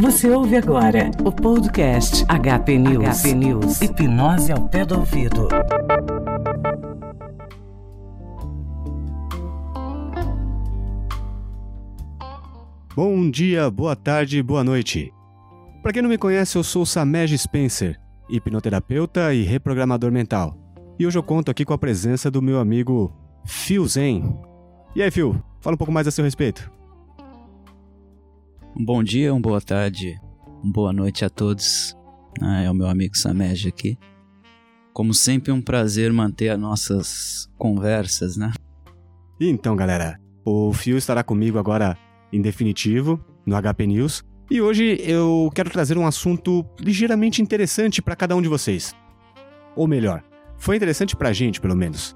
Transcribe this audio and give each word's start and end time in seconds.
Você 0.00 0.30
ouve 0.30 0.56
agora 0.56 1.10
o 1.24 1.32
podcast 1.32 2.24
HP 2.26 2.78
News. 2.78 3.22
HP 3.22 3.34
News. 3.34 3.80
Hipnose 3.80 4.52
ao 4.52 4.68
pé 4.68 4.84
do 4.84 4.98
ouvido. 4.98 5.48
Bom 12.94 13.30
dia, 13.30 13.70
boa 13.70 13.94
tarde, 13.94 14.42
boa 14.42 14.64
noite. 14.64 15.12
Para 15.82 15.92
quem 15.92 16.02
não 16.02 16.08
me 16.08 16.18
conhece, 16.18 16.56
eu 16.56 16.64
sou 16.64 16.86
Samej 16.86 17.36
Spencer, 17.36 18.00
hipnoterapeuta 18.28 19.34
e 19.34 19.42
reprogramador 19.42 20.10
mental. 20.10 20.56
E 20.98 21.06
hoje 21.06 21.18
eu 21.18 21.22
conto 21.22 21.50
aqui 21.50 21.64
com 21.64 21.74
a 21.74 21.78
presença 21.78 22.30
do 22.30 22.40
meu 22.40 22.58
amigo 22.58 23.12
Phil 23.44 23.86
Zen. 23.86 24.34
E 24.94 25.02
aí, 25.02 25.10
Phil, 25.10 25.36
fala 25.60 25.74
um 25.74 25.76
pouco 25.76 25.92
mais 25.92 26.06
a 26.06 26.10
seu 26.10 26.24
respeito. 26.24 26.70
Um 28.78 28.84
bom 28.84 29.02
dia, 29.02 29.32
uma 29.32 29.40
boa 29.40 29.58
tarde, 29.58 30.20
uma 30.62 30.70
boa 30.70 30.92
noite 30.92 31.24
a 31.24 31.30
todos. 31.30 31.96
Ah, 32.42 32.60
é 32.60 32.70
o 32.70 32.74
meu 32.74 32.86
amigo 32.86 33.16
Samej 33.16 33.68
aqui. 33.68 33.98
Como 34.92 35.14
sempre, 35.14 35.50
um 35.50 35.62
prazer 35.62 36.12
manter 36.12 36.50
as 36.50 36.60
nossas 36.60 37.50
conversas, 37.56 38.36
né? 38.36 38.52
Então, 39.40 39.74
galera, 39.74 40.20
o 40.44 40.74
Phil 40.74 40.98
estará 40.98 41.24
comigo 41.24 41.58
agora 41.58 41.96
em 42.30 42.42
definitivo 42.42 43.18
no 43.46 43.56
HP 43.56 43.86
News. 43.86 44.22
E 44.50 44.60
hoje 44.60 44.98
eu 45.00 45.50
quero 45.54 45.70
trazer 45.70 45.96
um 45.96 46.06
assunto 46.06 46.62
ligeiramente 46.78 47.40
interessante 47.40 48.02
para 48.02 48.14
cada 48.14 48.36
um 48.36 48.42
de 48.42 48.48
vocês. 48.48 48.94
Ou 49.74 49.88
melhor, 49.88 50.22
foi 50.58 50.76
interessante 50.76 51.16
pra 51.16 51.32
gente, 51.32 51.62
pelo 51.62 51.74
menos. 51.74 52.14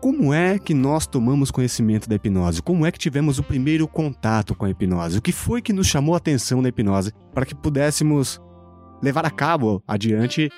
Como 0.00 0.32
é 0.32 0.60
que 0.60 0.74
nós 0.74 1.08
tomamos 1.08 1.50
conhecimento 1.50 2.08
da 2.08 2.14
hipnose? 2.14 2.62
Como 2.62 2.86
é 2.86 2.92
que 2.92 2.98
tivemos 2.98 3.40
o 3.40 3.42
primeiro 3.42 3.88
contato 3.88 4.54
com 4.54 4.64
a 4.64 4.70
hipnose? 4.70 5.18
O 5.18 5.22
que 5.22 5.32
foi 5.32 5.60
que 5.60 5.72
nos 5.72 5.88
chamou 5.88 6.14
a 6.14 6.18
atenção 6.18 6.62
na 6.62 6.68
hipnose 6.68 7.12
para 7.34 7.44
que 7.44 7.54
pudéssemos 7.54 8.40
levar 9.02 9.26
a 9.26 9.30
cabo 9.30 9.82
adiante 9.88 10.52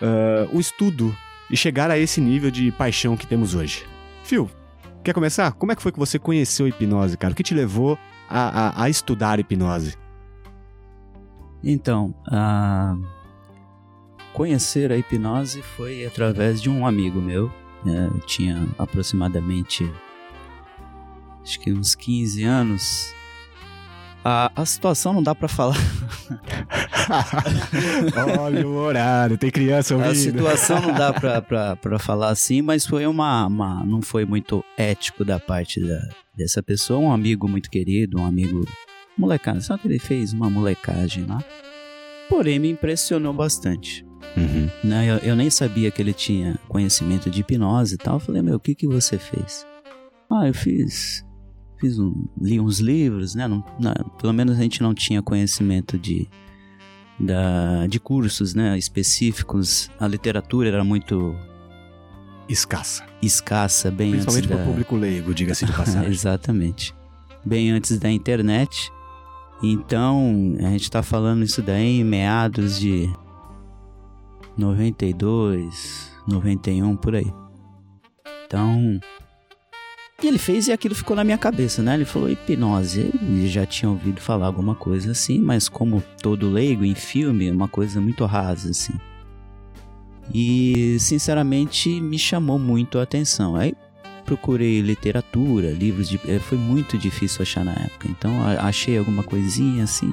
uh, 0.00 0.56
o 0.56 0.60
estudo 0.60 1.14
e 1.50 1.56
chegar 1.56 1.90
a 1.90 1.98
esse 1.98 2.20
nível 2.20 2.52
de 2.52 2.70
paixão 2.70 3.16
que 3.16 3.26
temos 3.26 3.56
hoje? 3.56 3.84
Phil, 4.22 4.48
quer 5.02 5.12
começar? 5.12 5.50
Como 5.52 5.72
é 5.72 5.76
que 5.76 5.82
foi 5.82 5.90
que 5.90 5.98
você 5.98 6.16
conheceu 6.16 6.66
a 6.66 6.68
hipnose, 6.68 7.16
cara? 7.16 7.32
O 7.32 7.36
que 7.36 7.42
te 7.42 7.54
levou 7.54 7.98
a, 8.28 8.68
a, 8.68 8.84
a 8.84 8.88
estudar 8.88 9.40
hipnose? 9.40 9.96
Então, 11.64 12.14
a 12.28 12.96
conhecer 14.32 14.92
a 14.92 14.96
hipnose 14.96 15.62
foi 15.62 16.06
através 16.06 16.62
de 16.62 16.70
um 16.70 16.86
amigo 16.86 17.20
meu. 17.20 17.50
Né? 17.84 18.10
Eu 18.12 18.20
tinha 18.20 18.66
aproximadamente 18.78 19.90
acho 21.42 21.60
que 21.60 21.72
uns 21.72 21.94
15 21.94 22.44
anos. 22.44 23.14
A, 24.24 24.50
a 24.56 24.64
situação 24.64 25.12
não 25.12 25.22
dá 25.22 25.34
para 25.34 25.48
falar. 25.48 25.76
Olha 28.40 28.66
o 28.66 28.74
horário, 28.74 29.36
tem 29.36 29.50
criança 29.50 29.94
ouvindo. 29.94 30.10
A 30.10 30.14
situação 30.14 30.80
não 30.80 30.94
dá 30.94 31.12
pra, 31.12 31.40
pra, 31.42 31.76
pra 31.76 31.98
falar 31.98 32.30
assim, 32.30 32.62
mas 32.62 32.86
foi 32.86 33.06
uma, 33.06 33.46
uma. 33.46 33.84
Não 33.84 34.00
foi 34.00 34.24
muito 34.24 34.64
ético 34.78 35.26
da 35.26 35.38
parte 35.38 35.86
da, 35.86 36.00
dessa 36.34 36.62
pessoa. 36.62 36.98
Um 36.98 37.12
amigo 37.12 37.46
muito 37.46 37.70
querido, 37.70 38.18
um 38.18 38.24
amigo 38.24 38.66
molecada. 39.16 39.60
Só 39.60 39.76
que 39.76 39.86
ele 39.86 39.98
fez 39.98 40.32
uma 40.32 40.48
molecagem 40.48 41.26
lá. 41.26 41.44
Porém, 42.30 42.58
me 42.58 42.70
impressionou 42.70 43.34
bastante. 43.34 44.06
Uhum. 44.36 44.68
Né? 44.82 45.10
Eu, 45.10 45.16
eu, 45.18 45.36
nem 45.36 45.48
sabia 45.48 45.90
que 45.90 46.02
ele 46.02 46.12
tinha 46.12 46.58
conhecimento 46.68 47.30
de 47.30 47.40
hipnose 47.40 47.94
e 47.94 47.98
tal. 47.98 48.16
Eu 48.16 48.20
falei, 48.20 48.42
meu, 48.42 48.56
o 48.56 48.60
que, 48.60 48.74
que 48.74 48.86
você 48.86 49.18
fez? 49.18 49.66
Ah, 50.30 50.46
eu 50.48 50.54
fiz. 50.54 51.24
Fiz 51.80 51.98
um, 51.98 52.26
li 52.40 52.60
uns 52.60 52.80
livros, 52.80 53.34
né? 53.34 53.46
Não, 53.46 53.64
não, 53.78 53.92
pelo 54.18 54.32
menos 54.32 54.58
a 54.58 54.62
gente 54.62 54.82
não 54.82 54.94
tinha 54.94 55.22
conhecimento 55.22 55.98
de, 55.98 56.28
da, 57.18 57.86
de 57.86 58.00
cursos 58.00 58.54
né, 58.54 58.76
específicos. 58.76 59.90
A 59.98 60.08
literatura 60.08 60.68
era 60.68 60.84
muito. 60.84 61.34
Escassa. 62.48 63.04
Escassa, 63.22 63.90
bem 63.90 64.10
Principalmente 64.10 64.44
antes 64.44 64.56
para 64.56 64.64
o 64.64 64.66
público 64.66 64.96
leigo, 64.96 65.34
diga-se 65.34 65.64
de 65.64 65.72
passagem. 65.76 66.10
Exatamente. 66.10 66.94
Bem 67.44 67.70
antes 67.70 67.98
da 67.98 68.10
internet. 68.10 68.90
Então, 69.62 70.56
a 70.58 70.70
gente 70.70 70.82
está 70.82 71.02
falando 71.02 71.42
isso 71.42 71.62
daí 71.62 72.00
em 72.00 72.04
meados 72.04 72.78
de 72.78 73.10
92, 74.56 76.10
91, 76.26 76.96
por 76.96 77.16
aí. 77.16 77.32
Então. 78.46 79.00
E 80.22 80.26
ele 80.26 80.38
fez 80.38 80.68
e 80.68 80.72
aquilo 80.72 80.94
ficou 80.94 81.16
na 81.16 81.24
minha 81.24 81.36
cabeça, 81.36 81.82
né? 81.82 81.94
Ele 81.94 82.04
falou 82.04 82.30
hipnose. 82.30 83.00
Ele 83.00 83.48
já 83.48 83.66
tinha 83.66 83.90
ouvido 83.90 84.20
falar 84.20 84.46
alguma 84.46 84.74
coisa 84.74 85.10
assim, 85.10 85.38
mas 85.38 85.68
como 85.68 86.02
todo 86.22 86.48
leigo 86.48 86.84
em 86.84 86.94
filme, 86.94 87.50
uma 87.50 87.68
coisa 87.68 88.00
muito 88.00 88.24
rasa, 88.24 88.70
assim. 88.70 88.94
E, 90.32 90.96
sinceramente, 90.98 92.00
me 92.00 92.18
chamou 92.18 92.58
muito 92.58 92.98
a 92.98 93.02
atenção. 93.02 93.56
Aí 93.56 93.74
procurei 94.24 94.80
literatura, 94.80 95.70
livros 95.70 96.08
de. 96.08 96.18
Foi 96.40 96.56
muito 96.56 96.96
difícil 96.96 97.42
achar 97.42 97.64
na 97.64 97.72
época. 97.72 98.08
Então 98.08 98.32
achei 98.60 98.96
alguma 98.96 99.22
coisinha 99.22 99.84
assim 99.84 100.10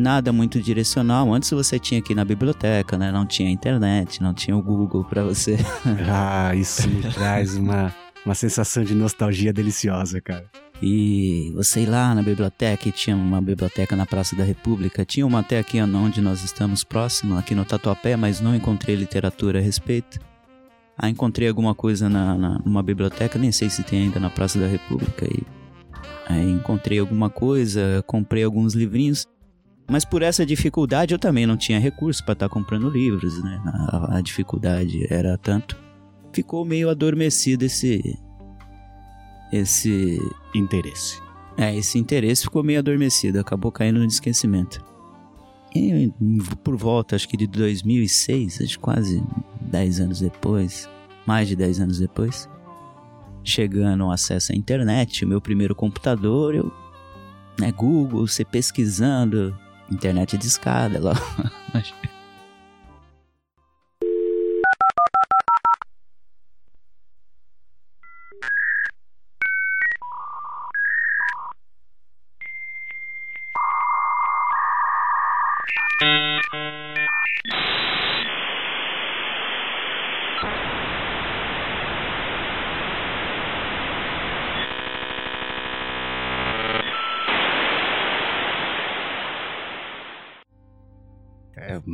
nada 0.00 0.32
muito 0.32 0.60
direcional. 0.60 1.32
Antes 1.32 1.50
você 1.50 1.78
tinha 1.78 2.02
que 2.02 2.12
ir 2.12 2.16
na 2.16 2.24
biblioteca, 2.24 2.98
né? 2.98 3.12
Não 3.12 3.26
tinha 3.26 3.50
internet, 3.50 4.22
não 4.22 4.34
tinha 4.34 4.56
o 4.56 4.62
Google 4.62 5.04
para 5.04 5.22
você. 5.22 5.56
ah, 6.10 6.54
isso 6.54 6.88
me 6.88 7.02
traz 7.02 7.56
uma, 7.56 7.94
uma 8.24 8.34
sensação 8.34 8.82
de 8.82 8.94
nostalgia 8.94 9.52
deliciosa, 9.52 10.20
cara. 10.20 10.44
E 10.82 11.52
você 11.54 11.80
ir 11.80 11.86
lá 11.86 12.14
na 12.14 12.22
biblioteca, 12.22 12.88
e 12.88 12.92
tinha 12.92 13.14
uma 13.14 13.40
biblioteca 13.40 13.94
na 13.94 14.06
Praça 14.06 14.34
da 14.34 14.42
República, 14.42 15.04
tinha 15.04 15.26
uma 15.26 15.40
até 15.40 15.58
aqui 15.58 15.80
onde 15.80 16.22
nós 16.22 16.42
estamos 16.42 16.82
próximo, 16.82 17.36
aqui 17.36 17.54
no 17.54 17.66
Tatuapé, 17.66 18.16
mas 18.16 18.40
não 18.40 18.54
encontrei 18.54 18.96
literatura 18.96 19.58
a 19.58 19.62
respeito. 19.62 20.18
Ah, 20.96 21.08
encontrei 21.08 21.48
alguma 21.48 21.74
coisa 21.74 22.08
na, 22.08 22.36
na, 22.36 22.58
numa 22.58 22.82
biblioteca, 22.82 23.38
nem 23.38 23.52
sei 23.52 23.68
se 23.68 23.82
tem 23.82 24.04
ainda 24.04 24.18
na 24.18 24.30
Praça 24.30 24.58
da 24.58 24.66
República. 24.66 25.26
E 25.26 25.42
aí 26.26 26.50
encontrei 26.50 26.98
alguma 26.98 27.28
coisa, 27.28 28.02
comprei 28.06 28.42
alguns 28.42 28.74
livrinhos. 28.74 29.26
Mas 29.90 30.04
por 30.04 30.22
essa 30.22 30.46
dificuldade 30.46 31.12
eu 31.12 31.18
também 31.18 31.44
não 31.46 31.56
tinha 31.56 31.80
recurso 31.80 32.24
para 32.24 32.34
estar 32.34 32.48
tá 32.48 32.52
comprando 32.54 32.88
livros, 32.88 33.42
né? 33.42 33.60
A, 33.66 34.18
a, 34.18 34.20
dificuldade 34.20 35.04
era 35.12 35.36
tanto. 35.36 35.76
Ficou 36.32 36.64
meio 36.64 36.88
adormecido 36.88 37.64
esse. 37.64 38.16
Esse. 39.52 40.16
Interesse. 40.54 41.20
É, 41.56 41.76
esse 41.76 41.98
interesse 41.98 42.42
ficou 42.42 42.62
meio 42.62 42.78
adormecido, 42.78 43.40
acabou 43.40 43.72
caindo 43.72 43.98
no 43.98 44.06
esquecimento. 44.06 44.82
E 45.74 46.12
por 46.62 46.76
volta, 46.76 47.16
acho 47.16 47.28
que 47.28 47.36
de 47.36 47.48
2006, 47.48 48.60
acho 48.62 48.78
quase 48.78 49.22
10 49.60 50.00
anos 50.00 50.20
depois, 50.20 50.88
mais 51.26 51.48
de 51.48 51.56
10 51.56 51.80
anos 51.80 51.98
depois, 51.98 52.48
chegando 53.42 54.04
ao 54.04 54.10
acesso 54.10 54.52
à 54.52 54.56
internet, 54.56 55.24
o 55.24 55.28
meu 55.28 55.40
primeiro 55.40 55.74
computador, 55.74 56.54
eu, 56.54 56.72
né, 57.58 57.70
Google, 57.72 58.26
você 58.26 58.44
pesquisando, 58.44 59.56
internet 59.90 60.36
de 60.36 60.46
escada 60.46 61.00
lá. 61.00 61.14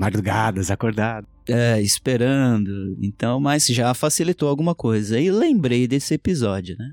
madrugadas, 0.06 0.70
acordado. 0.70 1.26
É, 1.48 1.80
esperando. 1.80 2.96
Então, 3.02 3.40
mas 3.40 3.66
já 3.66 3.92
facilitou 3.92 4.48
alguma 4.48 4.74
coisa. 4.74 5.18
E 5.18 5.30
lembrei 5.30 5.86
desse 5.86 6.14
episódio, 6.14 6.76
né? 6.78 6.92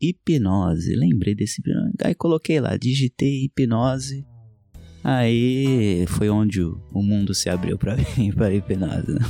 Hipnose, 0.00 0.94
lembrei 0.94 1.34
desse 1.34 1.60
episódio. 1.60 1.92
Aí 2.02 2.14
coloquei 2.14 2.60
lá, 2.60 2.76
digitei 2.76 3.44
hipnose. 3.44 4.24
Aí 5.02 6.06
foi 6.08 6.30
onde 6.30 6.62
o, 6.62 6.80
mundo 6.94 7.34
se 7.34 7.50
abriu 7.50 7.76
para 7.76 7.96
mim, 7.96 8.32
para 8.32 8.54
hipnose. 8.54 9.12
Né? 9.12 9.20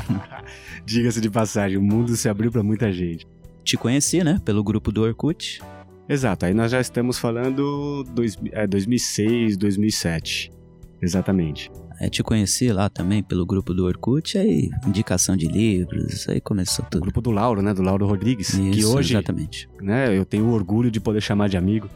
Diga-se 0.86 1.20
de 1.20 1.30
passagem, 1.30 1.78
o 1.78 1.82
mundo 1.82 2.14
se 2.16 2.28
abriu 2.28 2.50
para 2.52 2.62
muita 2.62 2.92
gente. 2.92 3.26
Te 3.62 3.76
conheci, 3.76 4.22
né? 4.22 4.40
Pelo 4.44 4.62
grupo 4.62 4.92
do 4.92 5.02
Orkut. 5.02 5.60
Exato, 6.06 6.44
aí 6.44 6.52
nós 6.52 6.70
já 6.70 6.80
estamos 6.80 7.18
falando 7.18 8.04
dois, 8.14 8.38
é, 8.52 8.66
2006, 8.66 9.56
2007. 9.56 10.52
Exatamente. 11.00 11.70
É, 12.04 12.08
te 12.10 12.22
conheci 12.22 12.70
lá 12.70 12.90
também 12.90 13.22
pelo 13.22 13.46
grupo 13.46 13.72
do 13.72 13.86
Orkut, 13.86 14.36
aí 14.36 14.68
indicação 14.86 15.34
de 15.34 15.46
livros, 15.46 16.28
aí 16.28 16.38
começou 16.38 16.84
tudo. 16.84 16.98
O 16.98 17.04
grupo 17.04 17.22
do 17.22 17.30
Lauro, 17.30 17.62
né? 17.62 17.72
Do 17.72 17.80
Lauro 17.80 18.06
Rodrigues. 18.06 18.50
Isso, 18.50 18.70
que 18.72 18.84
hoje, 18.84 19.14
exatamente. 19.14 19.66
Né, 19.80 20.14
eu 20.14 20.26
tenho 20.26 20.50
orgulho 20.50 20.90
de 20.90 21.00
poder 21.00 21.22
chamar 21.22 21.48
de 21.48 21.56
amigo. 21.56 21.88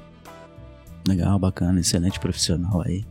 Legal, 1.07 1.39
bacana, 1.39 1.81
excelente 1.81 2.19
profissional 2.19 2.81
aí. 2.81 3.05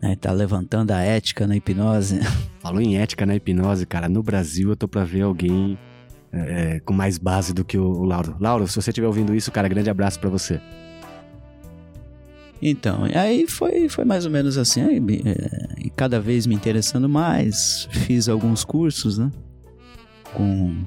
É, 0.00 0.16
tá 0.16 0.32
levantando 0.32 0.92
a 0.92 1.02
ética 1.02 1.46
na 1.46 1.54
hipnose. 1.54 2.20
Falou 2.60 2.80
em 2.80 2.96
ética 2.96 3.26
na 3.26 3.36
hipnose, 3.36 3.84
cara. 3.84 4.08
No 4.08 4.22
Brasil 4.22 4.70
eu 4.70 4.76
tô 4.76 4.88
pra 4.88 5.04
ver 5.04 5.22
alguém 5.22 5.76
é, 6.32 6.80
com 6.80 6.94
mais 6.94 7.18
base 7.18 7.52
do 7.52 7.66
que 7.66 7.76
o, 7.76 7.84
o 7.84 8.04
Lauro. 8.04 8.34
Lauro, 8.40 8.66
se 8.66 8.74
você 8.74 8.88
estiver 8.88 9.06
ouvindo 9.06 9.34
isso, 9.34 9.52
cara, 9.52 9.68
grande 9.68 9.90
abraço 9.90 10.18
para 10.18 10.30
você. 10.30 10.58
Então, 12.60 13.04
aí 13.14 13.46
foi, 13.46 13.88
foi 13.88 14.04
mais 14.04 14.24
ou 14.24 14.30
menos 14.30 14.58
assim, 14.58 14.80
é, 14.80 14.96
e 15.78 15.90
cada 15.90 16.20
vez 16.20 16.46
me 16.46 16.54
interessando 16.54 17.08
mais, 17.08 17.88
fiz 17.90 18.28
alguns 18.28 18.64
cursos, 18.64 19.18
né? 19.18 19.30
Com. 20.34 20.82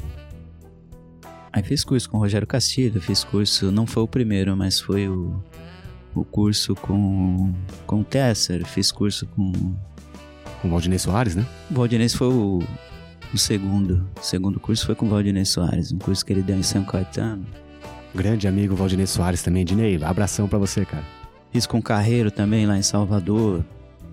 Aí 1.54 1.64
fiz 1.64 1.84
curso 1.84 2.10
com 2.10 2.18
o 2.18 2.20
Rogério 2.20 2.48
Castilho, 2.48 3.02
fiz 3.02 3.24
curso, 3.24 3.72
não 3.72 3.86
foi 3.88 4.04
o 4.04 4.08
primeiro, 4.08 4.56
mas 4.56 4.80
foi 4.80 5.08
o, 5.08 5.42
o 6.14 6.24
curso 6.24 6.76
com, 6.76 7.54
com 7.86 8.02
o 8.02 8.04
Tesser, 8.04 8.66
fiz 8.66 8.92
curso 8.92 9.26
com. 9.28 9.52
Com 10.62 10.68
o 10.68 10.72
Valdinei 10.72 11.00
Soares, 11.00 11.36
né? 11.36 11.46
O 11.72 11.74
Valdinei 11.74 12.08
foi 12.10 12.28
o, 12.28 12.60
o 13.34 13.38
segundo. 13.38 14.08
O 14.20 14.24
segundo 14.24 14.60
curso 14.60 14.86
foi 14.86 14.94
com 14.94 15.08
o 15.08 15.10
Valdinei 15.10 15.46
Soares, 15.46 15.92
um 15.92 15.98
curso 15.98 16.24
que 16.24 16.34
ele 16.34 16.44
deu 16.44 16.58
em 16.58 16.64
São 16.64 16.84
Caetano. 16.84 17.46
Grande 18.14 18.48
amigo 18.48 18.76
Valdinei 18.76 19.08
Soares 19.08 19.42
também, 19.42 19.66
Dinei, 19.66 19.98
abração 20.04 20.48
para 20.48 20.60
você, 20.60 20.86
cara. 20.86 21.21
Fiz 21.52 21.66
com 21.66 21.80
o 21.80 21.82
Carreiro 21.82 22.32
também 22.32 22.66
lá 22.66 22.78
em 22.78 22.82
Salvador. 22.82 23.64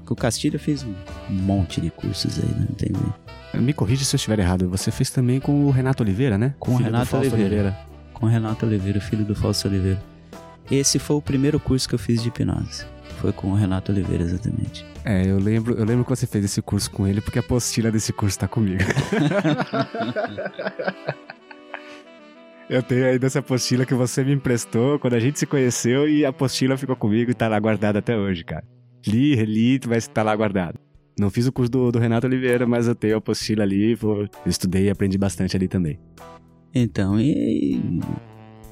Com 0.04 0.14
o 0.14 0.16
Castilho 0.16 0.58
fez 0.58 0.82
um 0.82 0.94
monte 1.30 1.80
de 1.80 1.90
cursos 1.90 2.38
aí, 2.38 2.48
né? 2.48 2.66
Entendeu? 2.70 3.14
Me 3.54 3.72
corrija 3.72 4.04
se 4.04 4.14
eu 4.14 4.16
estiver 4.16 4.38
errado. 4.38 4.68
Você 4.68 4.90
fez 4.90 5.10
também 5.10 5.40
com 5.40 5.64
o 5.64 5.70
Renato 5.70 6.02
Oliveira, 6.02 6.36
né? 6.36 6.54
Com 6.58 6.72
o 6.72 6.76
Renato 6.76 7.16
Oliveira. 7.16 7.44
Oliveira. 7.44 7.78
Com 8.12 8.26
o 8.26 8.28
Renato 8.28 8.66
Oliveira, 8.66 9.00
filho 9.00 9.24
do 9.24 9.34
Fausto 9.34 9.68
Oliveira. 9.68 10.02
Esse 10.70 10.98
foi 10.98 11.16
o 11.16 11.22
primeiro 11.22 11.58
curso 11.58 11.88
que 11.88 11.94
eu 11.94 11.98
fiz 11.98 12.22
de 12.22 12.28
hipnose. 12.28 12.84
Foi 13.20 13.32
com 13.32 13.48
o 13.48 13.54
Renato 13.54 13.90
Oliveira, 13.90 14.24
exatamente. 14.24 14.84
É, 15.04 15.26
eu 15.26 15.38
lembro, 15.38 15.74
eu 15.74 15.84
lembro 15.84 16.04
que 16.04 16.10
você 16.10 16.26
fez 16.26 16.44
esse 16.44 16.60
curso 16.60 16.90
com 16.90 17.06
ele 17.06 17.20
porque 17.20 17.38
a 17.38 17.42
apostila 17.42 17.90
desse 17.90 18.12
curso 18.12 18.38
tá 18.38 18.46
comigo. 18.46 18.82
eu 22.68 22.82
tenho 22.82 23.06
aí 23.06 23.18
dessa 23.18 23.38
apostila 23.38 23.86
que 23.86 23.94
você 23.94 24.22
me 24.24 24.32
emprestou 24.32 24.98
quando 24.98 25.14
a 25.14 25.20
gente 25.20 25.38
se 25.38 25.46
conheceu 25.46 26.08
e 26.08 26.24
a 26.24 26.28
apostila 26.28 26.76
ficou 26.76 26.96
comigo 26.96 27.30
e 27.30 27.34
tá 27.34 27.48
lá 27.48 27.58
guardada 27.58 27.98
até 27.98 28.16
hoje, 28.16 28.44
cara. 28.44 28.64
Li, 29.06 29.34
reli, 29.34 29.78
vai 29.86 29.98
estar 29.98 30.12
tá 30.14 30.22
lá 30.22 30.34
guardado. 30.34 30.78
Não 31.18 31.30
fiz 31.30 31.46
o 31.46 31.52
curso 31.52 31.70
do, 31.70 31.90
do, 31.90 31.98
Renato 31.98 32.26
Oliveira, 32.26 32.66
mas 32.66 32.86
eu 32.86 32.94
tenho 32.94 33.14
a 33.14 33.18
apostila 33.18 33.64
ali, 33.64 33.96
pô, 33.96 34.26
estudei 34.46 34.84
e 34.84 34.90
aprendi 34.90 35.18
bastante 35.18 35.56
ali 35.56 35.66
também. 35.66 35.98
Então, 36.74 37.18
e 37.18 38.00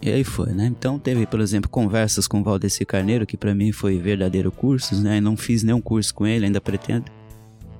e 0.00 0.10
aí 0.10 0.22
foi, 0.22 0.52
né? 0.52 0.66
Então 0.66 0.98
teve, 0.98 1.26
por 1.26 1.40
exemplo, 1.40 1.68
conversas 1.68 2.28
com 2.28 2.40
o 2.40 2.44
Valdeci 2.44 2.84
Carneiro, 2.84 3.26
que 3.26 3.36
para 3.36 3.54
mim 3.54 3.72
foi 3.72 3.98
verdadeiro 3.98 4.52
cursos, 4.52 5.02
né? 5.02 5.20
não 5.20 5.36
fiz 5.36 5.62
nenhum 5.62 5.80
curso 5.80 6.14
com 6.14 6.26
ele, 6.26 6.46
ainda 6.46 6.60
pretendo. 6.60 7.06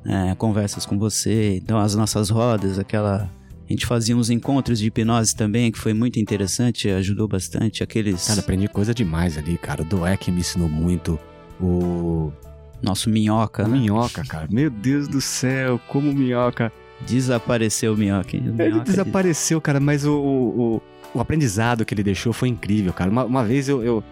É, 0.05 0.35
conversas 0.37 0.87
com 0.87 0.99
você, 0.99 1.57
então 1.57 1.79
as 1.79 1.95
nossas 1.95 2.31
rodas, 2.31 2.79
aquela... 2.79 3.31
A 3.69 3.73
gente 3.73 3.85
fazia 3.85 4.17
uns 4.17 4.31
encontros 4.31 4.79
de 4.79 4.87
hipnose 4.87 5.35
também, 5.35 5.73
que 5.73 5.79
foi 5.79 5.93
muito 5.93 6.21
interessante, 6.21 6.89
ajudou 6.89 7.27
bastante. 7.27 7.83
Aqueles. 7.83 8.29
Cara, 8.29 8.41
aprendi 8.41 8.69
coisa 8.69 8.95
demais 8.95 9.37
ali, 9.37 9.59
cara. 9.59 9.83
O 9.83 9.85
Doek 9.85 10.31
me 10.31 10.41
ensinou 10.41 10.69
muito. 10.69 11.19
O. 11.61 12.33
Nosso 12.81 13.11
minhoca, 13.11 13.65
o 13.65 13.69
né? 13.69 13.79
Minhoca, 13.79 14.23
cara. 14.25 14.47
Meu 14.51 14.71
Deus 14.71 15.09
do 15.09 15.21
céu, 15.21 15.81
como 15.89 16.13
minhoca. 16.13 16.71
Desapareceu 17.07 17.95
o 17.95 17.97
minhoca. 17.97 18.37
O 18.37 18.41
minhoca 18.41 18.65
ele 18.65 18.81
desapareceu, 18.81 19.61
cara, 19.61 19.81
mas 19.81 20.05
o, 20.05 20.13
o, 20.15 20.83
o 21.15 21.21
aprendizado 21.21 21.85
que 21.85 21.93
ele 21.95 22.03
deixou 22.03 22.33
foi 22.33 22.49
incrível, 22.49 22.93
cara. 22.93 23.11
Uma, 23.11 23.25
uma 23.25 23.45
vez 23.45 23.69
eu, 23.69 23.83
eu, 23.83 24.05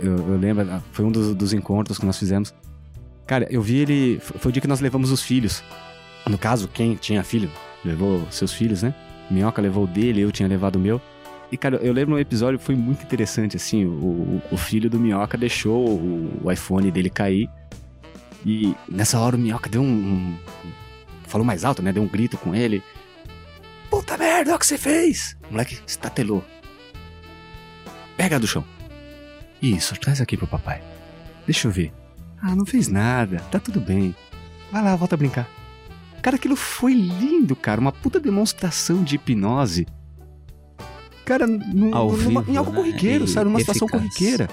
eu, 0.00 0.16
eu, 0.16 0.38
lembro, 0.38 0.70
ah, 0.70 0.80
foi 0.92 1.04
um 1.04 1.10
dos, 1.10 1.34
dos 1.34 1.52
encontros 1.52 1.98
que 1.98 2.06
nós 2.06 2.18
fizemos. 2.18 2.54
Cara, 3.26 3.48
eu 3.50 3.62
vi 3.62 3.78
ele. 3.78 4.20
Foi 4.20 4.50
o 4.50 4.52
dia 4.52 4.60
que 4.60 4.68
nós 4.68 4.80
levamos 4.80 5.10
os 5.10 5.22
filhos. 5.22 5.64
No 6.28 6.38
caso, 6.38 6.68
quem 6.68 6.94
tinha 6.94 7.24
filho 7.24 7.50
levou 7.84 8.26
seus 8.30 8.52
filhos, 8.52 8.82
né? 8.82 8.94
Minhoca 9.30 9.62
levou 9.62 9.84
o 9.84 9.86
dele, 9.86 10.20
eu 10.20 10.32
tinha 10.32 10.48
levado 10.48 10.76
o 10.76 10.80
meu. 10.80 11.00
E, 11.52 11.56
cara, 11.56 11.76
eu 11.76 11.92
lembro 11.92 12.14
um 12.14 12.18
episódio 12.18 12.58
que 12.58 12.64
foi 12.64 12.76
muito 12.76 13.02
interessante, 13.02 13.56
assim. 13.56 13.84
O, 13.84 14.40
o 14.50 14.56
filho 14.56 14.88
do 14.88 15.00
Minhoca 15.00 15.36
deixou 15.36 15.88
o, 15.88 16.40
o, 16.44 16.52
iPhone 16.52 16.90
dele 16.90 17.10
cair. 17.10 17.48
E 18.46 18.74
nessa 18.88 19.18
hora 19.18 19.36
o 19.36 19.38
Minhoca 19.38 19.68
deu 19.68 19.82
um, 19.82 19.86
um. 19.86 20.38
Falou 21.26 21.44
mais 21.44 21.64
alto, 21.64 21.82
né? 21.82 21.92
Deu 21.92 22.02
um 22.02 22.08
grito 22.08 22.38
com 22.38 22.54
ele. 22.54 22.82
Puta 23.88 24.16
merda, 24.16 24.50
olha 24.50 24.56
o 24.56 24.58
que 24.58 24.66
você 24.66 24.78
fez! 24.78 25.36
O 25.48 25.52
moleque 25.52 25.78
estatelou. 25.84 26.44
Pega 28.16 28.38
do 28.38 28.46
chão. 28.46 28.64
Isso, 29.60 29.98
traz 29.98 30.20
aqui 30.20 30.36
pro 30.36 30.46
papai. 30.46 30.80
Deixa 31.44 31.66
eu 31.66 31.72
ver. 31.72 31.92
Ah, 32.40 32.54
não 32.54 32.64
fez 32.64 32.88
nada, 32.88 33.38
tá 33.50 33.58
tudo 33.58 33.80
bem. 33.80 34.14
Vai 34.70 34.82
lá, 34.82 34.94
volta 34.94 35.16
a 35.16 35.18
brincar. 35.18 35.48
Cara, 36.22 36.36
aquilo 36.36 36.56
foi 36.56 36.92
lindo, 36.92 37.56
cara. 37.56 37.80
Uma 37.80 37.92
puta 37.92 38.20
demonstração 38.20 39.02
de 39.02 39.16
hipnose. 39.16 39.86
Cara, 41.24 41.46
no, 41.46 41.94
Ao 41.94 42.10
numa, 42.12 42.40
vivo, 42.42 42.52
em 42.52 42.56
algo 42.56 42.70
né? 42.72 42.76
corriqueiro, 42.76 43.24
E 43.24 43.28
sabe? 43.28 43.46
Numa 43.46 43.60
situação 43.60 43.86
corriqueira. 43.88 44.48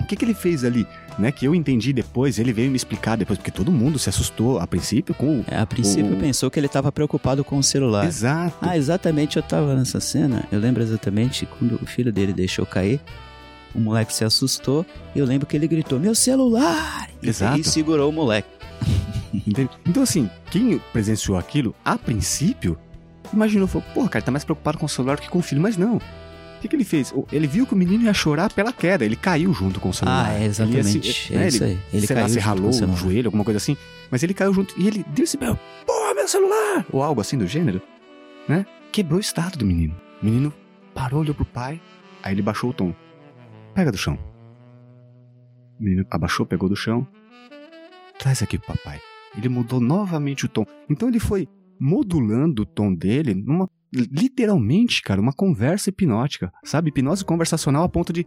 O 0.00 0.04
que, 0.06 0.14
que 0.14 0.24
ele 0.24 0.34
fez 0.34 0.62
ali? 0.62 0.86
Né, 1.18 1.32
que 1.32 1.46
eu 1.46 1.54
entendi 1.54 1.90
depois, 1.94 2.38
ele 2.38 2.52
veio 2.52 2.70
me 2.70 2.76
explicar 2.76 3.16
depois, 3.16 3.38
porque 3.38 3.50
todo 3.50 3.72
mundo 3.72 3.98
se 3.98 4.10
assustou 4.10 4.58
a 4.58 4.66
princípio 4.66 5.14
com 5.14 5.40
o. 5.40 5.44
É, 5.50 5.56
a 5.58 5.64
princípio 5.66 6.12
O- 6.12 6.18
pensou 6.18 6.50
que 6.50 6.60
ele 6.60 6.66
estava 6.66 6.92
preocupado 6.92 7.42
com 7.42 7.56
o 7.56 7.62
celular. 7.62 8.04
Exato. 8.06 8.56
Ah, 8.60 8.76
exatamente, 8.76 9.38
eu 9.38 9.42
tava 9.42 9.74
nessa 9.74 9.98
cena. 9.98 10.44
Eu 10.52 10.60
lembro 10.60 10.82
exatamente 10.82 11.46
quando 11.46 11.76
o 11.82 11.86
filho 11.86 12.12
dele 12.12 12.34
deixou 12.34 12.66
cair. 12.66 13.00
O 13.74 13.80
moleque 13.80 14.12
se 14.12 14.24
assustou 14.24 14.84
e 15.14 15.18
eu 15.18 15.24
lembro 15.24 15.46
que 15.46 15.56
ele 15.56 15.66
gritou: 15.66 15.98
Meu 15.98 16.14
celular! 16.14 17.08
E- 17.22 17.28
Exato. 17.30 17.58
E 17.60 17.64
segurou 17.64 18.10
o 18.10 18.12
moleque. 18.12 18.48
Entende? 19.46 19.70
Então, 19.86 20.02
assim, 20.02 20.28
quem 20.50 20.78
presenciou 20.92 21.36
aquilo, 21.38 21.74
a 21.84 21.96
princípio, 21.98 22.78
imaginou, 23.32 23.66
falou, 23.66 23.86
porra, 23.94 24.08
cara, 24.08 24.24
tá 24.24 24.30
mais 24.30 24.44
preocupado 24.44 24.78
com 24.78 24.86
o 24.86 24.88
celular 24.88 25.16
do 25.16 25.22
que 25.22 25.28
com 25.30 25.38
o 25.38 25.42
filho, 25.42 25.60
mas 25.60 25.76
não. 25.76 25.96
O 25.96 26.58
que, 26.60 26.68
que 26.68 26.76
ele 26.76 26.84
fez? 26.84 27.12
Ele 27.30 27.46
viu 27.46 27.66
que 27.66 27.74
o 27.74 27.76
menino 27.76 28.04
ia 28.04 28.14
chorar 28.14 28.50
pela 28.52 28.72
queda, 28.72 29.04
ele 29.04 29.14
caiu 29.16 29.52
junto 29.52 29.78
com 29.78 29.90
o 29.90 29.94
celular. 29.94 30.26
Ah, 30.30 30.32
é 30.32 30.36
Ele 30.38 30.44
exatamente. 30.46 31.12
se- 31.12 31.34
é 31.34 31.38
né, 31.38 31.48
isso 31.48 31.62
aí. 31.64 31.78
Ele 31.92 32.06
sei 32.06 32.16
lá, 32.16 32.22
caiu 32.22 32.28
se 32.34 32.40
junto 32.40 32.44
com 32.44 32.48
ralou 32.48 32.94
o 32.94 32.96
joelho, 32.96 33.28
alguma 33.28 33.44
coisa 33.44 33.58
assim, 33.58 33.76
mas 34.10 34.22
ele 34.22 34.32
caiu 34.32 34.54
junto 34.54 34.74
e 34.80 34.86
ele 34.88 35.04
deu 35.08 35.24
esse 35.24 35.36
belo, 35.36 35.58
porra, 35.86 36.14
meu 36.14 36.26
celular! 36.26 36.86
Ou 36.90 37.02
algo 37.02 37.20
assim 37.20 37.36
do 37.36 37.46
gênero, 37.46 37.82
né? 38.48 38.64
Quebrou 38.90 39.18
o 39.18 39.20
estado 39.20 39.58
do 39.58 39.66
menino. 39.66 39.94
O 40.22 40.24
menino 40.24 40.52
parou, 40.94 41.20
olhou 41.20 41.34
pro 41.34 41.44
pai, 41.44 41.78
aí 42.22 42.32
ele 42.32 42.40
baixou 42.42 42.70
o 42.70 42.72
tom. 42.72 42.94
Pega 43.74 43.92
do 43.92 43.98
chão. 43.98 44.18
O 45.78 45.82
menino 45.84 46.06
abaixou, 46.10 46.46
pegou 46.46 46.70
do 46.70 46.74
chão. 46.76 47.06
Traz 48.18 48.42
aqui 48.42 48.58
pro 48.58 48.74
papai. 48.74 48.98
Ele 49.36 49.48
mudou 49.48 49.80
novamente 49.80 50.46
o 50.46 50.48
tom. 50.48 50.64
Então 50.88 51.08
ele 51.08 51.20
foi 51.20 51.48
modulando 51.78 52.62
o 52.62 52.66
tom 52.66 52.94
dele 52.94 53.34
numa. 53.34 53.68
Literalmente, 53.92 55.00
cara, 55.00 55.20
uma 55.20 55.32
conversa 55.32 55.90
hipnótica. 55.90 56.52
Sabe? 56.64 56.88
Hipnose 56.88 57.24
conversacional 57.24 57.84
a 57.84 57.88
ponto 57.88 58.12
de 58.12 58.26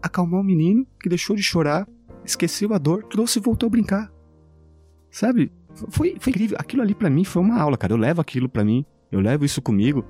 acalmar 0.00 0.40
o 0.40 0.44
menino 0.44 0.86
que 1.00 1.08
deixou 1.08 1.36
de 1.36 1.42
chorar, 1.42 1.86
esqueceu 2.24 2.72
a 2.72 2.78
dor, 2.78 3.04
trouxe 3.04 3.38
e 3.38 3.42
voltou 3.42 3.66
a 3.66 3.70
brincar. 3.70 4.12
Sabe? 5.10 5.52
Foi, 5.88 6.16
foi 6.18 6.30
incrível. 6.30 6.56
Aquilo 6.58 6.82
ali 6.82 6.94
pra 6.94 7.10
mim 7.10 7.24
foi 7.24 7.42
uma 7.42 7.58
aula, 7.58 7.76
cara. 7.76 7.92
Eu 7.92 7.98
levo 7.98 8.20
aquilo 8.20 8.48
pra 8.48 8.64
mim, 8.64 8.84
eu 9.10 9.20
levo 9.20 9.44
isso 9.44 9.60
comigo 9.60 10.04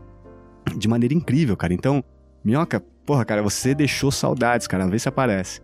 de 0.77 0.89
maneira 0.89 1.15
incrível, 1.15 1.57
cara. 1.57 1.75
Então, 1.75 2.05
Minhoca, 2.45 2.81
porra, 3.05 3.25
cara, 3.25 3.43
você 3.43 3.75
deixou 3.75 4.11
saudades, 4.11 4.67
cara. 4.67 4.87
Vê 4.87 4.99
se 4.99 5.09
aparece. 5.09 5.61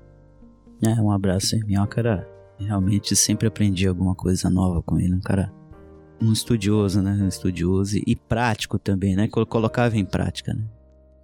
É, 0.83 0.91
um 1.01 1.11
abraço 1.11 1.55
aí. 1.55 1.65
Minhoca 1.65 2.01
era. 2.01 2.38
Realmente 2.59 3.15
sempre 3.17 3.47
aprendi 3.47 3.87
alguma 3.87 4.15
coisa 4.15 4.51
nova 4.51 4.83
com 4.83 4.99
ele. 4.99 5.15
Um 5.15 5.21
cara. 5.21 5.53
Um 6.21 6.33
estudioso, 6.33 7.01
né? 7.01 7.13
Um 7.23 7.29
estudioso 7.29 7.97
e, 8.05 8.17
prático 8.17 8.79
também, 8.79 9.15
né? 9.15 9.29
Col- 9.29 9.47
Colocava 9.47 9.97
em 9.97 10.05
prática, 10.05 10.53
né? 10.53 10.65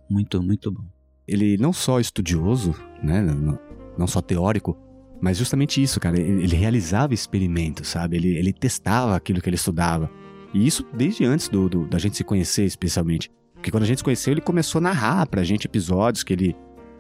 Muito, 0.09 0.41
muito 0.43 0.71
bom. 0.71 0.85
ele 1.27 1.57
não 1.57 1.73
só 1.73 1.99
estudioso, 1.99 2.75
né, 3.03 3.23
não, 3.23 3.59
não 3.99 4.07
só 4.07 4.21
teórico, 4.21 4.77
mas 5.21 5.39
justamente 5.39 5.83
isso, 5.83 5.99
cara, 5.99 6.21
ele, 6.21 6.43
ele 6.45 6.55
realizava 6.55 7.15
experimentos, 7.15 7.89
sabe? 7.89 8.17
Ele, 8.17 8.37
ele 8.37 8.53
testava 8.53 9.17
aquilo 9.17 9.41
que 9.41 9.49
ele 9.49 9.57
estudava. 9.57 10.11
E 10.53 10.67
isso 10.67 10.87
desde 10.93 11.25
antes 11.25 11.49
do, 11.49 11.69
do- 11.69 11.87
da 11.89 11.99
gente 11.99 12.17
se 12.17 12.23
conhecer, 12.23 12.65
especialmente. 12.65 13.31
Porque 13.55 13.71
quando 13.71 13.85
a 13.85 13.87
gente 13.87 13.99
se 13.99 14.05
conheceu, 14.05 14.33
ele 14.35 14.41
começou 14.43 14.79
a 14.79 14.83
narrar 14.83 15.27
pra 15.27 15.43
gente 15.43 15.65
episódios 15.65 16.23
que 16.23 16.35
ele, 16.35 16.55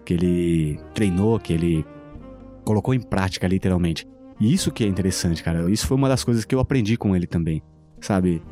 que 0.04 0.14
ele 0.14 0.80
treinou, 0.94 1.38
que 1.38 1.52
ele 1.52 1.84
colocou 2.64 2.94
em 2.94 3.00
prática, 3.00 3.46
literalmente. 3.46 4.08
E 4.44 4.52
isso 4.52 4.70
que 4.70 4.84
é 4.84 4.86
interessante, 4.86 5.42
cara. 5.42 5.70
Isso 5.70 5.86
foi 5.86 5.96
uma 5.96 6.06
das 6.06 6.22
coisas 6.22 6.44
que 6.44 6.54
eu 6.54 6.60
aprendi 6.60 6.98
com 6.98 7.16
ele 7.16 7.26
também, 7.26 7.62
sabe? 7.98 8.42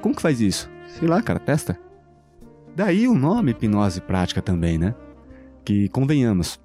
Como 0.00 0.16
que 0.16 0.22
faz 0.22 0.40
isso? 0.40 0.70
Sei 0.86 1.06
lá, 1.06 1.20
cara, 1.20 1.38
testa. 1.38 1.78
Daí 2.74 3.06
o 3.06 3.14
nome 3.14 3.50
hipnose 3.50 4.00
prática 4.00 4.40
também, 4.40 4.78
né? 4.78 4.94
Que 5.62 5.90
convenhamos, 5.90 6.58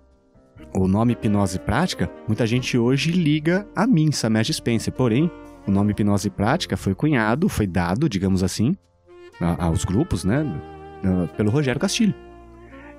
o 0.73 0.87
nome 0.87 1.11
hipnose 1.11 1.59
prática, 1.59 2.09
muita 2.29 2.47
gente 2.47 2.77
hoje 2.77 3.11
liga 3.11 3.67
a 3.75 3.85
mim, 3.85 4.09
Samesh 4.09 4.53
Spencer. 4.55 4.93
Porém, 4.93 5.29
o 5.67 5.71
nome 5.71 5.91
hipnose 5.91 6.29
prática 6.29 6.77
foi 6.77 6.95
cunhado, 6.95 7.49
foi 7.49 7.67
dado, 7.67 8.07
digamos 8.07 8.41
assim, 8.41 8.73
aos 9.59 9.83
grupos, 9.83 10.23
né? 10.23 10.45
Pelo 11.35 11.51
Rogério 11.51 11.81
Castilho. 11.81 12.15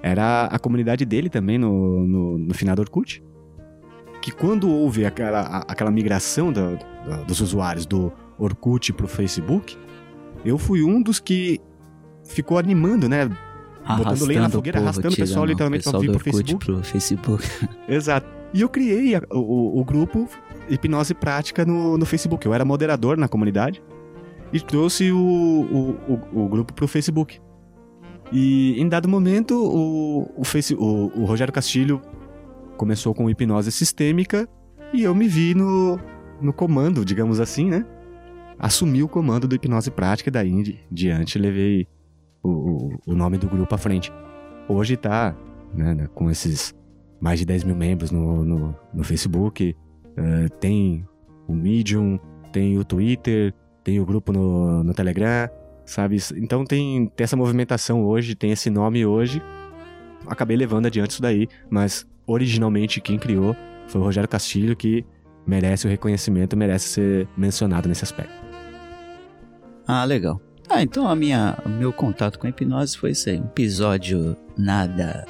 Era 0.02 0.48
a 0.48 0.58
comunidade 0.58 1.06
dele 1.06 1.30
também 1.30 1.56
no, 1.56 2.06
no, 2.06 2.36
no 2.36 2.52
finado 2.52 2.82
Orkut. 2.82 3.22
Que 4.28 4.32
quando 4.36 4.68
houve 4.68 5.06
aquela, 5.06 5.64
aquela 5.66 5.90
migração 5.90 6.52
da, 6.52 6.74
da, 7.06 7.16
dos 7.22 7.40
usuários 7.40 7.86
do 7.86 8.12
Orkut 8.38 8.92
pro 8.92 9.08
Facebook, 9.08 9.74
eu 10.44 10.58
fui 10.58 10.82
um 10.82 11.00
dos 11.00 11.18
que 11.18 11.58
ficou 12.24 12.58
animando, 12.58 13.08
né? 13.08 13.26
Botando 13.96 14.26
lenha 14.26 14.42
na 14.42 14.50
fogueira, 14.50 14.78
povo, 14.78 14.86
arrastando 14.86 15.14
o 15.14 15.16
pessoal 15.16 15.46
literalmente 15.46 15.84
pessoal 15.84 16.02
pro 16.02 16.12
Orkut 16.12 16.24
Facebook. 16.30 16.66
pro 16.66 16.82
Facebook. 16.82 17.44
Exato. 17.88 18.26
E 18.52 18.60
eu 18.60 18.68
criei 18.68 19.14
a- 19.14 19.22
o, 19.32 19.80
o 19.80 19.84
grupo 19.84 20.28
Hipnose 20.68 21.14
Prática 21.14 21.64
no, 21.64 21.96
no 21.96 22.04
Facebook. 22.04 22.44
Eu 22.44 22.52
era 22.52 22.66
moderador 22.66 23.16
na 23.16 23.28
comunidade 23.28 23.82
e 24.52 24.60
trouxe 24.60 25.10
o, 25.10 25.16
o, 25.18 26.12
o, 26.34 26.44
o 26.44 26.48
grupo 26.48 26.74
pro 26.74 26.86
Facebook. 26.86 27.40
E 28.30 28.78
em 28.78 28.86
dado 28.86 29.08
momento, 29.08 29.54
o, 29.54 30.30
o, 30.36 30.44
Face, 30.44 30.74
o, 30.74 31.10
o 31.16 31.24
Rogério 31.24 31.52
Castilho 31.52 32.02
começou 32.78 33.12
com 33.14 33.28
hipnose 33.28 33.70
sistêmica 33.70 34.48
e 34.94 35.02
eu 35.02 35.14
me 35.14 35.28
vi 35.28 35.54
no, 35.54 35.98
no 36.40 36.52
comando, 36.52 37.04
digamos 37.04 37.40
assim, 37.40 37.68
né? 37.68 37.84
Assumi 38.58 39.02
o 39.02 39.08
comando 39.08 39.46
do 39.46 39.54
hipnose 39.54 39.90
prática 39.90 40.30
e 40.30 40.32
daí 40.32 40.50
em 40.50 40.62
di- 40.62 40.80
diante 40.90 41.38
levei 41.38 41.86
o, 42.42 42.48
o, 42.48 42.98
o 43.08 43.14
nome 43.14 43.36
do 43.36 43.46
grupo 43.48 43.74
à 43.74 43.78
frente. 43.78 44.10
Hoje 44.68 44.96
tá 44.96 45.36
né, 45.74 45.94
né, 45.94 46.08
com 46.14 46.30
esses 46.30 46.74
mais 47.20 47.38
de 47.38 47.44
10 47.44 47.64
mil 47.64 47.76
membros 47.76 48.10
no, 48.10 48.44
no, 48.44 48.74
no 48.94 49.04
Facebook, 49.04 49.76
eh, 50.16 50.48
tem 50.60 51.04
o 51.48 51.52
Medium, 51.52 52.18
tem 52.52 52.78
o 52.78 52.84
Twitter, 52.84 53.52
tem 53.84 53.98
o 54.00 54.06
grupo 54.06 54.32
no, 54.32 54.82
no 54.84 54.94
Telegram, 54.94 55.48
sabe? 55.84 56.16
Então 56.36 56.64
tem, 56.64 57.06
tem 57.16 57.24
essa 57.24 57.36
movimentação 57.36 58.04
hoje, 58.04 58.34
tem 58.34 58.52
esse 58.52 58.70
nome 58.70 59.04
hoje. 59.04 59.42
Acabei 60.26 60.56
levando 60.56 60.86
adiante 60.86 61.10
isso 61.10 61.22
daí, 61.22 61.48
mas 61.70 62.06
originalmente 62.28 63.00
quem 63.00 63.18
criou 63.18 63.56
foi 63.88 64.00
o 64.00 64.04
Rogério 64.04 64.28
Castilho, 64.28 64.76
que 64.76 65.04
merece 65.46 65.86
o 65.86 65.90
reconhecimento, 65.90 66.56
merece 66.56 66.88
ser 66.88 67.28
mencionado 67.36 67.88
nesse 67.88 68.04
aspecto. 68.04 68.32
Ah, 69.86 70.04
legal. 70.04 70.40
Ah, 70.68 70.82
então 70.82 71.08
a 71.08 71.16
minha, 71.16 71.56
o 71.64 71.68
meu 71.70 71.92
contato 71.92 72.38
com 72.38 72.46
a 72.46 72.50
hipnose 72.50 72.96
foi 72.98 73.12
isso 73.12 73.30
aí. 73.30 73.40
Um 73.40 73.44
episódio 73.44 74.36
nada. 74.56 75.24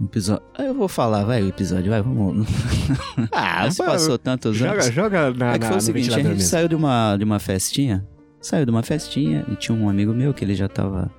Um 0.00 0.04
episódio. 0.06 0.42
Ah, 0.56 0.62
Eu 0.64 0.74
vou 0.74 0.88
falar, 0.88 1.24
vai 1.24 1.42
o 1.42 1.48
episódio, 1.48 1.90
vai, 1.90 2.00
vamos. 2.00 2.46
Ah, 3.32 3.70
se 3.70 3.84
passou 3.84 4.16
tantos 4.16 4.62
anos. 4.62 4.86
Joga, 4.86 4.92
joga 4.92 5.34
na, 5.34 5.52
é 5.54 5.58
que 5.58 5.64
na- 5.64 5.66
foi 5.66 5.72
o 5.72 5.74
no 5.76 5.80
seguinte, 5.82 6.10
a 6.10 6.14
gente 6.16 6.26
mesmo. 6.28 6.40
saiu 6.42 6.68
de 6.68 6.74
uma, 6.74 7.16
de 7.16 7.24
uma 7.24 7.38
festinha. 7.38 8.06
Saiu 8.40 8.64
de 8.64 8.70
uma 8.70 8.82
festinha 8.82 9.44
e 9.50 9.56
tinha 9.56 9.76
um 9.76 9.88
amigo 9.90 10.14
meu 10.14 10.32
que 10.32 10.44
ele 10.44 10.54
já 10.54 10.68
tava. 10.68 11.10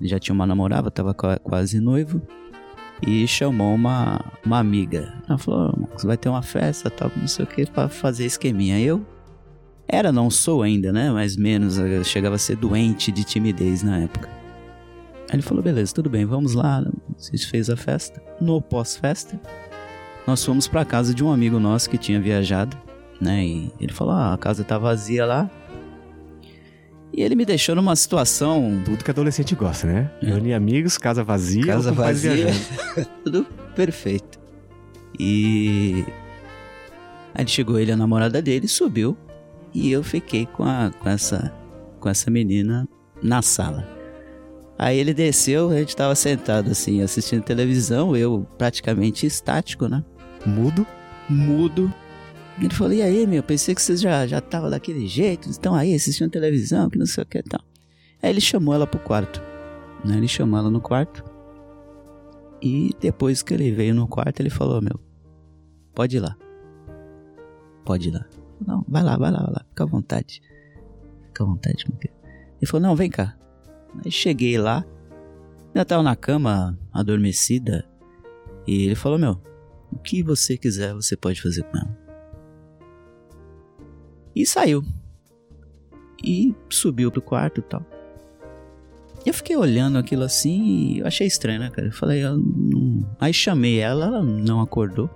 Ele 0.00 0.08
já 0.10 0.18
tinha 0.18 0.34
uma 0.34 0.46
namorada, 0.46 0.90
tava 0.90 1.14
qua- 1.14 1.38
quase 1.38 1.80
noivo. 1.80 2.20
E 3.02 3.26
chamou 3.26 3.74
uma, 3.74 4.20
uma 4.44 4.58
amiga. 4.58 5.12
Ela 5.28 5.38
falou, 5.38 5.74
"Ô, 5.74 5.80
Marcos, 5.80 6.04
vai 6.04 6.16
ter 6.16 6.28
uma 6.28 6.42
festa, 6.42 6.88
tal, 6.88 7.10
não 7.16 7.28
sei 7.28 7.44
o 7.44 7.48
que, 7.48 7.66
pra 7.66 7.88
fazer 7.88 8.24
esqueminha. 8.24 8.80
Eu 8.80 9.04
era, 9.88 10.10
não 10.10 10.30
sou 10.30 10.62
ainda, 10.62 10.92
né? 10.92 11.10
Mais 11.10 11.36
menos, 11.36 11.76
chegava 12.04 12.34
a 12.36 12.38
ser 12.38 12.56
doente 12.56 13.12
de 13.12 13.22
timidez 13.22 13.82
na 13.82 13.98
época. 13.98 14.28
Aí 15.28 15.34
ele 15.34 15.42
falou, 15.42 15.62
beleza, 15.62 15.94
tudo 15.94 16.10
bem, 16.10 16.24
vamos 16.24 16.54
lá. 16.54 16.78
A 16.78 17.30
gente 17.30 17.46
fez 17.46 17.70
a 17.70 17.76
festa. 17.76 18.22
No 18.40 18.60
pós-festa, 18.60 19.40
nós 20.26 20.44
fomos 20.44 20.66
pra 20.66 20.84
casa 20.84 21.14
de 21.14 21.22
um 21.22 21.32
amigo 21.32 21.58
nosso 21.60 21.88
que 21.88 21.98
tinha 21.98 22.20
viajado, 22.20 22.76
né? 23.20 23.44
E 23.44 23.72
ele 23.80 23.92
falou, 23.92 24.14
ah, 24.14 24.34
a 24.34 24.38
casa 24.38 24.64
tá 24.64 24.76
vazia 24.78 25.24
lá. 25.24 25.50
E 27.16 27.22
ele 27.22 27.34
me 27.34 27.46
deixou 27.46 27.74
numa 27.74 27.96
situação 27.96 28.82
Tudo 28.84 29.02
que 29.02 29.10
adolescente 29.10 29.54
gosta, 29.54 29.86
né? 29.86 30.10
É. 30.22 30.26
Reunir 30.26 30.52
amigos, 30.52 30.98
casa 30.98 31.24
vazia, 31.24 31.64
Casa 31.64 31.90
vazia. 31.90 32.48
tudo 33.24 33.46
perfeito. 33.74 34.38
E 35.18 36.04
aí 37.34 37.48
chegou 37.48 37.78
ele, 37.78 37.90
a 37.90 37.96
namorada 37.96 38.42
dele, 38.42 38.68
subiu 38.68 39.16
e 39.72 39.90
eu 39.90 40.02
fiquei 40.02 40.46
com, 40.46 40.64
a, 40.64 40.90
com 40.98 41.08
essa 41.08 41.52
com 41.98 42.08
essa 42.08 42.30
menina 42.30 42.86
na 43.22 43.40
sala. 43.42 43.88
Aí 44.78 44.98
ele 44.98 45.14
desceu, 45.14 45.70
a 45.70 45.78
gente 45.78 45.96
tava 45.96 46.14
sentado 46.14 46.70
assim, 46.70 47.02
assistindo 47.02 47.42
televisão, 47.42 48.14
eu 48.14 48.46
praticamente 48.58 49.26
estático, 49.26 49.88
né? 49.88 50.04
Mudo. 50.44 50.86
Mudo. 51.28 51.92
Ele 52.58 52.74
falou, 52.74 52.92
e 52.92 53.02
aí, 53.02 53.26
meu, 53.26 53.42
pensei 53.42 53.74
que 53.74 53.82
vocês 53.82 54.00
já, 54.00 54.26
já 54.26 54.40
tava 54.40 54.70
daquele 54.70 55.06
jeito, 55.06 55.50
estão 55.50 55.74
aí 55.74 55.94
assistindo 55.94 56.30
televisão, 56.30 56.88
que 56.88 56.98
não 56.98 57.04
sei 57.04 57.22
o 57.22 57.26
que 57.26 57.38
e 57.38 57.42
tal. 57.42 57.60
Aí 58.22 58.30
ele 58.30 58.40
chamou 58.40 58.74
ela 58.74 58.86
pro 58.86 58.98
quarto, 58.98 59.42
né? 60.04 60.16
Ele 60.16 60.26
chamou 60.26 60.58
ela 60.58 60.70
no 60.70 60.80
quarto. 60.80 61.22
E 62.62 62.90
depois 62.98 63.42
que 63.42 63.52
ele 63.52 63.70
veio 63.72 63.94
no 63.94 64.08
quarto, 64.08 64.40
ele 64.40 64.48
falou, 64.48 64.80
meu, 64.80 64.98
pode 65.94 66.16
ir 66.16 66.20
lá. 66.20 66.34
Pode 67.84 68.08
ir 68.08 68.12
lá. 68.12 68.24
Não, 68.66 68.82
vai 68.88 69.02
lá, 69.02 69.18
vai 69.18 69.30
lá, 69.30 69.38
vai 69.38 69.52
lá, 69.52 69.64
fica 69.68 69.84
à 69.84 69.86
vontade. 69.86 70.40
Fica 71.26 71.44
à 71.44 71.46
vontade, 71.46 71.84
meu 71.88 71.98
querido. 71.98 72.18
Ele 72.58 72.66
falou, 72.66 72.88
não, 72.88 72.96
vem 72.96 73.10
cá. 73.10 73.36
Aí 74.02 74.10
cheguei 74.10 74.56
lá, 74.56 74.82
já 75.74 75.84
tava 75.84 76.02
na 76.02 76.16
cama, 76.16 76.78
adormecida, 76.90 77.86
e 78.66 78.86
ele 78.86 78.94
falou, 78.94 79.18
meu, 79.18 79.42
o 79.92 79.98
que 79.98 80.22
você 80.22 80.56
quiser, 80.56 80.94
você 80.94 81.16
pode 81.16 81.40
fazer 81.40 81.62
com 81.64 81.76
ela. 81.76 82.05
E 84.36 84.44
saiu. 84.46 84.84
E 86.22 86.54
subiu 86.68 87.10
pro 87.10 87.22
quarto 87.22 87.60
e 87.60 87.62
tal. 87.62 87.84
E 89.24 89.28
eu 89.30 89.34
fiquei 89.34 89.56
olhando 89.56 89.98
aquilo 89.98 90.22
assim 90.22 90.62
e 90.64 90.98
eu 91.00 91.06
achei 91.06 91.26
estranho, 91.26 91.58
né, 91.58 91.70
cara? 91.70 91.88
Eu 91.88 91.92
falei, 91.92 92.22
eu 92.24 92.36
não... 92.36 93.04
aí 93.18 93.32
chamei 93.32 93.78
ela, 93.78 94.06
ela 94.06 94.22
não 94.22 94.60
acordou. 94.60 95.10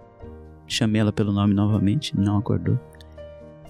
Chamei 0.66 1.00
ela 1.00 1.12
pelo 1.12 1.32
nome 1.32 1.52
novamente, 1.54 2.16
não 2.18 2.38
acordou. 2.38 2.78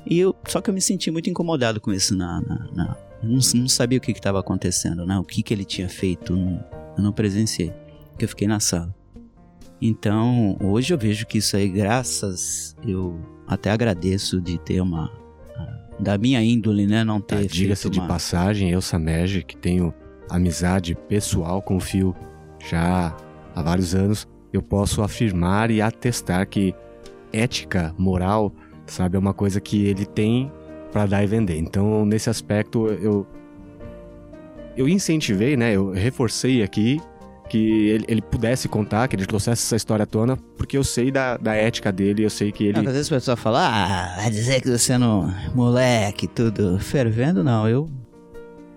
E 0.07 0.19
eu, 0.19 0.35
só 0.49 0.61
que 0.61 0.71
eu 0.71 0.75
me 0.75 0.81
senti 0.81 1.11
muito 1.11 1.29
incomodado 1.29 1.81
com 1.81 1.93
isso 1.93 2.17
na, 2.17 2.41
na, 2.41 2.69
na- 2.73 2.97
não, 3.23 3.39
não 3.55 3.69
sabia 3.69 3.99
o 3.99 4.01
que 4.01 4.13
estava 4.13 4.41
acontecendo, 4.41 5.05
né? 5.05 5.19
O 5.19 5.25
que 5.25 5.43
que 5.43 5.53
ele 5.53 5.65
tinha 5.65 5.89
feito, 5.89 6.35
não- 6.35 6.65
eu 6.97 7.03
não 7.03 7.13
presenciei, 7.13 7.71
porque 8.11 8.25
eu 8.25 8.29
fiquei 8.29 8.49
na 8.49 8.61
sala. 8.61 8.95
Então, 9.81 10.57
hoje 10.63 10.93
eu 10.93 10.99
vejo 10.99 11.27
que 11.27 11.39
isso 11.39 11.57
aí, 11.57 11.69
graças, 11.69 12.75
eu 12.87 13.19
até 13.47 13.71
agradeço 13.71 14.41
de 14.41 14.59
ter 14.59 14.81
uma 14.81 15.11
da 16.01 16.17
minha 16.19 16.43
índole, 16.43 16.87
né, 16.87 17.05
não 17.05 17.21
ter 17.21 17.37
Ah, 17.37 17.47
Diga-se 17.47 17.91
de 17.91 18.01
passagem, 18.01 18.71
eu, 18.71 18.81
Samej, 18.81 19.43
que 19.43 19.57
tenho 19.57 19.93
amizade 20.29 20.95
pessoal 21.09 21.61
com 21.61 21.77
o 21.77 21.81
Fio 21.81 22.15
já 22.69 23.17
há 23.55 23.63
vários 23.63 23.95
anos, 23.95 24.29
eu 24.53 24.63
posso 24.63 25.03
afirmar 25.03 25.71
e 25.71 25.81
atestar 25.81 26.49
que 26.49 26.75
ética, 27.33 27.95
moral, 27.99 28.53
sabe, 28.87 29.17
é 29.17 29.19
uma 29.19 29.35
coisa 29.35 29.61
que 29.61 29.87
ele 29.87 30.05
tem 30.07 30.51
pra 30.93 31.07
dar 31.07 31.23
e 31.23 31.27
vender. 31.27 31.59
Então, 31.59 32.05
nesse 32.05 32.29
aspecto, 32.29 32.87
eu 32.87 33.27
eu 34.77 34.89
incentivei, 34.89 35.57
né, 35.57 35.75
eu 35.75 35.91
reforcei 35.91 36.63
aqui 36.63 37.01
que 37.51 37.89
ele, 37.89 38.05
ele 38.07 38.23
pudesse 38.23 38.69
contar, 38.69 39.09
que 39.09 39.17
ele 39.17 39.27
trouxesse 39.27 39.67
essa 39.67 39.75
história 39.75 40.05
à 40.05 40.07
tona, 40.07 40.37
porque 40.57 40.79
eu 40.79 40.85
sei 40.85 41.11
da, 41.11 41.37
da 41.37 41.53
ética 41.53 41.91
dele, 41.91 42.25
eu 42.25 42.31
sei 42.31 42.53
que 42.53 42.65
ele... 42.65 42.81
Não, 42.81 42.89
às 42.89 42.93
vezes 42.93 43.11
a 43.11 43.17
pessoa 43.17 43.37
fala, 43.37 43.67
ah, 43.67 44.17
vai 44.21 44.31
dizer 44.31 44.61
que 44.61 44.71
você 44.71 44.97
não. 44.97 45.35
moleque, 45.53 46.29
tudo 46.29 46.79
fervendo. 46.79 47.43
Não, 47.43 47.69
eu. 47.69 47.91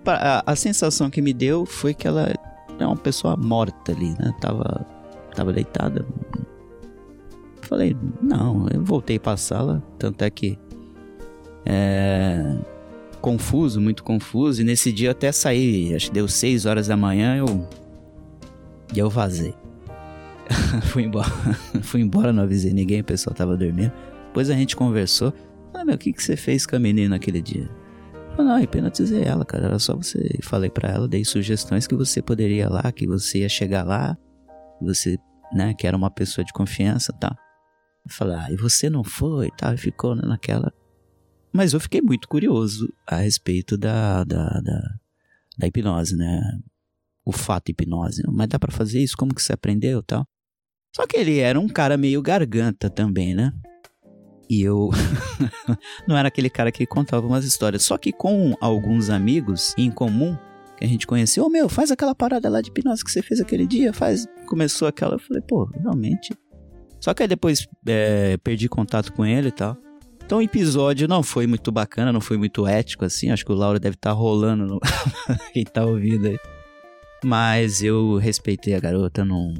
A, 0.04 0.42
a 0.44 0.56
sensação 0.56 1.08
que 1.08 1.22
me 1.22 1.32
deu 1.32 1.64
foi 1.64 1.94
que 1.94 2.08
ela 2.08 2.34
é 2.78 2.86
uma 2.86 2.96
pessoa 2.96 3.36
morta 3.36 3.92
ali, 3.92 4.10
né? 4.18 4.34
Tava, 4.40 4.84
tava 5.34 5.52
deitada. 5.52 6.04
Falei, 7.62 7.96
não, 8.20 8.66
eu 8.68 8.82
voltei 8.82 9.20
pra 9.20 9.36
sala, 9.36 9.82
tanto 9.98 10.22
é 10.22 10.30
que. 10.30 10.58
É. 11.64 12.56
Confuso, 13.20 13.80
muito 13.80 14.02
confuso. 14.02 14.60
E 14.60 14.64
nesse 14.64 14.92
dia 14.92 15.12
até 15.12 15.32
saí, 15.32 15.94
acho 15.94 16.08
que 16.08 16.12
deu 16.12 16.28
6 16.28 16.66
horas 16.66 16.88
da 16.88 16.96
manhã, 16.96 17.36
eu. 17.36 17.66
E 18.94 18.98
eu 18.98 19.10
vazei. 19.10 19.54
Fui 20.90 21.02
embora. 21.02 21.30
Fui 21.82 22.00
embora, 22.00 22.32
não 22.32 22.44
avisei 22.44 22.72
ninguém, 22.72 23.00
o 23.00 23.04
pessoal 23.04 23.34
tava 23.34 23.56
dormindo. 23.56 23.92
Depois 24.26 24.50
a 24.50 24.54
gente 24.54 24.76
conversou. 24.76 25.32
Ah, 25.72 25.84
meu, 25.84 25.96
o 25.96 25.98
que, 25.98 26.12
que 26.12 26.22
você 26.22 26.36
fez 26.36 26.64
com 26.66 26.76
a 26.76 26.78
menina 26.78 27.16
aquele 27.16 27.42
dia? 27.42 27.68
Eu 28.14 28.36
falei, 28.36 28.52
não, 28.52 28.60
hipnotizei 28.60 29.24
ela, 29.24 29.44
cara. 29.44 29.66
Era 29.66 29.78
só 29.78 29.96
você. 29.96 30.38
Falei 30.42 30.70
pra 30.70 30.88
ela, 30.88 31.08
dei 31.08 31.24
sugestões 31.24 31.86
que 31.86 31.94
você 31.94 32.22
poderia 32.22 32.64
ir 32.64 32.68
lá, 32.68 32.92
que 32.92 33.06
você 33.06 33.40
ia 33.40 33.48
chegar 33.48 33.84
lá, 33.84 34.16
você, 34.80 35.18
né, 35.52 35.74
que 35.74 35.86
era 35.86 35.96
uma 35.96 36.10
pessoa 36.10 36.44
de 36.44 36.52
confiança 36.52 37.12
e 37.14 37.18
tal. 37.18 37.36
Eu 38.06 38.12
falei, 38.12 38.36
ah, 38.36 38.50
e 38.50 38.56
você 38.56 38.90
não 38.90 39.02
foi 39.02 39.48
e 39.48 39.56
tal, 39.56 39.74
e 39.74 39.78
ficou 39.78 40.14
né, 40.14 40.22
naquela. 40.24 40.72
Mas 41.52 41.72
eu 41.72 41.80
fiquei 41.80 42.02
muito 42.02 42.28
curioso 42.28 42.92
a 43.06 43.16
respeito 43.16 43.76
da, 43.76 44.24
da, 44.24 44.48
da, 44.60 44.80
da 45.58 45.66
hipnose, 45.66 46.16
né? 46.16 46.60
O 47.24 47.32
fato 47.32 47.70
hipnose. 47.70 48.22
Mas 48.28 48.48
dá 48.48 48.58
pra 48.58 48.72
fazer 48.72 49.02
isso? 49.02 49.16
Como 49.16 49.34
que 49.34 49.42
você 49.42 49.52
aprendeu 49.52 50.02
tal? 50.02 50.26
Só 50.94 51.06
que 51.06 51.16
ele 51.16 51.38
era 51.38 51.58
um 51.58 51.68
cara 51.68 51.96
meio 51.96 52.22
garganta 52.22 52.88
também, 52.88 53.34
né? 53.34 53.52
E 54.48 54.62
eu 54.62 54.90
não 56.06 56.16
era 56.16 56.28
aquele 56.28 56.50
cara 56.50 56.70
que 56.70 56.86
contava 56.86 57.26
umas 57.26 57.44
histórias. 57.44 57.82
Só 57.82 57.96
que 57.98 58.12
com 58.12 58.54
alguns 58.60 59.10
amigos 59.10 59.74
em 59.76 59.90
comum 59.90 60.36
que 60.76 60.84
a 60.84 60.88
gente 60.88 61.06
conhecia, 61.06 61.42
ô 61.42 61.48
meu, 61.48 61.68
faz 61.68 61.90
aquela 61.90 62.14
parada 62.14 62.48
lá 62.48 62.60
de 62.60 62.68
hipnose 62.68 63.04
que 63.04 63.10
você 63.10 63.22
fez 63.22 63.40
aquele 63.40 63.66
dia, 63.66 63.92
faz. 63.92 64.26
Começou 64.46 64.86
aquela, 64.86 65.14
eu 65.14 65.18
falei, 65.18 65.42
pô, 65.42 65.64
realmente. 65.64 66.36
Só 67.00 67.12
que 67.12 67.22
aí 67.22 67.28
depois 67.28 67.66
é, 67.86 68.36
perdi 68.38 68.68
contato 68.68 69.12
com 69.12 69.24
ele 69.24 69.48
e 69.48 69.52
tal. 69.52 69.76
Então 70.24 70.38
o 70.38 70.42
episódio 70.42 71.06
não 71.06 71.22
foi 71.22 71.46
muito 71.46 71.70
bacana, 71.70 72.12
não 72.12 72.20
foi 72.20 72.38
muito 72.38 72.66
ético 72.66 73.04
assim. 73.04 73.30
Acho 73.30 73.44
que 73.44 73.52
o 73.52 73.54
Laura 73.54 73.78
deve 73.78 73.94
estar 73.94 74.10
tá 74.10 74.16
rolando 74.16 74.64
no... 74.64 74.80
quem 75.52 75.64
tá 75.64 75.84
ouvindo 75.84 76.28
aí. 76.28 76.38
Mas 77.24 77.82
eu 77.82 78.16
respeitei 78.16 78.74
a 78.74 78.80
garota, 78.80 79.24
não 79.24 79.54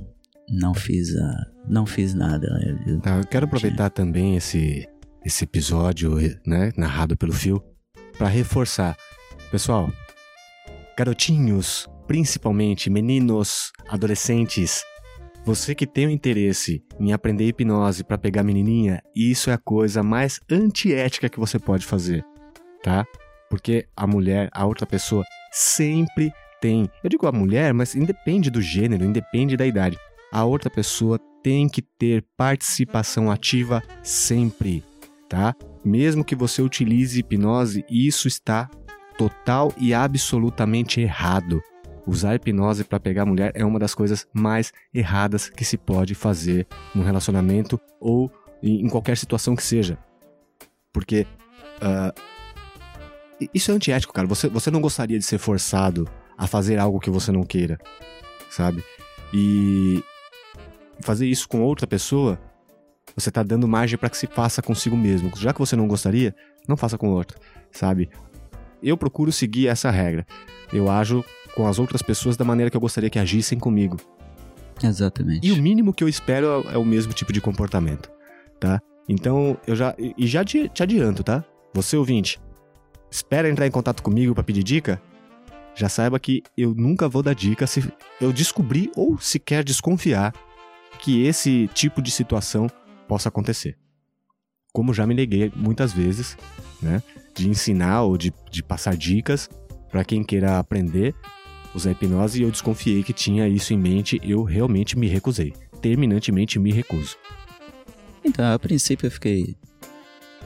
não 0.48 0.74
fiz 0.74 1.16
a 1.16 1.46
não 1.68 1.86
fiz 1.86 2.14
nada. 2.14 2.46
Eu, 2.86 3.00
tá, 3.00 3.16
eu 3.16 3.26
quero 3.26 3.46
aproveitar 3.46 3.90
também 3.90 4.36
esse 4.36 4.86
esse 5.24 5.44
episódio, 5.44 6.18
né, 6.46 6.70
narrado 6.76 7.16
pelo 7.16 7.32
Phil, 7.32 7.62
para 8.18 8.28
reforçar. 8.28 8.94
Pessoal, 9.50 9.90
garotinhos, 10.98 11.88
principalmente 12.06 12.90
meninos, 12.90 13.72
adolescentes, 13.88 14.84
você 15.44 15.74
que 15.74 15.86
tem 15.86 16.06
o 16.06 16.10
interesse 16.10 16.82
em 16.98 17.12
aprender 17.12 17.46
hipnose 17.46 18.02
para 18.02 18.16
pegar 18.16 18.42
menininha, 18.42 19.02
isso 19.14 19.50
é 19.50 19.52
a 19.52 19.58
coisa 19.58 20.02
mais 20.02 20.40
antiética 20.50 21.28
que 21.28 21.38
você 21.38 21.58
pode 21.58 21.84
fazer, 21.84 22.24
tá? 22.82 23.04
Porque 23.50 23.86
a 23.94 24.06
mulher, 24.06 24.48
a 24.52 24.64
outra 24.64 24.86
pessoa, 24.86 25.24
sempre 25.52 26.32
tem. 26.64 26.88
Eu 27.02 27.10
digo 27.10 27.26
a 27.26 27.32
mulher, 27.32 27.74
mas 27.74 27.94
independe 27.94 28.50
do 28.50 28.62
gênero, 28.62 29.04
independe 29.04 29.54
da 29.54 29.66
idade. 29.66 29.98
A 30.32 30.46
outra 30.46 30.70
pessoa 30.70 31.20
tem 31.42 31.68
que 31.68 31.82
ter 31.82 32.24
participação 32.38 33.30
ativa 33.30 33.82
sempre, 34.02 34.82
tá? 35.28 35.54
Mesmo 35.84 36.24
que 36.24 36.34
você 36.34 36.62
utilize 36.62 37.20
hipnose, 37.20 37.84
isso 37.90 38.26
está 38.26 38.70
total 39.18 39.74
e 39.76 39.92
absolutamente 39.92 41.02
errado. 41.02 41.60
Usar 42.06 42.36
hipnose 42.36 42.82
para 42.82 42.98
pegar 42.98 43.26
mulher 43.26 43.52
é 43.54 43.62
uma 43.62 43.78
das 43.78 43.94
coisas 43.94 44.26
mais 44.32 44.72
erradas 44.94 45.50
que 45.50 45.66
se 45.66 45.76
pode 45.76 46.14
fazer 46.14 46.66
num 46.94 47.02
relacionamento 47.02 47.78
ou 48.00 48.32
em 48.62 48.88
qualquer 48.88 49.18
situação 49.18 49.54
que 49.54 49.62
seja. 49.62 49.98
Porque 50.90 51.26
uh, 51.82 52.18
isso 53.52 53.70
é 53.70 53.74
antiético, 53.74 54.14
cara. 54.14 54.26
Você, 54.26 54.48
você 54.48 54.70
não 54.70 54.80
gostaria 54.80 55.18
de 55.18 55.24
ser 55.26 55.36
forçado 55.36 56.08
a 56.36 56.46
fazer 56.46 56.78
algo 56.78 57.00
que 57.00 57.10
você 57.10 57.30
não 57.30 57.42
queira, 57.42 57.78
sabe? 58.50 58.82
E 59.32 60.02
fazer 61.00 61.26
isso 61.26 61.48
com 61.48 61.62
outra 61.62 61.86
pessoa, 61.86 62.38
você 63.16 63.30
tá 63.30 63.42
dando 63.42 63.68
margem 63.68 63.98
para 63.98 64.10
que 64.10 64.16
se 64.16 64.26
faça 64.26 64.62
consigo 64.62 64.96
mesmo. 64.96 65.30
Já 65.36 65.52
que 65.52 65.58
você 65.58 65.76
não 65.76 65.86
gostaria, 65.86 66.34
não 66.66 66.76
faça 66.76 66.98
com 66.98 67.08
outra, 67.10 67.38
sabe? 67.70 68.08
Eu 68.82 68.96
procuro 68.96 69.32
seguir 69.32 69.68
essa 69.68 69.90
regra. 69.90 70.26
Eu 70.72 70.90
ajo 70.90 71.24
com 71.54 71.66
as 71.66 71.78
outras 71.78 72.02
pessoas 72.02 72.36
da 72.36 72.44
maneira 72.44 72.70
que 72.70 72.76
eu 72.76 72.80
gostaria 72.80 73.10
que 73.10 73.18
agissem 73.18 73.58
comigo. 73.58 73.96
Exatamente. 74.82 75.46
E 75.46 75.52
o 75.52 75.62
mínimo 75.62 75.92
que 75.92 76.02
eu 76.02 76.08
espero 76.08 76.64
é 76.70 76.76
o 76.76 76.84
mesmo 76.84 77.12
tipo 77.12 77.32
de 77.32 77.40
comportamento, 77.40 78.10
tá? 78.58 78.80
Então, 79.08 79.56
eu 79.66 79.76
já 79.76 79.94
e 79.98 80.26
já 80.26 80.44
te 80.44 80.70
adianto, 80.80 81.22
tá? 81.22 81.44
Você 81.72 81.96
ouvinte, 81.96 82.40
espera 83.10 83.48
entrar 83.48 83.66
em 83.66 83.70
contato 83.70 84.02
comigo 84.02 84.34
para 84.34 84.42
pedir 84.42 84.62
dica? 84.62 85.00
Já 85.74 85.88
saiba 85.88 86.18
que 86.20 86.42
eu 86.56 86.74
nunca 86.74 87.08
vou 87.08 87.22
dar 87.22 87.34
dica 87.34 87.66
se 87.66 87.92
eu 88.20 88.32
descobrir 88.32 88.90
ou 88.96 89.18
sequer 89.18 89.64
desconfiar 89.64 90.32
que 91.00 91.24
esse 91.26 91.68
tipo 91.74 92.00
de 92.00 92.10
situação 92.10 92.68
possa 93.08 93.28
acontecer. 93.28 93.76
Como 94.72 94.94
já 94.94 95.06
me 95.06 95.14
neguei 95.14 95.52
muitas 95.54 95.92
vezes, 95.92 96.36
né, 96.80 97.02
de 97.34 97.48
ensinar 97.48 98.02
ou 98.02 98.16
de, 98.16 98.32
de 98.50 98.62
passar 98.62 98.96
dicas 98.96 99.48
para 99.90 100.04
quem 100.04 100.24
queira 100.24 100.58
aprender 100.58 101.14
usar 101.74 101.90
hipnose 101.90 102.40
e 102.40 102.42
eu 102.44 102.50
desconfiei 102.50 103.02
que 103.02 103.12
tinha 103.12 103.48
isso 103.48 103.74
em 103.74 103.78
mente, 103.78 104.20
eu 104.22 104.44
realmente 104.44 104.96
me 104.96 105.08
recusei. 105.08 105.52
Terminantemente 105.82 106.58
me 106.58 106.72
recuso. 106.72 107.16
Então, 108.24 108.54
a 108.54 108.58
princípio 108.58 109.06
eu 109.06 109.10
fiquei 109.10 109.56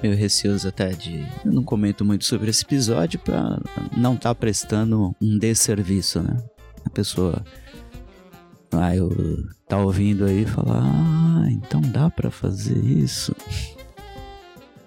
meio 0.02 0.16
receoso 0.16 0.68
até 0.68 0.90
de. 0.90 1.26
Eu 1.44 1.52
não 1.52 1.62
comento 1.62 2.04
muito 2.04 2.24
sobre 2.24 2.50
esse 2.50 2.64
episódio 2.64 3.18
pra 3.18 3.60
não 3.96 4.14
estar 4.14 4.30
tá 4.30 4.34
prestando 4.34 5.14
um 5.20 5.38
desserviço, 5.38 6.22
né? 6.22 6.36
A 6.84 6.90
pessoa. 6.90 7.44
Ah, 8.72 8.94
eu 8.94 9.10
tá 9.66 9.78
ouvindo 9.78 10.24
aí 10.24 10.44
falar, 10.44 10.82
ah, 10.82 11.46
então 11.50 11.80
dá 11.80 12.10
para 12.10 12.30
fazer 12.30 12.78
isso. 12.78 13.34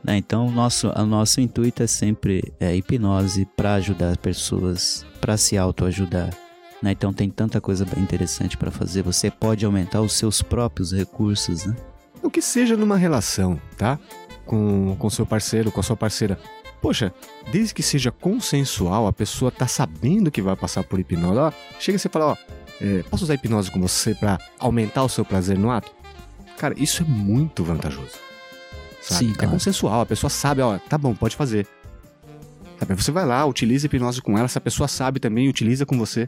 Né? 0.04 0.17
Então, 0.17 0.47
o 0.47 0.52
nosso, 0.52 0.89
o 0.89 1.06
nosso 1.06 1.39
intuito 1.39 1.84
é 1.84 1.88
sempre 1.88 2.52
é, 2.60 2.76
hipnose 2.76 3.45
para 3.56 3.76
ajudar 3.76 4.10
as 4.10 4.17
pessoas, 4.17 5.06
para 5.19 5.38
se 5.38 5.58
autoajudar. 5.58 6.36
Né? 6.82 6.91
Então, 6.91 7.13
tem 7.13 7.30
tanta 7.30 7.62
coisa 7.62 7.86
interessante 7.97 8.58
para 8.58 8.71
fazer. 8.71 9.04
Você 9.04 9.30
pode 9.30 9.63
aumentar 9.63 10.02
os 10.02 10.13
seus 10.13 10.41
próprios 10.41 10.91
recursos. 10.91 11.65
Né? 11.65 11.76
O 12.24 12.30
que 12.30 12.41
seja 12.41 12.76
numa 12.76 12.97
relação, 12.97 13.62
tá? 13.78 14.00
Com, 14.45 14.95
com 14.97 15.10
seu 15.10 15.25
parceiro, 15.25 15.71
com 15.71 15.80
a 15.80 15.84
sua 15.84 15.95
parceira. 15.95 16.38
Poxa, 16.82 17.13
desde 17.51 17.73
que 17.73 17.84
seja 17.84 18.12
consensual, 18.12 19.06
a 19.06 19.13
pessoa 19.13 19.51
tá 19.51 19.67
sabendo 19.67 20.32
que 20.32 20.41
vai 20.41 20.56
passar 20.56 20.84
por 20.84 20.99
hipnose. 20.99 21.56
Chega 21.80 21.95
e 21.95 21.99
você 21.99 22.10
fala, 22.10 22.25
ó, 22.25 22.38
é, 22.82 23.04
posso 23.04 23.23
usar 23.23 23.36
hipnose 23.36 23.69
com 23.69 23.80
você 23.80 24.15
para 24.15 24.39
aumentar 24.58 25.04
o 25.04 25.10
seu 25.10 25.23
prazer 25.23 25.58
no 25.58 25.69
ato? 25.69 25.91
Cara, 26.58 26.73
isso 26.77 27.04
é 27.04 27.06
muito 27.06 27.63
vantajoso. 27.63 28.17
Sabe? 29.01 29.25
Sim, 29.25 29.32
é 29.32 29.34
claro. 29.36 29.49
É 29.49 29.54
consensual, 29.54 30.01
a 30.01 30.06
pessoa 30.06 30.30
sabe, 30.30 30.62
ó, 30.62 30.80
tá 30.80 30.97
bom, 30.97 31.13
pode 31.13 31.36
fazer. 31.36 31.67
Sabe? 32.80 32.95
Você 32.95 33.12
vai 33.12 33.25
lá, 33.25 33.45
utiliza 33.45 33.86
hipnose 33.86 34.21
com 34.21 34.36
ela, 34.36 34.47
se 34.47 34.58
a 34.58 34.62
pessoa 34.62 34.88
sabe 34.88 35.19
também, 35.19 35.47
utiliza 35.47 35.86
com 35.86 35.97
você. 35.97 36.27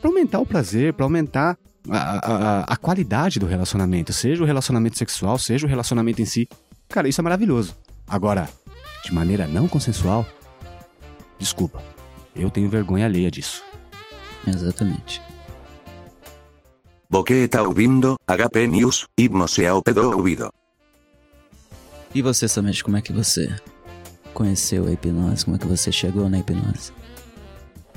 para 0.00 0.08
aumentar 0.08 0.40
o 0.40 0.46
prazer, 0.46 0.94
para 0.94 1.04
aumentar 1.04 1.58
a, 1.88 1.98
a, 1.98 2.60
a 2.64 2.76
qualidade 2.76 3.38
do 3.38 3.46
relacionamento, 3.46 4.12
seja 4.12 4.42
o 4.42 4.46
relacionamento 4.46 4.96
sexual, 4.96 5.38
seja 5.38 5.66
o 5.66 5.68
relacionamento 5.68 6.22
em 6.22 6.24
si. 6.24 6.48
Cara, 6.90 7.08
isso 7.08 7.20
é 7.20 7.22
maravilhoso. 7.24 7.76
Agora, 8.06 8.48
de 9.04 9.14
maneira 9.14 9.46
não 9.46 9.68
consensual, 9.68 10.26
desculpa, 11.38 11.80
eu 12.34 12.50
tenho 12.50 12.68
vergonha 12.68 13.06
alheia 13.06 13.30
disso. 13.30 13.62
Exatamente. 14.46 15.22
Você 17.08 17.44
está 17.44 17.62
ouvindo 17.62 18.16
HP 18.26 18.66
News, 18.66 19.06
hipnose 19.16 19.66
ao 19.66 19.82
pedo 19.82 20.10
ouvido. 20.16 20.52
E 22.12 22.22
você, 22.22 22.48
Samete, 22.48 22.82
como 22.82 22.96
é 22.96 23.00
que 23.00 23.12
você 23.12 23.54
conheceu 24.34 24.86
a 24.86 24.92
hipnose? 24.92 25.44
Como 25.44 25.56
é 25.56 25.60
que 25.60 25.66
você 25.66 25.92
chegou 25.92 26.28
na 26.28 26.38
hipnose? 26.38 26.92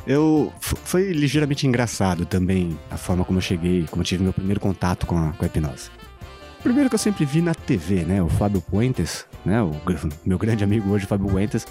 Eu 0.06 0.54
foi 0.62 1.14
ligeiramente 1.14 1.66
engraçado 1.66 2.26
também 2.26 2.78
a 2.92 2.98
forma 2.98 3.26
como 3.26 3.40
eu 3.40 3.42
cheguei, 3.42 3.88
como 3.90 4.02
eu 4.02 4.06
tive 4.06 4.24
meu 4.24 4.34
primeiro 4.34 4.60
contato 4.60 5.08
com 5.08 5.18
a, 5.18 5.32
com 5.34 5.44
a 5.44 5.48
hipnose. 5.48 5.90
Primeiro 6.64 6.90
que 6.90 6.96
eu 6.96 7.00
sempre 7.00 7.26
vi 7.26 7.42
na 7.42 7.54
TV, 7.54 8.06
né, 8.06 8.24
o 8.24 8.30
Fábio 8.30 8.62
Puentes, 8.62 9.26
né, 9.44 9.62
o 9.62 9.76
meu 10.26 10.38
grande 10.38 10.64
amigo 10.64 10.90
hoje, 10.92 11.06
Fábio 11.06 11.28
Puentes. 11.28 11.68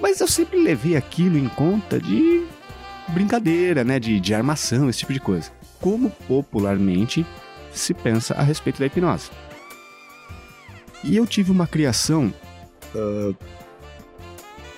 Mas 0.00 0.18
eu 0.18 0.26
sempre 0.26 0.58
levei 0.58 0.96
aquilo 0.96 1.36
em 1.36 1.46
conta 1.46 2.00
de 2.00 2.46
brincadeira, 3.08 3.84
né, 3.84 4.00
de, 4.00 4.18
de 4.18 4.34
armação, 4.34 4.88
esse 4.88 5.00
tipo 5.00 5.12
de 5.12 5.20
coisa. 5.20 5.50
Como 5.78 6.08
popularmente 6.26 7.26
se 7.70 7.92
pensa 7.92 8.34
a 8.34 8.42
respeito 8.42 8.78
da 8.78 8.86
hipnose. 8.86 9.30
E 11.04 11.14
eu 11.14 11.26
tive 11.26 11.52
uma 11.52 11.66
criação 11.66 12.32
uh, 12.94 13.36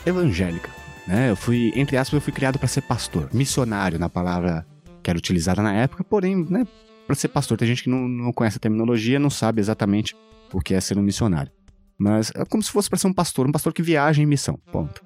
evangélica. 0.05 0.71
Né? 1.07 1.31
Eu 1.31 1.37
fui, 1.37 1.73
entre 1.77 1.97
aspas, 1.97 2.15
eu 2.15 2.21
fui 2.21 2.33
criado 2.33 2.59
para 2.59 2.67
ser 2.67 2.83
pastor, 2.83 3.29
missionário 3.33 3.97
na 3.97 4.09
palavra 4.09 4.67
que 5.05 5.09
era 5.09 5.19
utilizada 5.19 5.63
na 5.63 5.73
época, 5.73 6.03
porém, 6.03 6.45
né, 6.51 6.67
para 7.09 7.17
ser 7.17 7.29
pastor, 7.29 7.57
tem 7.57 7.67
gente 7.67 7.85
que 7.85 7.89
não, 7.89 8.07
não 8.07 8.33
conhece 8.35 8.59
a 8.59 8.61
terminologia, 8.61 9.19
não 9.19 9.31
sabe 9.31 9.63
exatamente 9.63 10.15
o 10.53 10.61
que 10.61 10.75
é 10.75 10.81
ser 10.81 10.99
um 10.99 11.03
missionário. 11.03 11.51
Mas 11.97 12.31
é 12.35 12.45
como 12.45 12.63
se 12.63 12.71
fosse 12.71 12.91
para 12.91 12.99
ser 12.99 13.07
um 13.07 13.15
pastor, 13.15 13.49
um 13.49 13.51
pastor 13.51 13.73
que 13.73 13.83
viaja 13.83 14.23
em 14.23 14.27
missão. 14.27 14.59
Ponto. 14.71 15.03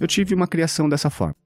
Eu 0.00 0.08
tive 0.08 0.34
uma 0.34 0.48
criação 0.48 0.88
dessa 0.88 1.08
forma. 1.08 1.36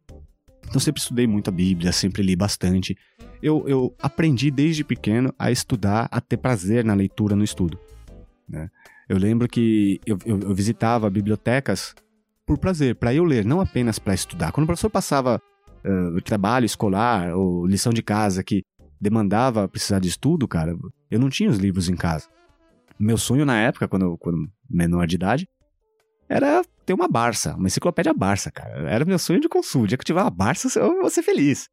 Então 0.67 0.81
sempre 0.81 1.03
estudei 1.03 1.27
muito 1.27 1.51
a 1.51 1.53
Bíblia, 1.53 1.93
sempre 1.93 2.23
li 2.23 2.35
bastante. 2.35 2.97
Eu, 3.43 3.69
eu 3.69 3.95
aprendi 4.01 4.51
desde 4.51 4.83
pequeno 4.83 5.35
a 5.39 5.51
estudar, 5.51 6.09
a 6.11 6.19
ter 6.19 6.39
prazer 6.39 6.83
na 6.83 6.95
leitura, 6.95 7.37
no 7.37 7.45
estudo. 7.45 7.79
Né? 8.49 8.71
Eu 9.07 9.19
lembro 9.19 9.47
que 9.47 10.01
eu, 10.07 10.19
eu, 10.25 10.41
eu 10.41 10.55
visitava 10.55 11.11
bibliotecas 11.11 11.95
por 12.47 12.57
prazer, 12.57 12.95
para 12.95 13.13
eu 13.13 13.23
ler, 13.23 13.45
não 13.45 13.61
apenas 13.61 13.99
para 13.99 14.15
estudar. 14.15 14.51
Quando 14.51 14.65
o 14.65 14.67
professor 14.67 14.89
passava 14.89 15.39
uh, 15.85 16.23
trabalho 16.23 16.65
escolar 16.65 17.37
ou 17.37 17.67
lição 17.67 17.93
de 17.93 18.03
casa 18.03 18.43
que 18.43 18.63
demandava 19.01 19.69
precisar 19.69 19.99
de 19.99 20.09
estudo, 20.09 20.47
cara, 20.49 20.77
eu 21.11 21.19
não 21.19 21.29
tinha 21.29 21.51
os 21.51 21.59
livros 21.59 21.89
em 21.89 21.97
casa. 21.97 22.29
Meu 22.99 23.19
sonho 23.19 23.45
na 23.45 23.59
época, 23.59 23.89
quando, 23.89 24.17
quando 24.19 24.49
menor 24.69 25.07
de 25.07 25.17
idade, 25.17 25.49
era 26.29 26.63
ter 26.87 26.95
uma 26.95 27.09
Barça, 27.09 27.55
uma 27.55 27.67
enciclopédia 27.67 28.15
Barça, 28.15 28.51
cara. 28.51 28.89
Era 28.89 29.05
meu 29.05 29.19
sonho 29.19 29.41
de 29.41 29.49
consumo. 29.49 29.87
Dia 29.87 29.99
que 29.99 30.05
tiver 30.05 30.21
uma 30.21 30.31
Barça, 30.31 30.79
eu 30.79 31.01
vou 31.01 31.11
ser 31.11 31.23
feliz, 31.23 31.69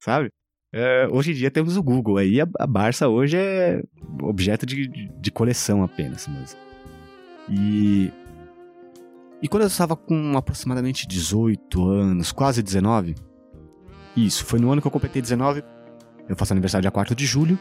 sabe? 0.00 0.30
É, 0.74 1.06
hoje 1.10 1.32
em 1.32 1.34
dia 1.34 1.50
temos 1.50 1.76
o 1.76 1.82
Google, 1.82 2.16
aí 2.16 2.40
a, 2.40 2.48
a 2.58 2.66
Barça 2.66 3.06
hoje 3.06 3.36
é 3.36 3.82
objeto 4.22 4.64
de, 4.64 4.88
de, 4.88 5.08
de 5.08 5.30
coleção 5.30 5.82
apenas. 5.82 6.26
Mas... 6.26 6.56
E, 7.48 8.10
e 9.42 9.48
quando 9.48 9.62
eu 9.62 9.68
estava 9.68 9.94
com 9.94 10.36
aproximadamente 10.36 11.06
18 11.06 11.86
anos, 11.86 12.32
quase 12.32 12.62
19, 12.62 13.14
isso, 14.16 14.44
foi 14.44 14.58
no 14.58 14.70
ano 14.70 14.80
que 14.80 14.86
eu 14.86 14.90
completei 14.90 15.20
19, 15.20 15.62
eu 16.28 16.36
faço 16.36 16.52
aniversário 16.52 16.82
dia 16.82 16.90
4 16.90 17.14
de 17.14 17.26
julho. 17.26 17.58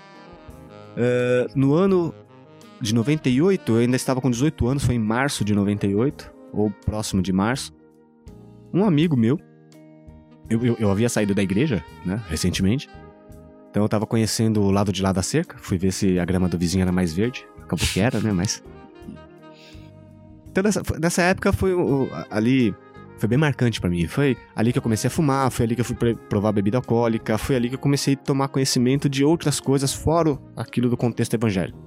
Uh, 0.96 1.52
no 1.56 1.74
ano 1.74 2.14
de 2.80 2.94
98, 2.94 3.72
eu 3.72 3.78
ainda 3.78 3.96
estava 3.96 4.20
com 4.20 4.30
18 4.30 4.68
anos, 4.68 4.84
foi 4.84 4.96
em 4.96 5.00
março 5.00 5.46
de 5.46 5.54
98, 5.54 6.32
ou 6.52 6.72
próximo 6.86 7.22
de 7.22 7.32
março. 7.32 7.74
Um 8.74 8.84
amigo 8.84 9.16
meu, 9.16 9.40
eu, 10.50 10.66
eu, 10.66 10.76
eu 10.80 10.92
havia 10.92 11.08
saído 11.08 11.34
da 11.34 11.42
igreja, 11.42 11.84
né, 12.06 12.22
recentemente. 12.28 12.90
Então 13.70 13.84
eu 13.84 13.90
tava 13.90 14.06
conhecendo 14.06 14.62
o 14.62 14.72
lado 14.72 14.92
de 14.92 15.02
lá 15.02 15.14
da 15.14 15.22
cerca, 15.22 15.58
fui 15.58 15.78
ver 15.78 15.94
se 15.94 16.20
a 16.20 16.26
grama 16.26 16.50
do 16.50 16.58
vizinho 16.58 16.82
era 16.82 16.92
mais 16.92 17.14
verde. 17.14 17.46
Acabou 17.62 17.88
que 17.88 18.00
era, 18.00 18.20
né, 18.20 18.32
mas... 18.32 18.64
Então 20.52 20.64
nessa, 20.66 20.82
nessa 21.00 21.22
época 21.22 21.54
foi 21.54 21.72
ali 22.30 22.76
foi 23.22 23.30
bem 23.30 23.38
marcante 23.38 23.80
pra 23.80 23.90
mim. 23.90 24.08
Foi 24.08 24.36
ali 24.56 24.72
que 24.72 24.80
eu 24.80 24.82
comecei 24.82 25.08
a 25.08 25.12
fumar, 25.12 25.50
foi 25.52 25.66
ali 25.66 25.76
que 25.76 25.82
eu 25.82 25.86
fui 25.86 25.96
provar 26.28 26.52
bebida 26.52 26.78
alcoólica, 26.78 27.38
foi 27.38 27.56
ali 27.56 27.70
que 27.70 27.76
eu 27.76 27.80
comecei 27.80 28.16
a 28.16 28.18
tomar 28.18 28.48
conhecimento 28.48 29.08
de 29.08 29.24
outras 29.24 29.60
coisas 29.60 29.94
fora 29.94 30.38
aquilo 30.58 30.90
do 30.90 30.98
contexto 30.98 31.36
evangélico. 31.36 31.78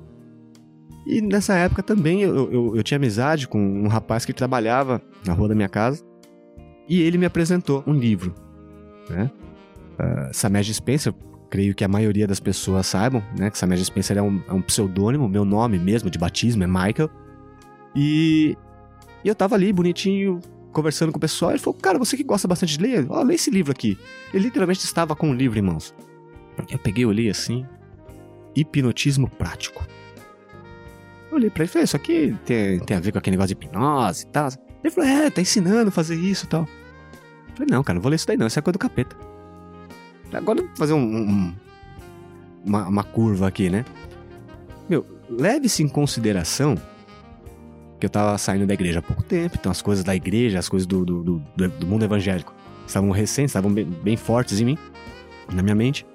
E 1.07 1.21
nessa 1.21 1.55
época 1.55 1.83
também 1.83 2.23
eu, 2.23 2.51
eu, 2.51 2.77
eu 2.77 2.83
tinha 2.83 2.97
amizade 2.97 3.49
com 3.49 3.59
um 3.59 3.89
rapaz 3.89 4.25
que 4.25 4.33
trabalhava 4.33 5.03
na 5.27 5.35
rua 5.35 5.49
da 5.49 5.55
minha 5.55 5.69
casa 5.69 6.03
e 6.89 7.03
ele 7.03 7.19
me 7.19 7.27
apresentou 7.27 7.83
um 7.87 7.93
livro, 7.93 8.33
né? 9.11 9.31
Uh, 9.99 10.33
Samej 10.33 10.73
Spencer, 10.73 11.13
creio 11.51 11.75
que 11.75 11.85
a 11.85 11.89
maioria 11.89 12.27
das 12.27 12.41
pessoas 12.41 12.87
saibam, 12.87 13.23
né? 13.37 13.51
Que 13.51 13.59
Samej 13.59 13.85
Spencer 13.85 14.17
é 14.17 14.23
um, 14.23 14.41
é 14.49 14.53
um 14.53 14.63
pseudônimo, 14.63 15.29
meu 15.29 15.45
nome 15.45 15.79
mesmo 15.79 16.09
de 16.09 16.19
batismo 16.19 16.63
é 16.63 16.67
Michael. 16.67 17.11
E, 17.95 18.57
e 19.23 19.29
eu 19.29 19.35
tava 19.35 19.57
ali 19.57 19.73
bonitinho, 19.73 20.41
conversando 20.75 21.11
com 21.13 21.19
o 21.19 21.21
pessoal, 21.21 21.53
ele 21.53 21.59
falou, 21.61 21.79
cara, 21.81 21.99
você 21.99 22.17
que 22.17 22.23
gosta 22.25 22.47
bastante 22.47 22.77
de 22.77 22.83
ler, 22.83 23.07
ó, 23.09 23.23
lê 23.23 23.35
esse 23.35 23.51
livro 23.51 23.73
aqui. 23.73 23.99
Ele 24.33 24.45
literalmente 24.45 24.85
estava 24.85 25.17
com 25.17 25.31
um 25.31 25.35
livro 25.35 25.59
em 25.59 25.63
mãos. 25.63 25.95
Eu 26.71 26.79
peguei, 26.79 27.07
olhei 27.07 27.31
assim, 27.31 27.65
hipnotismo 28.55 29.29
prático. 29.29 29.87
Eu 31.31 31.37
olhei 31.37 31.51
pra 31.51 31.63
ele 31.65 31.71
e 31.71 31.73
falei, 31.73 31.85
isso 31.85 31.97
aqui 31.97 32.37
tem, 32.45 32.79
tem 32.81 32.97
a 32.97 33.01
ver 33.01 33.13
com 33.13 33.19
aquele 33.19 33.37
negócio 33.37 33.55
de 33.57 33.65
hipnose 33.67 34.25
e 34.25 34.27
tal. 34.29 34.49
Ele 34.83 34.91
falou, 34.93 35.09
é, 35.11 35.31
tá 35.31 35.41
ensinando 35.41 35.89
a 35.89 35.93
fazer 35.93 36.17
isso 36.17 36.45
e 36.45 36.49
tal. 36.49 36.63
Eu 36.63 37.55
falei, 37.57 37.69
não, 37.71 37.83
cara, 37.83 37.95
não 37.97 38.03
vou 38.03 38.11
ler 38.11 38.17
isso 38.17 38.27
daí 38.27 38.37
não, 38.37 38.47
isso 38.47 38.59
é 38.59 38.63
coisa 38.63 38.75
do 38.75 38.79
capeta. 38.79 39.17
Agora 40.33 40.61
vou 40.63 40.71
fazer 40.77 40.93
um, 40.93 40.99
um- 41.01 41.55
uma, 42.65 42.89
uma 42.89 43.05
curva 43.05 43.47
aqui, 43.49 43.69
né? 43.71 43.85
Meu, 44.89 45.05
leve-se 45.29 45.83
em 45.83 45.89
consideração 45.89 46.77
que 48.05 48.07
eu 48.07 48.11
tava 48.11 48.37
saindo 48.37 48.67
da 48.67 48.75
igreja 48.75 48.99
há 48.99 49.03
pouco 49.03 49.23
tempo, 49.23 49.57
então 49.59 49.73
as 49.73 49.81
coisas 49.81 50.05
da 50.05 50.15
igreja, 50.15 50.59
as 50.59 50.69
coisas 50.69 50.87
do, 50.87 51.05
do, 51.07 51.23
do- 51.23 51.69
do 51.69 51.87
mundo 51.87 52.05
evangélico 52.05 52.55
estavam 52.87 53.11
recentes, 53.11 53.51
estavam 53.51 53.73
bem, 53.73 53.85
bem 53.87 54.15
fortes 54.17 54.61
em 54.61 54.65
mim, 54.67 54.79
na 55.53 55.63
minha 55.63 55.75
mente. 55.75 56.07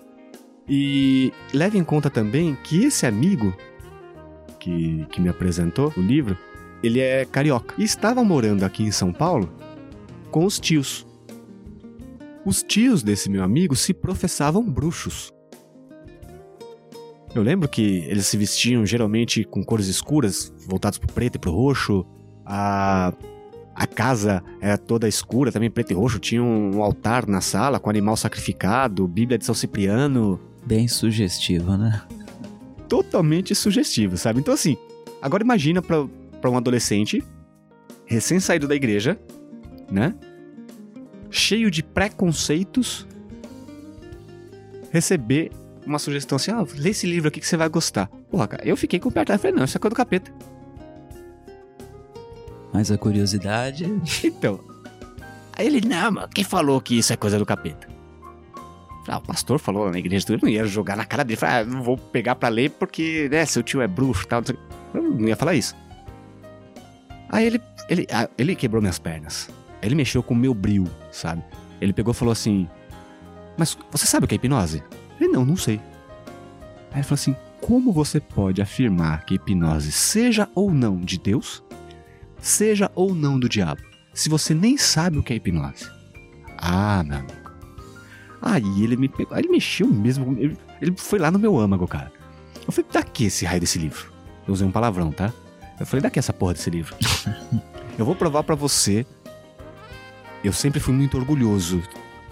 E 0.67 1.33
leve 1.51 1.79
em 1.79 1.83
conta 1.83 2.07
também 2.11 2.55
que 2.63 2.83
esse 2.85 3.07
amigo 3.07 3.51
que, 4.59 5.03
que 5.11 5.19
me 5.19 5.29
apresentou 5.29 5.91
o 5.97 5.99
livro, 5.99 6.37
ele 6.83 6.99
é 6.99 7.25
carioca. 7.25 7.73
E 7.75 7.83
estava 7.83 8.23
morando 8.23 8.63
aqui 8.63 8.83
em 8.83 8.91
São 8.91 9.11
Paulo 9.11 9.51
com 10.29 10.45
os 10.45 10.59
tios. 10.59 11.07
Os 12.45 12.61
tios 12.61 13.01
desse 13.01 13.31
meu 13.31 13.43
amigo 13.43 13.75
se 13.75 13.95
professavam 13.95 14.63
bruxos. 14.63 15.31
Eu 17.33 17.43
lembro 17.43 17.69
que 17.69 18.03
eles 18.07 18.25
se 18.25 18.37
vestiam 18.37 18.85
geralmente 18.85 19.43
com 19.43 19.63
cores 19.63 19.87
escuras, 19.87 20.51
voltados 20.67 20.97
pro 20.97 21.13
preto 21.13 21.35
e 21.35 21.39
pro 21.39 21.51
roxo. 21.51 22.05
A, 22.43 23.13
a 23.75 23.85
casa 23.85 24.43
era 24.59 24.77
toda 24.77 25.07
escura, 25.07 25.51
também 25.51 25.69
preto 25.69 25.91
e 25.91 25.93
roxo. 25.93 26.19
Tinha 26.19 26.41
um 26.41 26.81
altar 26.81 27.27
na 27.27 27.39
sala 27.39 27.79
com 27.79 27.89
animal 27.89 28.17
sacrificado, 28.17 29.07
Bíblia 29.07 29.37
de 29.37 29.45
São 29.45 29.53
Cipriano. 29.53 30.39
Bem 30.65 30.87
sugestivo, 30.87 31.77
né? 31.77 32.01
Totalmente 32.87 33.53
sugestivo, 33.53 34.17
sabe? 34.17 34.39
Então, 34.39 34.53
assim, 34.53 34.75
agora 35.21 35.43
imagina 35.43 35.81
pra, 35.81 36.07
pra 36.41 36.49
um 36.49 36.57
adolescente 36.57 37.23
recém-saído 38.05 38.67
da 38.67 38.75
igreja, 38.75 39.19
né? 39.89 40.15
Cheio 41.29 41.69
de 41.69 41.83
preconceitos, 41.83 43.07
receber 44.91 45.51
uma 45.85 45.99
sugestão 45.99 46.35
assim: 46.35 46.51
ah, 46.51 46.65
lê 46.75 46.89
esse 46.89 47.07
livro 47.07 47.27
aqui 47.27 47.39
que 47.39 47.47
você 47.47 47.57
vai 47.57 47.69
gostar. 47.69 48.07
Porra, 48.29 48.47
cara, 48.47 48.67
eu 48.67 48.77
fiquei 48.77 48.99
com 48.99 49.09
o 49.09 49.11
pé 49.11 49.21
atrás. 49.21 49.41
Falei, 49.41 49.55
não, 49.55 49.65
isso 49.65 49.77
é 49.77 49.79
coisa 49.79 49.93
do 49.93 49.97
capeta. 49.97 50.31
Mas 52.73 52.91
a 52.91 52.97
curiosidade. 52.97 53.85
Então. 54.23 54.59
Aí 55.57 55.67
ele, 55.67 55.81
não, 55.85 56.11
mas 56.11 56.29
quem 56.33 56.43
falou 56.43 56.79
que 56.79 56.97
isso 56.97 57.11
é 57.11 57.17
coisa 57.17 57.37
do 57.37 57.45
capeta? 57.45 57.87
Ah, 59.09 59.17
o 59.17 59.21
pastor 59.21 59.59
falou 59.59 59.91
na 59.91 59.99
igreja, 59.99 60.25
tudo, 60.25 60.35
eu 60.35 60.41
não 60.43 60.49
ia 60.49 60.65
jogar 60.65 60.95
na 60.95 61.03
cara 61.03 61.23
dele. 61.23 61.35
Falei, 61.35 61.55
ah, 61.55 61.65
não 61.65 61.83
vou 61.83 61.97
pegar 61.97 62.35
pra 62.35 62.47
ler 62.47 62.69
porque, 62.71 63.27
né, 63.29 63.45
seu 63.45 63.61
tio 63.61 63.81
é 63.81 63.87
bruxo 63.87 64.23
e 64.23 64.27
tal. 64.27 64.39
não 64.39 64.45
sei. 64.45 64.57
Eu 64.93 65.01
não 65.01 65.27
ia 65.27 65.35
falar 65.35 65.55
isso. 65.55 65.75
Aí 67.29 67.45
ele, 67.45 67.61
ele, 67.89 68.07
ah, 68.11 68.29
ele 68.37 68.55
quebrou 68.55 68.81
minhas 68.81 68.99
pernas. 68.99 69.49
Ele 69.81 69.95
mexeu 69.95 70.23
com 70.23 70.33
o 70.33 70.37
meu 70.37 70.53
bril, 70.53 70.87
sabe? 71.11 71.43
Ele 71.81 71.91
pegou 71.91 72.11
e 72.11 72.15
falou 72.15 72.31
assim: 72.31 72.69
Mas 73.57 73.77
você 73.91 74.05
sabe 74.05 74.25
o 74.25 74.27
que 74.27 74.35
é 74.35 74.37
hipnose? 74.37 74.83
Falei, 75.19 75.33
não, 75.33 75.43
não 75.43 75.57
sei. 75.57 75.81
Aí 76.91 76.97
ele 76.97 77.03
falou 77.03 77.15
assim: 77.15 77.35
Como 77.59 77.91
você 77.91 78.21
pode 78.21 78.61
afirmar 78.61 79.25
que 79.25 79.35
hipnose 79.35 79.91
seja 79.91 80.47
ou 80.55 80.73
não 80.73 80.97
de 80.97 81.19
Deus, 81.19 81.61
seja 82.39 82.89
ou 82.95 83.13
não 83.13 83.37
do 83.37 83.49
diabo, 83.49 83.81
se 84.13 84.29
você 84.29 84.53
nem 84.53 84.77
sabe 84.77 85.17
o 85.17 85.23
que 85.23 85.33
é 85.33 85.35
hipnose? 85.35 85.91
Ah, 86.57 87.03
meu 87.03 87.17
amigo. 87.17 87.39
Aí 88.41 88.83
ele 88.83 88.95
me 88.95 89.09
pegou, 89.09 89.37
ele 89.37 89.49
mexeu 89.49 89.87
mesmo, 89.87 90.31
ele, 90.39 90.57
ele 90.81 90.93
foi 90.95 91.19
lá 91.19 91.29
no 91.29 91.37
meu 91.37 91.59
âmago, 91.59 91.85
cara. 91.85 92.11
Eu 92.65 92.71
falei, 92.71 92.89
daqui 92.89 93.25
esse 93.25 93.45
raio 93.45 93.59
desse 93.59 93.77
livro. 93.77 94.09
Eu 94.47 94.53
usei 94.53 94.65
um 94.65 94.71
palavrão, 94.71 95.11
tá? 95.11 95.33
Eu 95.77 95.85
falei, 95.85 96.01
daqui 96.01 96.17
essa 96.17 96.31
porra 96.31 96.53
desse 96.53 96.69
livro. 96.69 96.95
eu 97.99 98.05
vou 98.05 98.15
provar 98.15 98.43
pra 98.43 98.55
você. 98.55 99.05
Eu 100.41 100.53
sempre 100.53 100.79
fui 100.79 100.93
muito 100.93 101.17
orgulhoso. 101.17 101.83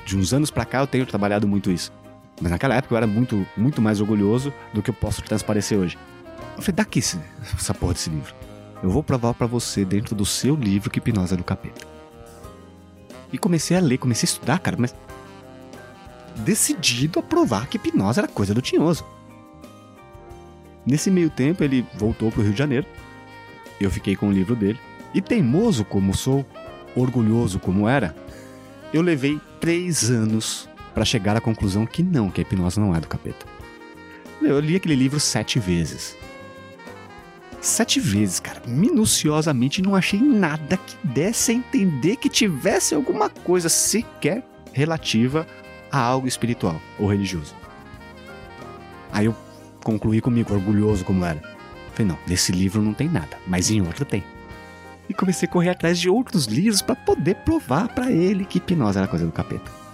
De 0.06 0.18
uns 0.18 0.34
anos 0.34 0.50
pra 0.50 0.64
cá 0.64 0.80
eu 0.80 0.88
tenho 0.88 1.06
trabalhado 1.06 1.46
muito 1.46 1.70
isso. 1.70 1.92
Mas 2.42 2.52
naquela 2.52 2.76
época 2.76 2.94
eu 2.94 2.98
era 2.98 3.08
muito, 3.08 3.46
muito 3.56 3.82
mais 3.82 4.00
orgulhoso 4.00 4.54
do 4.74 4.82
que 4.82 4.90
eu 4.90 4.94
posso 4.94 5.22
transparecer 5.24 5.78
hoje. 5.78 5.98
Eu 6.56 6.62
falei, 6.62 6.76
daqui 6.76 7.00
esse- 7.00 7.20
essa 7.56 7.74
porra 7.74 7.94
desse 7.94 8.10
livro. 8.10 8.34
Eu 8.84 8.90
vou 8.90 9.02
provar 9.04 9.34
pra 9.34 9.48
você 9.48 9.84
dentro 9.84 10.14
do 10.16 10.26
seu 10.26 10.56
livro 10.56 10.90
que 10.90 11.00
hipnose 11.00 11.34
é 11.34 11.38
do 11.38 11.44
capeta. 11.44 11.86
E 13.34 13.38
comecei 13.38 13.76
a 13.76 13.80
ler, 13.80 13.98
comecei 13.98 14.28
a 14.28 14.30
estudar, 14.32 14.60
cara, 14.60 14.78
mas 14.80 14.94
decidido 16.38 17.20
a 17.20 17.24
provar 17.24 17.66
que 17.68 17.78
hipnose 17.78 18.20
era 18.20 18.28
coisa 18.28 18.54
do 18.54 18.62
tinhoso. 18.62 19.04
Nesse 20.86 21.10
meio 21.12 21.30
tempo, 21.30 21.64
ele 21.64 21.86
voltou 21.96 22.32
pro 22.32 22.42
Rio 22.44 22.52
de 22.54 22.58
Janeiro. 22.60 22.86
Eu 23.82 23.90
fiquei 23.92 24.16
com 24.16 24.30
o 24.30 24.32
livro 24.32 24.56
dele. 24.56 24.80
E 25.14 25.22
teimoso 25.22 25.84
como 25.84 26.14
sou, 26.16 26.46
orgulhoso 26.96 27.60
como 27.60 27.88
era, 27.88 28.16
eu 28.94 29.02
levei 29.02 29.40
três 29.60 30.10
anos 30.10 30.67
para 30.98 31.06
chegar 31.06 31.38
à 31.38 31.40
conclusão 31.40 31.86
que 31.86 32.02
não, 32.02 32.32
que 32.32 32.42
a 32.42 32.44
hipnose 32.44 32.80
não 32.80 32.96
é 32.96 33.00
do 33.00 33.08
capeta. 33.08 33.46
Eu 34.42 34.60
li 34.60 34.76
aquele 34.76 34.96
livro 34.96 35.20
sete 35.20 35.60
vezes. 35.60 36.18
Sete 37.62 38.00
vezes, 38.00 38.40
cara, 38.40 38.64
minuciosamente, 38.66 39.80
não 39.80 39.94
achei 39.94 40.20
nada 40.20 40.76
que 40.76 40.96
desse 41.04 41.52
a 41.52 41.54
entender 41.54 42.16
que 42.16 42.28
tivesse 42.28 42.96
alguma 42.96 43.30
coisa 43.30 43.70
sequer 43.70 44.44
relativa 44.74 45.46
a 45.92 46.00
algo 46.00 46.28
espiritual 46.28 46.82
ou 46.98 47.06
religioso. 47.06 47.54
Aí 49.12 49.28
eu 49.28 49.36
concluí 49.84 50.20
comigo, 50.20 50.52
orgulhoso 50.52 51.06
como 51.06 51.24
era. 51.24 51.40
Falei, 51.94 52.12
não, 52.12 52.18
nesse 52.28 52.52
livro 52.52 52.82
não 52.82 52.96
tem 52.96 53.08
nada, 53.08 53.38
mas 53.46 53.70
em 53.70 53.82
outro 53.82 54.04
tem. 54.04 54.24
E 55.08 55.14
comecei 55.14 55.48
a 55.48 55.52
correr 55.52 55.70
atrás 55.70 56.00
de 56.00 56.10
outros 56.10 56.46
livros 56.46 56.82
para 56.82 56.96
poder 56.96 57.36
provar 57.36 57.88
para 57.90 58.12
ele 58.12 58.46
que 58.46 58.58
hipnose 58.58 58.98
era 58.98 59.08
coisa 59.08 59.28
do 59.28 59.32
capeta. 59.32 59.87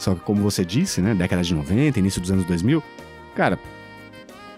Só 0.00 0.14
que 0.14 0.20
como 0.22 0.42
você 0.42 0.64
disse, 0.64 1.02
né, 1.02 1.14
década 1.14 1.42
de 1.42 1.54
90, 1.54 1.98
início 1.98 2.22
dos 2.22 2.30
anos 2.30 2.46
2000, 2.46 2.82
cara, 3.36 3.58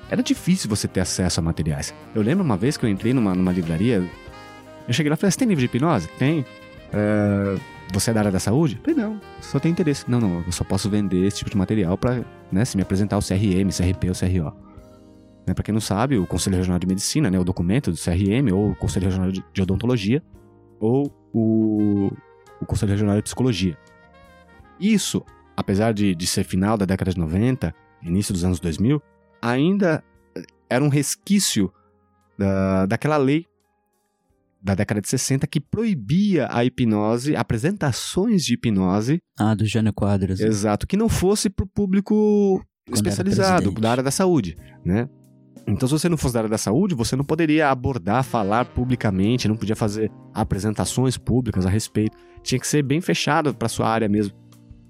era 0.08 0.22
difícil 0.22 0.70
você 0.70 0.86
ter 0.86 1.00
acesso 1.00 1.40
a 1.40 1.42
materiais. 1.42 1.92
Eu 2.14 2.22
lembro 2.22 2.44
uma 2.44 2.56
vez 2.56 2.76
que 2.76 2.86
eu 2.86 2.88
entrei 2.88 3.12
numa, 3.12 3.34
numa 3.34 3.50
livraria, 3.50 4.08
eu 4.86 4.94
cheguei 4.94 5.10
lá 5.10 5.14
e 5.14 5.16
falei, 5.16 5.32
você 5.32 5.38
tem 5.38 5.48
livro 5.48 5.58
de 5.60 5.66
hipnose? 5.66 6.06
Tem. 6.16 6.46
"É, 6.92 7.56
você 7.92 8.10
é 8.10 8.14
da 8.14 8.20
área 8.20 8.30
da 8.30 8.38
saúde? 8.38 8.76
Eu 8.76 8.94
falei, 8.94 9.08
não, 9.08 9.20
só 9.40 9.58
tem 9.58 9.72
interesse. 9.72 10.08
Não, 10.08 10.20
não, 10.20 10.44
eu 10.46 10.52
só 10.52 10.62
posso 10.62 10.88
vender 10.88 11.26
esse 11.26 11.38
tipo 11.38 11.50
de 11.50 11.56
material 11.56 11.98
pra, 11.98 12.24
né, 12.52 12.64
se 12.64 12.76
me 12.76 12.82
apresentar 12.84 13.18
o 13.18 13.20
CRM, 13.20 13.68
CRP 13.76 14.08
ou 14.10 14.14
CRO. 14.14 14.56
Né, 15.44 15.54
pra 15.54 15.64
quem 15.64 15.74
não 15.74 15.80
sabe, 15.80 16.18
o 16.18 16.26
Conselho 16.26 16.56
Regional 16.56 16.78
de 16.78 16.86
Medicina, 16.86 17.28
né, 17.28 17.38
o 17.40 17.44
documento 17.44 17.90
do 17.90 17.96
CRM, 17.96 18.52
ou 18.52 18.70
o 18.70 18.76
Conselho 18.76 19.06
Regional 19.06 19.32
de 19.32 19.42
de 19.52 19.62
Odontologia, 19.62 20.22
ou 20.78 21.12
o, 21.32 22.12
o 22.60 22.64
Conselho 22.64 22.92
Regional 22.92 23.16
de 23.16 23.22
Psicologia. 23.22 23.76
Isso, 24.82 25.24
apesar 25.56 25.92
de, 25.94 26.14
de 26.14 26.26
ser 26.26 26.44
final 26.44 26.76
da 26.76 26.84
década 26.84 27.10
de 27.12 27.18
90, 27.18 27.72
início 28.02 28.32
dos 28.34 28.44
anos 28.44 28.58
2000, 28.60 29.00
ainda 29.40 30.02
era 30.68 30.82
um 30.82 30.88
resquício 30.88 31.72
da, 32.38 32.86
daquela 32.86 33.16
lei 33.16 33.46
da 34.64 34.74
década 34.74 35.00
de 35.00 35.08
60 35.08 35.46
que 35.46 35.60
proibia 35.60 36.46
a 36.50 36.64
hipnose, 36.64 37.34
apresentações 37.34 38.44
de 38.44 38.54
hipnose, 38.54 39.20
Ah, 39.38 39.54
do 39.54 39.64
Jânio 39.66 39.92
Quadros. 39.92 40.40
exato, 40.40 40.86
que 40.86 40.96
não 40.96 41.08
fosse 41.08 41.50
para 41.50 41.64
o 41.64 41.68
público 41.68 42.62
era 42.86 42.94
especializado, 42.94 43.72
da 43.72 43.90
área 43.90 44.02
da 44.02 44.10
saúde, 44.10 44.56
né? 44.84 45.08
Então, 45.66 45.88
se 45.88 45.92
você 45.92 46.08
não 46.08 46.16
fosse 46.16 46.34
da 46.34 46.40
área 46.40 46.50
da 46.50 46.58
saúde, 46.58 46.94
você 46.94 47.14
não 47.14 47.24
poderia 47.24 47.70
abordar, 47.70 48.24
falar 48.24 48.64
publicamente, 48.64 49.46
não 49.46 49.56
podia 49.56 49.76
fazer 49.76 50.10
apresentações 50.34 51.16
públicas 51.16 51.64
a 51.64 51.70
respeito. 51.70 52.16
Tinha 52.42 52.58
que 52.58 52.66
ser 52.66 52.82
bem 52.82 53.00
fechado 53.00 53.54
para 53.54 53.68
sua 53.68 53.88
área 53.88 54.08
mesmo. 54.08 54.36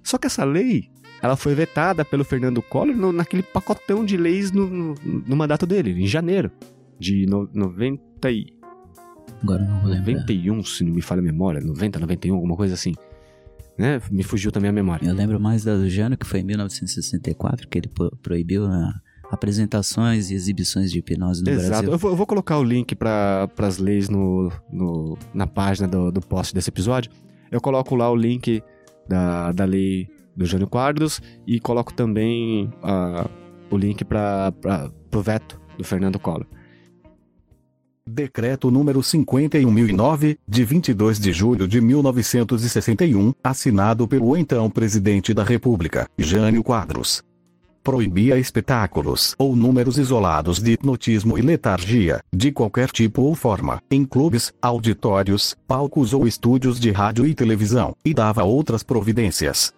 Só 0.03 0.19
que 0.19 0.27
essa 0.27 0.45
lei, 0.45 0.91
ela 1.23 1.37
foi 1.37 1.55
vetada 1.55 2.05
pelo 2.05 2.25
Fernando 2.25 2.61
Collor 2.63 2.97
no, 2.97 3.13
naquele 3.13 3.43
pacotão 3.43 4.05
de 4.05 4.17
leis 4.17 4.51
no, 4.51 4.69
no, 4.69 4.95
no, 5.05 5.37
mandato 5.37 5.67
dele, 5.67 5.93
em 5.93 6.07
janeiro 6.07 6.51
de 6.99 7.27
no, 7.27 7.49
90 7.53 8.31
e... 8.31 8.47
Agora 9.43 9.65
não 9.65 9.81
vou 9.81 9.91
lembrar. 9.91 10.13
91, 10.13 10.65
se 10.65 10.85
não 10.85 10.93
me 10.93 11.03
falha 11.03 11.21
a 11.21 11.23
memória, 11.23 11.61
90, 11.61 11.99
91, 11.99 12.35
alguma 12.35 12.57
coisa 12.57 12.75
assim. 12.75 12.95
Né? 13.79 14.01
Me 14.11 14.23
fugiu 14.23 14.53
também 14.53 14.69
a 14.69 14.73
memória. 14.73 15.07
Eu 15.07 15.15
lembro 15.15 15.41
mais 15.41 15.65
da 15.65 15.77
do 15.77 15.89
Jânio, 15.89 16.19
que 16.19 16.27
foi 16.27 16.41
em 16.41 16.45
1964, 16.45 17.69
que 17.69 17.79
ele 17.79 17.91
proibiu 18.21 18.67
a 18.67 18.93
apresentações 19.33 20.31
e 20.31 20.35
exibições 20.35 20.93
de 20.93 20.99
hipnose 20.99 21.43
no 21.43 21.51
Exato. 21.51 21.69
Brasil. 21.69 21.91
Eu 21.91 21.99
vou, 21.99 22.11
eu 22.11 22.17
vou 22.17 22.27
colocar 22.27 22.59
o 22.59 22.63
link 22.63 22.95
para 22.95 23.49
as 23.59 23.79
leis 23.79 24.11
no, 24.11 24.53
no, 24.71 25.17
na 25.33 25.47
página 25.47 25.89
do, 25.89 26.13
do 26.13 26.21
post 26.21 26.55
desse 26.55 26.69
episódio. 26.69 27.11
Eu 27.51 27.61
coloco 27.61 27.97
lá 27.97 28.11
o 28.11 28.17
link 28.17 28.63
da, 29.13 29.53
da 29.53 29.65
lei 29.67 30.09
do 30.35 30.47
Jânio 30.47 30.67
Quadros 30.67 31.21
e 31.47 31.61
coloco 31.61 31.93
também 31.93 32.73
uh, 32.83 33.29
o 33.71 33.77
link 33.77 34.05
para 34.05 34.55
o 35.15 35.21
veto 35.21 35.61
do 35.77 35.85
Fernando 35.85 36.19
Collor. 36.19 36.47
Decreto 38.09 38.71
número 38.71 39.01
51.009, 39.01 40.39
de 40.49 40.65
22 40.65 41.21
de 41.21 41.33
julho 41.33 41.69
de 41.69 41.81
1961, 41.81 43.33
assinado 43.45 44.09
pelo 44.09 44.37
então 44.37 44.69
presidente 44.71 45.33
da 45.35 45.45
República, 45.45 46.09
Jânio 46.19 46.65
Quadros 46.65 47.23
proibia 47.83 48.39
espetáculos 48.39 49.35
ou 49.39 49.57
números 49.57 49.99
isolados 49.99 50.59
de 50.61 50.73
hipnotismo 50.73 51.39
e 51.39 51.43
letargia, 51.43 52.21
de 52.33 52.53
qualquer 52.53 52.91
tipo 52.91 53.23
ou 53.23 53.35
forma, 53.35 53.83
em 53.91 54.05
clubes, 54.05 54.53
auditórios, 54.63 55.57
palcos 55.67 56.15
ou 56.15 56.27
estúdios 56.27 56.79
de 56.79 56.91
rádio 56.91 57.27
e 57.27 57.35
televisão, 57.35 57.95
e 58.05 58.15
dava 58.15 58.45
outras 58.45 58.83
providências. 58.83 59.73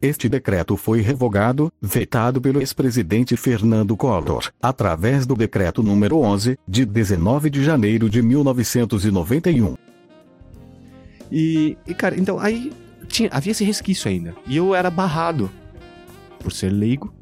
Este 0.00 0.28
decreto 0.28 0.76
foi 0.76 1.00
revogado, 1.00 1.72
vetado 1.80 2.40
pelo 2.40 2.60
ex-presidente 2.60 3.36
Fernando 3.36 3.96
Collor, 3.96 4.50
através 4.60 5.24
do 5.24 5.36
decreto 5.36 5.80
número 5.80 6.18
11, 6.18 6.58
de 6.66 6.84
19 6.84 7.48
de 7.48 7.62
janeiro 7.62 8.10
de 8.10 8.20
1991. 8.20 9.76
E, 11.30 11.78
e 11.86 11.94
cara, 11.94 12.18
então 12.18 12.38
aí 12.40 12.72
tinha, 13.06 13.28
havia 13.32 13.52
esse 13.52 13.62
resquício 13.62 14.10
ainda. 14.10 14.34
E 14.44 14.56
eu 14.56 14.74
era 14.74 14.90
barrado 14.90 15.48
por 16.40 16.50
ser 16.50 16.70
leigo 16.70 17.14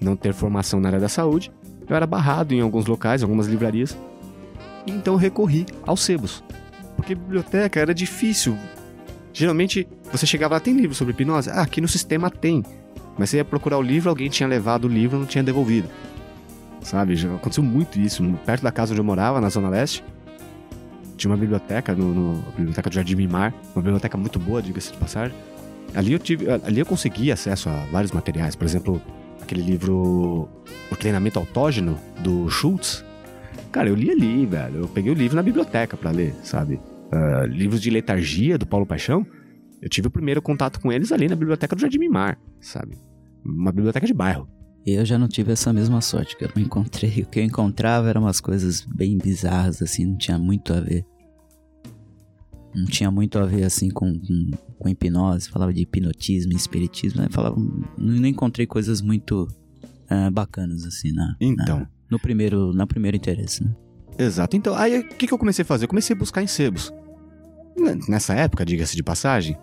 não 0.00 0.16
ter 0.16 0.32
formação 0.32 0.80
na 0.80 0.88
área 0.88 1.00
da 1.00 1.08
saúde, 1.08 1.52
eu 1.88 1.94
era 1.94 2.06
barrado 2.06 2.54
em 2.54 2.60
alguns 2.60 2.86
locais, 2.86 3.22
algumas 3.22 3.46
livrarias. 3.46 3.96
Então 4.86 5.16
recorri 5.16 5.66
aos 5.86 6.02
sebos. 6.02 6.42
Porque 6.96 7.14
biblioteca 7.14 7.80
era 7.80 7.94
difícil. 7.94 8.56
Geralmente 9.32 9.86
você 10.10 10.26
chegava 10.26 10.54
lá, 10.54 10.60
tem 10.60 10.76
livro 10.76 10.94
sobre 10.94 11.12
hipnose? 11.12 11.50
Ah, 11.50 11.62
aqui 11.62 11.80
no 11.80 11.88
sistema 11.88 12.30
tem. 12.30 12.62
Mas 13.18 13.30
você 13.30 13.38
ia 13.38 13.44
procurar 13.44 13.78
o 13.78 13.82
livro, 13.82 14.08
alguém 14.08 14.28
tinha 14.28 14.48
levado 14.48 14.84
o 14.84 14.88
livro 14.88 15.16
e 15.16 15.20
não 15.20 15.26
tinha 15.26 15.42
devolvido. 15.42 15.88
Sabe? 16.82 17.16
Já 17.16 17.34
aconteceu 17.34 17.64
muito 17.64 17.98
isso. 17.98 18.22
Perto 18.44 18.62
da 18.62 18.72
casa 18.72 18.92
onde 18.92 19.00
eu 19.00 19.04
morava, 19.04 19.40
na 19.40 19.48
Zona 19.48 19.68
Leste, 19.68 20.04
tinha 21.16 21.30
uma 21.30 21.36
biblioteca, 21.36 21.94
no, 21.94 22.12
no 22.12 22.42
biblioteca 22.56 22.90
do 22.90 22.94
Jardim 22.94 23.14
Mimar, 23.14 23.54
uma 23.74 23.82
biblioteca 23.82 24.16
muito 24.16 24.38
boa, 24.38 24.60
diga-se 24.60 24.92
de 24.92 24.98
passagem. 24.98 25.36
Ali 25.94 26.12
eu, 26.12 26.18
tive, 26.18 26.46
ali 26.50 26.80
eu 26.80 26.86
consegui 26.86 27.30
acesso 27.30 27.68
a 27.68 27.86
vários 27.90 28.10
materiais, 28.10 28.56
por 28.56 28.64
exemplo, 28.64 29.00
aquele 29.44 29.62
livro 29.62 30.48
O 30.90 30.96
Treinamento 30.96 31.38
Autógeno, 31.38 31.98
do 32.20 32.48
Schultz. 32.50 33.04
Cara, 33.70 33.88
eu 33.88 33.94
li 33.94 34.10
ali, 34.10 34.44
velho. 34.46 34.80
Eu 34.80 34.88
peguei 34.88 35.12
o 35.12 35.14
livro 35.14 35.36
na 35.36 35.42
biblioteca 35.42 35.96
para 35.96 36.10
ler, 36.10 36.34
sabe? 36.42 36.80
Uh, 37.12 37.46
livros 37.46 37.80
de 37.80 37.90
letargia, 37.90 38.58
do 38.58 38.66
Paulo 38.66 38.86
Paixão. 38.86 39.26
Eu 39.80 39.88
tive 39.88 40.08
o 40.08 40.10
primeiro 40.10 40.40
contato 40.40 40.80
com 40.80 40.90
eles 40.90 41.12
ali 41.12 41.28
na 41.28 41.36
biblioteca 41.36 41.76
do 41.76 41.80
Jardim 41.80 41.98
Mimar, 41.98 42.38
sabe? 42.60 42.96
Uma 43.44 43.70
biblioteca 43.70 44.06
de 44.06 44.14
bairro. 44.14 44.48
Eu 44.86 45.04
já 45.04 45.18
não 45.18 45.28
tive 45.28 45.52
essa 45.52 45.72
mesma 45.72 46.00
sorte, 46.00 46.36
que 46.36 46.44
eu 46.44 46.50
não 46.54 46.62
encontrei. 46.62 47.22
O 47.22 47.26
que 47.26 47.38
eu 47.38 47.44
encontrava 47.44 48.08
eram 48.08 48.22
umas 48.22 48.40
coisas 48.40 48.82
bem 48.82 49.18
bizarras, 49.18 49.80
assim, 49.82 50.06
não 50.06 50.16
tinha 50.16 50.38
muito 50.38 50.72
a 50.72 50.80
ver 50.80 51.04
não 52.74 52.86
tinha 52.86 53.10
muito 53.10 53.38
a 53.38 53.46
ver 53.46 53.64
assim 53.64 53.88
com, 53.90 54.18
com, 54.18 54.50
com 54.78 54.88
hipnose, 54.88 55.48
falava 55.48 55.72
de 55.72 55.82
hipnotismo, 55.82 56.52
espiritismo, 56.52 57.22
né? 57.22 57.28
falava, 57.30 57.56
não 57.96 58.26
encontrei 58.26 58.66
coisas 58.66 59.00
muito 59.00 59.48
uh, 60.10 60.30
bacanas 60.30 60.84
assim 60.84 61.12
na, 61.12 61.36
então. 61.40 61.80
Na, 61.80 61.88
no 62.10 62.18
primeiro, 62.18 62.72
na 62.72 62.86
primeiro 62.86 63.16
interesse, 63.16 63.64
né? 63.64 63.74
Exato. 64.18 64.56
Então, 64.56 64.74
aí 64.76 65.00
o 65.00 65.08
que, 65.08 65.26
que 65.26 65.34
eu 65.34 65.38
comecei 65.38 65.62
a 65.62 65.66
fazer? 65.66 65.84
Eu 65.84 65.88
comecei 65.88 66.14
a 66.14 66.18
buscar 66.18 66.42
em 66.42 66.46
sebos. 66.46 66.92
Nessa 68.08 68.34
época, 68.34 68.64
diga-se 68.64 68.94
de 68.94 69.02
passagem, 69.02 69.58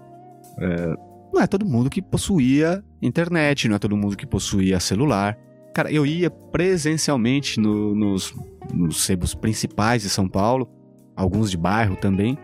é, 0.59 0.95
não 1.33 1.41
é 1.41 1.47
todo 1.47 1.65
mundo 1.65 1.89
que 1.89 2.01
possuía 2.01 2.83
internet, 3.01 3.67
não 3.67 3.75
é 3.75 3.79
todo 3.79 3.95
mundo 3.95 4.17
que 4.17 4.25
possuía 4.25 4.79
celular. 4.79 5.37
Cara, 5.73 5.89
eu 5.91 6.05
ia 6.05 6.29
presencialmente 6.29 7.59
no, 7.59 7.95
nos, 7.95 8.35
nos 8.73 9.03
sebos 9.05 9.33
principais 9.33 10.01
de 10.01 10.09
São 10.09 10.27
Paulo, 10.27 10.69
alguns 11.15 11.49
de 11.49 11.57
bairro 11.57 11.95
também, 11.95 12.37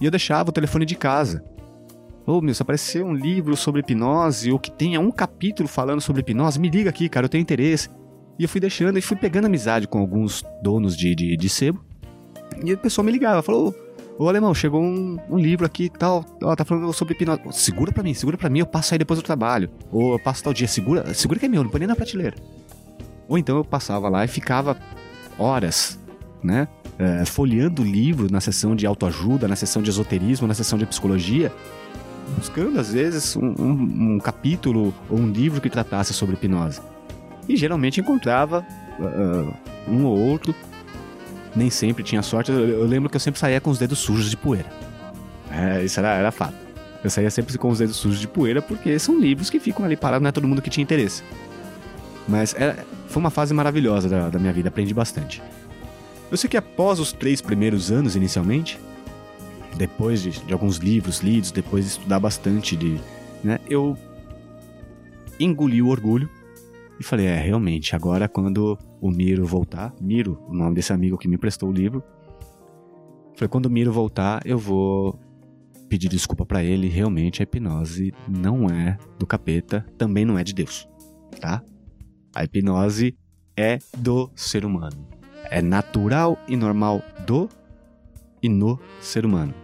e 0.00 0.04
eu 0.04 0.10
deixava 0.10 0.50
o 0.50 0.52
telefone 0.52 0.84
de 0.84 0.94
casa. 0.94 1.44
Ô, 2.26 2.38
oh, 2.38 2.40
meu, 2.40 2.54
se 2.54 2.62
aparecer 2.62 3.04
um 3.04 3.12
livro 3.12 3.54
sobre 3.54 3.80
hipnose 3.80 4.50
ou 4.50 4.58
que 4.58 4.70
tenha 4.70 4.98
um 4.98 5.10
capítulo 5.10 5.68
falando 5.68 6.00
sobre 6.00 6.20
hipnose, 6.20 6.58
me 6.58 6.70
liga 6.70 6.88
aqui, 6.88 7.08
cara, 7.08 7.26
eu 7.26 7.28
tenho 7.28 7.42
interesse. 7.42 7.90
E 8.38 8.44
eu 8.44 8.48
fui 8.48 8.60
deixando 8.60 8.98
e 8.98 9.02
fui 9.02 9.16
pegando 9.16 9.44
amizade 9.44 9.86
com 9.86 9.98
alguns 9.98 10.42
donos 10.62 10.96
de, 10.96 11.14
de, 11.14 11.36
de 11.36 11.48
sebo. 11.48 11.84
E 12.64 12.72
a 12.72 12.76
pessoa 12.76 13.04
me 13.04 13.12
ligava, 13.12 13.42
falou: 13.42 13.74
Ô 14.18 14.28
alemão, 14.28 14.54
chegou 14.54 14.80
um, 14.80 15.18
um 15.28 15.38
livro 15.38 15.66
aqui 15.66 15.84
e 15.84 15.90
tal, 15.90 16.24
ó, 16.42 16.56
tá 16.56 16.64
falando 16.64 16.90
sobre 16.92 17.14
hipnose. 17.14 17.40
Segura 17.52 17.92
pra 17.92 18.02
mim, 18.02 18.14
segura 18.14 18.38
pra 18.38 18.48
mim, 18.48 18.60
eu 18.60 18.66
passo 18.66 18.94
aí 18.94 18.98
depois 18.98 19.20
do 19.20 19.22
trabalho. 19.22 19.70
Ou 19.92 20.14
eu 20.14 20.18
passo 20.18 20.42
tal 20.42 20.54
dia, 20.54 20.66
segura, 20.66 21.12
segura 21.12 21.38
que 21.38 21.46
é 21.46 21.48
meu, 21.48 21.62
não 21.62 21.70
põe 21.70 21.80
nem 21.80 21.88
na 21.88 21.94
prateleira. 21.94 22.36
Ou 23.28 23.36
então 23.36 23.56
eu 23.56 23.64
passava 23.64 24.08
lá 24.08 24.24
e 24.24 24.28
ficava 24.28 24.76
horas, 25.38 25.98
né? 26.42 26.68
É, 26.98 27.24
folheando 27.24 27.82
livro 27.82 28.30
na 28.30 28.40
sessão 28.40 28.74
de 28.76 28.86
autoajuda, 28.86 29.48
na 29.48 29.56
sessão 29.56 29.82
de 29.82 29.90
esoterismo, 29.90 30.46
na 30.46 30.54
sessão 30.54 30.78
de 30.78 30.86
psicologia, 30.86 31.52
buscando 32.36 32.78
às 32.78 32.92
vezes 32.92 33.36
um, 33.36 33.54
um, 33.58 34.14
um 34.14 34.18
capítulo 34.18 34.94
ou 35.10 35.18
um 35.18 35.30
livro 35.30 35.60
que 35.60 35.68
tratasse 35.68 36.12
sobre 36.12 36.34
hipnose. 36.34 36.80
E 37.48 37.56
geralmente 37.56 38.00
encontrava 38.00 38.64
uh, 38.98 39.54
um 39.88 40.04
ou 40.04 40.18
outro, 40.18 40.54
nem 41.54 41.68
sempre 41.68 42.02
tinha 42.02 42.22
sorte. 42.22 42.50
Eu, 42.50 42.68
eu, 42.68 42.86
lembro 42.86 43.10
que 43.10 43.16
eu 43.16 43.20
sempre 43.20 43.38
saía 43.38 43.60
com 43.60 43.70
os 43.70 43.78
dedos 43.78 43.98
sujos 43.98 44.30
de 44.30 44.36
poeira. 44.36 44.68
É, 45.50 45.84
isso 45.84 45.98
era, 46.00 46.14
era 46.14 46.30
fato. 46.30 46.54
Eu 47.02 47.10
saía 47.10 47.30
sempre 47.30 47.56
com 47.58 47.68
os 47.68 47.78
dedos 47.78 47.96
sujos 47.96 48.18
de 48.18 48.26
poeira 48.26 48.62
porque 48.62 48.98
são 48.98 49.18
livros 49.18 49.50
que 49.50 49.60
ficam 49.60 49.84
ali 49.84 49.96
parados, 49.96 50.22
não 50.22 50.28
é 50.28 50.32
todo 50.32 50.48
mundo 50.48 50.62
que 50.62 50.70
tinha 50.70 50.82
interesse. 50.82 51.22
Mas 52.26 52.54
era, 52.56 52.84
foi 53.08 53.20
uma 53.20 53.30
fase 53.30 53.52
maravilhosa 53.52 54.08
da, 54.08 54.30
da 54.30 54.38
minha 54.38 54.52
vida, 54.52 54.68
aprendi 54.70 54.94
bastante. 54.94 55.42
Eu 56.34 56.36
sei 56.36 56.50
que 56.50 56.56
após 56.56 56.98
os 56.98 57.12
três 57.12 57.40
primeiros 57.40 57.92
anos, 57.92 58.16
inicialmente, 58.16 58.76
depois 59.76 60.20
de, 60.20 60.30
de 60.32 60.52
alguns 60.52 60.78
livros 60.78 61.20
lidos, 61.20 61.52
depois 61.52 61.84
de 61.84 61.90
estudar 61.92 62.18
bastante, 62.18 62.74
de, 62.74 63.00
né, 63.44 63.60
eu 63.70 63.96
engoli 65.38 65.80
o 65.80 65.86
orgulho 65.86 66.28
e 66.98 67.04
falei: 67.04 67.26
é, 67.26 67.38
realmente, 67.38 67.94
agora 67.94 68.28
quando 68.28 68.76
o 69.00 69.12
Miro 69.12 69.46
voltar, 69.46 69.94
Miro, 70.00 70.42
o 70.48 70.52
nome 70.52 70.74
desse 70.74 70.92
amigo 70.92 71.16
que 71.16 71.28
me 71.28 71.38
prestou 71.38 71.68
o 71.68 71.72
livro, 71.72 72.02
falei: 73.36 73.48
quando 73.48 73.66
o 73.66 73.70
Miro 73.70 73.92
voltar, 73.92 74.44
eu 74.44 74.58
vou 74.58 75.16
pedir 75.88 76.08
desculpa 76.08 76.44
para 76.44 76.64
ele. 76.64 76.88
Realmente, 76.88 77.42
a 77.42 77.44
hipnose 77.44 78.12
não 78.28 78.68
é 78.68 78.98
do 79.20 79.24
capeta, 79.24 79.86
também 79.96 80.24
não 80.24 80.36
é 80.36 80.42
de 80.42 80.52
Deus, 80.52 80.88
tá? 81.40 81.62
A 82.34 82.42
hipnose 82.42 83.16
é 83.56 83.78
do 83.96 84.28
ser 84.34 84.64
humano 84.64 85.14
é 85.50 85.62
natural 85.62 86.38
e 86.48 86.56
normal 86.56 87.02
do 87.26 87.48
e 88.42 88.48
no 88.48 88.78
ser 89.00 89.24
humano. 89.24 89.54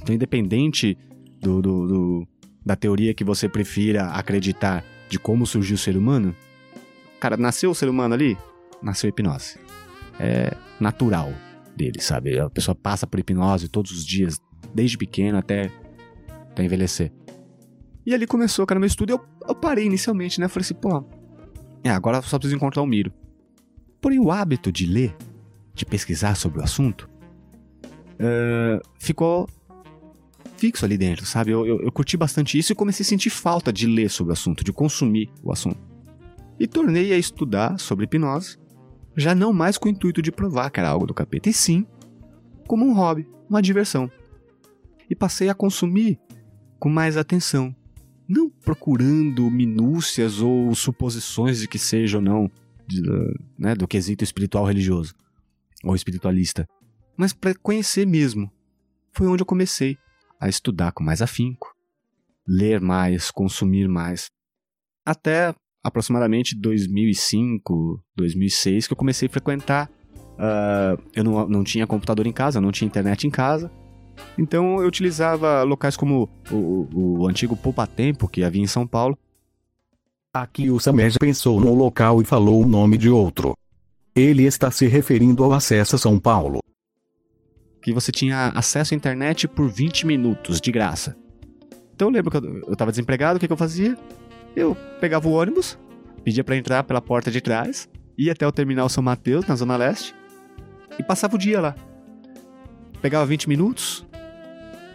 Então, 0.00 0.14
independente 0.14 0.98
do, 1.40 1.62
do, 1.62 1.86
do, 1.86 2.28
da 2.64 2.76
teoria 2.76 3.14
que 3.14 3.24
você 3.24 3.48
prefira 3.48 4.06
acreditar 4.08 4.84
de 5.08 5.18
como 5.18 5.46
surgiu 5.46 5.74
o 5.74 5.78
ser 5.78 5.96
humano, 5.96 6.34
cara, 7.20 7.36
nasceu 7.36 7.70
o 7.70 7.74
ser 7.74 7.88
humano 7.88 8.14
ali, 8.14 8.36
nasceu 8.82 9.08
hipnose. 9.08 9.58
É 10.18 10.56
natural 10.80 11.32
dele, 11.76 12.00
sabe? 12.00 12.38
A 12.38 12.50
pessoa 12.50 12.74
passa 12.74 13.06
por 13.06 13.18
hipnose 13.18 13.68
todos 13.68 13.92
os 13.92 14.04
dias, 14.04 14.40
desde 14.74 14.98
pequeno 14.98 15.38
até, 15.38 15.70
até 16.50 16.64
envelhecer. 16.64 17.12
E 18.04 18.12
ali 18.12 18.26
começou, 18.26 18.66
cara, 18.66 18.80
meu 18.80 18.86
estudo. 18.86 19.10
Eu, 19.10 19.20
eu 19.48 19.54
parei 19.54 19.86
inicialmente, 19.86 20.40
né? 20.40 20.48
Falei 20.48 20.64
assim, 20.64 20.74
pô, 20.74 21.04
é, 21.84 21.90
agora 21.90 22.20
só 22.22 22.38
preciso 22.38 22.56
encontrar 22.56 22.82
o 22.82 22.86
Miro. 22.86 23.12
Porém, 24.02 24.18
o 24.18 24.32
hábito 24.32 24.72
de 24.72 24.84
ler, 24.84 25.16
de 25.72 25.86
pesquisar 25.86 26.34
sobre 26.34 26.58
o 26.58 26.62
assunto, 26.64 27.08
uh, 28.14 28.84
ficou 28.98 29.48
fixo 30.56 30.84
ali 30.84 30.98
dentro, 30.98 31.24
sabe? 31.24 31.52
Eu, 31.52 31.64
eu, 31.64 31.80
eu, 31.82 31.92
curti 31.92 32.16
bastante 32.16 32.58
isso 32.58 32.72
e 32.72 32.74
comecei 32.74 33.04
a 33.04 33.06
sentir 33.06 33.30
falta 33.30 33.72
de 33.72 33.86
ler 33.86 34.10
sobre 34.10 34.32
o 34.32 34.34
assunto, 34.34 34.64
de 34.64 34.72
consumir 34.72 35.30
o 35.40 35.52
assunto. 35.52 35.78
E 36.58 36.66
tornei 36.66 37.12
a 37.12 37.16
estudar 37.16 37.78
sobre 37.78 38.04
hipnose 38.04 38.58
já 39.16 39.34
não 39.34 39.52
mais 39.52 39.78
com 39.78 39.88
o 39.88 39.90
intuito 39.90 40.20
de 40.20 40.32
provar 40.32 40.70
que 40.70 40.80
era 40.80 40.88
algo 40.88 41.06
do 41.06 41.14
capeta, 41.14 41.48
e 41.48 41.52
sim 41.52 41.86
como 42.66 42.84
um 42.84 42.94
hobby, 42.94 43.28
uma 43.48 43.62
diversão. 43.62 44.10
E 45.08 45.14
passei 45.14 45.48
a 45.48 45.54
consumir 45.54 46.18
com 46.78 46.88
mais 46.88 47.16
atenção, 47.16 47.74
não 48.26 48.50
procurando 48.50 49.48
minúcias 49.50 50.40
ou 50.40 50.74
suposições 50.74 51.60
de 51.60 51.68
que 51.68 51.78
seja 51.78 52.18
ou 52.18 52.22
não 52.22 52.50
de, 52.86 53.02
né, 53.58 53.74
do 53.74 53.88
quesito 53.88 54.24
espiritual 54.24 54.64
religioso 54.64 55.14
ou 55.84 55.94
espiritualista, 55.94 56.68
mas 57.16 57.32
para 57.32 57.54
conhecer 57.54 58.06
mesmo. 58.06 58.50
Foi 59.14 59.26
onde 59.26 59.42
eu 59.42 59.46
comecei 59.46 59.98
a 60.40 60.48
estudar 60.48 60.92
com 60.92 61.04
mais 61.04 61.20
afinco, 61.20 61.74
ler 62.46 62.80
mais, 62.80 63.30
consumir 63.30 63.88
mais. 63.88 64.30
Até 65.04 65.54
aproximadamente 65.82 66.56
2005, 66.56 68.02
2006, 68.16 68.86
que 68.86 68.92
eu 68.92 68.96
comecei 68.96 69.28
a 69.28 69.30
frequentar. 69.30 69.90
Uh, 70.32 71.02
eu 71.14 71.24
não, 71.24 71.48
não 71.48 71.64
tinha 71.64 71.86
computador 71.86 72.26
em 72.26 72.32
casa, 72.32 72.60
não 72.60 72.72
tinha 72.72 72.86
internet 72.86 73.26
em 73.26 73.30
casa. 73.30 73.70
Então 74.38 74.80
eu 74.80 74.86
utilizava 74.86 75.62
locais 75.62 75.96
como 75.96 76.28
o, 76.50 76.56
o, 76.56 77.18
o 77.20 77.28
antigo 77.28 77.56
Poupa 77.56 77.86
Tempo, 77.86 78.28
que 78.28 78.44
havia 78.44 78.62
em 78.62 78.66
São 78.66 78.86
Paulo. 78.86 79.18
Aqui 80.34 80.70
o 80.70 80.80
Samed 80.80 81.18
pensou 81.18 81.60
no 81.60 81.74
local 81.74 82.22
e 82.22 82.24
falou 82.24 82.62
o 82.62 82.66
nome 82.66 82.96
de 82.96 83.10
outro. 83.10 83.54
Ele 84.16 84.44
está 84.44 84.70
se 84.70 84.86
referindo 84.86 85.44
ao 85.44 85.52
Acesso 85.52 85.98
São 85.98 86.18
Paulo. 86.18 86.60
Que 87.82 87.92
você 87.92 88.10
tinha 88.10 88.46
acesso 88.54 88.94
à 88.94 88.96
internet 88.96 89.46
por 89.46 89.68
20 89.68 90.06
minutos, 90.06 90.58
de 90.58 90.72
graça. 90.72 91.14
Então 91.94 92.08
eu 92.08 92.12
lembro 92.12 92.30
que 92.30 92.38
eu, 92.38 92.72
estava 92.72 92.90
desempregado, 92.90 93.36
o 93.36 93.40
que, 93.40 93.46
que 93.46 93.52
eu 93.52 93.58
fazia? 93.58 93.94
Eu 94.56 94.74
pegava 95.02 95.28
o 95.28 95.32
ônibus, 95.32 95.78
pedia 96.24 96.42
para 96.42 96.56
entrar 96.56 96.82
pela 96.84 97.02
porta 97.02 97.30
de 97.30 97.42
trás, 97.42 97.86
ia 98.16 98.32
até 98.32 98.46
o 98.46 98.52
terminal 98.52 98.88
São 98.88 99.02
Mateus, 99.02 99.46
na 99.46 99.54
Zona 99.54 99.76
Leste, 99.76 100.14
e 100.98 101.02
passava 101.02 101.34
o 101.34 101.38
dia 101.38 101.60
lá. 101.60 101.76
Pegava 103.02 103.26
20 103.26 103.50
minutos, 103.50 104.02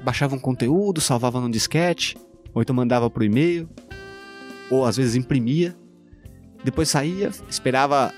baixava 0.03 0.35
um 0.35 0.39
conteúdo, 0.39 0.99
salvava 0.99 1.39
num 1.39 1.51
disquete, 1.51 2.17
ou 2.55 2.63
então 2.63 2.75
mandava 2.75 3.07
pro 3.07 3.23
e-mail, 3.23 3.69
ou 4.69 4.85
às 4.85 4.97
vezes 4.97 5.15
imprimia. 5.15 5.75
Depois 6.63 6.89
saía, 6.89 7.31
esperava 7.49 8.13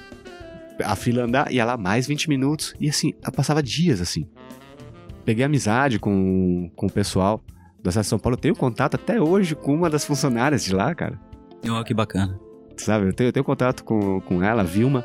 a 0.84 0.96
fila 0.96 1.24
andar, 1.24 1.52
ia 1.52 1.66
lá 1.66 1.78
mais 1.78 2.08
20 2.08 2.30
minutos, 2.30 2.74
e 2.80 2.90
assim, 2.90 3.14
passava 3.36 3.62
dias 3.62 4.02
assim. 4.02 4.28
Peguei 5.26 5.44
amizade 5.44 6.00
com, 6.00 6.72
com 6.76 6.88
o 6.88 6.92
pessoal 6.92 7.44
da 7.84 7.92
Cidade 7.92 8.06
de 8.06 8.10
São 8.10 8.20
Paulo. 8.20 8.36
Eu 8.36 8.42
tenho 8.42 8.56
contato 8.56 8.96
até 8.96 9.22
hoje 9.22 9.56
com 9.56 9.76
uma 9.76 9.90
das 9.90 10.06
funcionárias 10.06 10.64
de 10.64 10.74
lá, 10.74 10.94
cara. 10.96 11.20
Oh, 11.70 11.84
que 11.84 11.94
bacana. 11.94 12.40
Sabe, 12.78 13.08
eu 13.08 13.14
tenho, 13.14 13.28
eu 13.28 13.34
tenho 13.34 13.44
contato 13.44 13.84
com, 13.84 14.22
com 14.22 14.42
ela, 14.42 14.64
Vilma, 14.64 15.04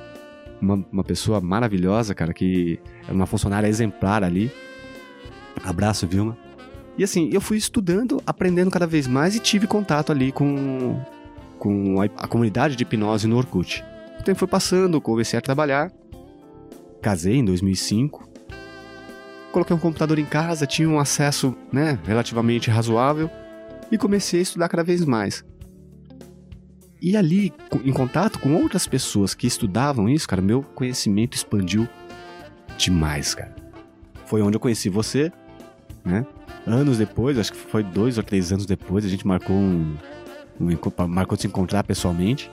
uma, 0.60 0.86
uma 0.92 1.04
pessoa 1.04 1.40
maravilhosa, 1.40 2.14
cara, 2.14 2.32
que 2.32 2.78
é 3.08 3.12
uma 3.12 3.26
funcionária 3.26 3.66
exemplar 3.66 4.22
ali. 4.22 4.50
Abraço, 5.64 6.06
Vilma. 6.06 6.36
E 6.96 7.02
assim, 7.02 7.28
eu 7.32 7.40
fui 7.40 7.56
estudando, 7.56 8.22
aprendendo 8.24 8.70
cada 8.70 8.86
vez 8.86 9.08
mais 9.08 9.34
e 9.34 9.40
tive 9.40 9.66
contato 9.66 10.12
ali 10.12 10.30
com, 10.30 11.00
com 11.64 11.98
a, 11.98 12.28
comunidade 12.28 12.76
de 12.76 12.82
hipnose 12.82 13.26
no 13.26 13.38
Orkut. 13.38 13.82
O 14.20 14.22
tempo 14.22 14.38
foi 14.38 14.46
passando, 14.46 15.00
comecei 15.00 15.38
a 15.38 15.40
trabalhar. 15.40 15.90
Casei 17.00 17.36
em 17.36 17.44
2005. 17.44 18.28
Coloquei 19.50 19.74
um 19.74 19.78
computador 19.78 20.18
em 20.18 20.26
casa, 20.26 20.66
tinha 20.66 20.86
um 20.86 20.98
acesso 20.98 21.56
né, 21.72 21.98
relativamente 22.04 22.70
razoável 22.70 23.30
e 23.90 23.96
comecei 23.96 24.40
a 24.40 24.42
estudar 24.42 24.68
cada 24.68 24.84
vez 24.84 25.06
mais. 25.06 25.42
E 27.00 27.16
ali, 27.16 27.50
em 27.82 27.92
contato 27.94 28.38
com 28.40 28.54
outras 28.56 28.86
pessoas 28.86 29.32
que 29.32 29.46
estudavam 29.46 30.06
isso, 30.06 30.28
cara, 30.28 30.42
meu 30.42 30.62
conhecimento 30.62 31.34
expandiu 31.34 31.88
demais, 32.76 33.34
cara. 33.34 33.54
Foi 34.26 34.42
onde 34.42 34.56
eu 34.56 34.60
conheci 34.60 34.90
você, 34.90 35.32
né? 36.04 36.26
Anos 36.66 36.98
depois, 36.98 37.38
acho 37.38 37.52
que 37.52 37.58
foi 37.58 37.82
dois 37.82 38.18
ou 38.18 38.24
três 38.24 38.52
anos 38.52 38.66
depois, 38.66 39.04
a 39.04 39.08
gente 39.08 39.26
marcou 39.26 39.56
um 39.56 39.96
marcou 41.08 41.36
de 41.36 41.42
se 41.42 41.48
encontrar 41.48 41.84
pessoalmente, 41.84 42.50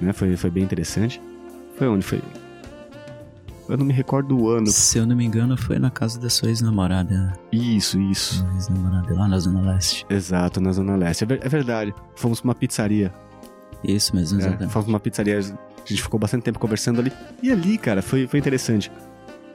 né? 0.00 0.12
Foi, 0.12 0.36
foi 0.36 0.50
bem 0.50 0.62
interessante. 0.62 1.20
Foi 1.76 1.88
onde 1.88 2.04
foi? 2.04 2.22
Eu 3.68 3.76
não 3.76 3.86
me 3.86 3.92
recordo 3.92 4.36
do 4.36 4.48
ano. 4.48 4.66
Se 4.66 4.98
eu 4.98 5.06
não 5.06 5.16
me 5.16 5.24
engano, 5.24 5.56
foi 5.56 5.78
na 5.78 5.90
casa 5.90 6.18
da 6.20 6.28
sua 6.28 6.48
ex-namorada. 6.48 7.32
Isso, 7.50 7.98
isso. 8.00 8.46
Ex-namorada 8.54 9.14
lá 9.14 9.28
na 9.28 9.38
Zona 9.38 9.72
Leste. 9.72 10.04
Exato, 10.10 10.60
na 10.60 10.72
Zona 10.72 10.96
Leste. 10.96 11.24
É, 11.24 11.26
é 11.40 11.48
verdade. 11.48 11.94
Fomos 12.14 12.40
pra 12.40 12.48
uma 12.48 12.54
pizzaria. 12.54 13.12
Isso 13.82 14.14
mesmo, 14.14 14.38
é, 14.38 14.42
exatamente. 14.42 14.68
É, 14.68 14.68
fomos 14.68 14.84
pra 14.86 14.92
uma 14.92 15.00
pizzaria. 15.00 15.38
A 15.38 15.88
gente 15.88 16.02
ficou 16.02 16.18
bastante 16.18 16.42
tempo 16.42 16.58
conversando 16.58 17.00
ali. 17.00 17.12
E 17.42 17.50
ali, 17.50 17.78
cara, 17.78 18.02
foi, 18.02 18.26
foi 18.26 18.38
interessante. 18.38 18.90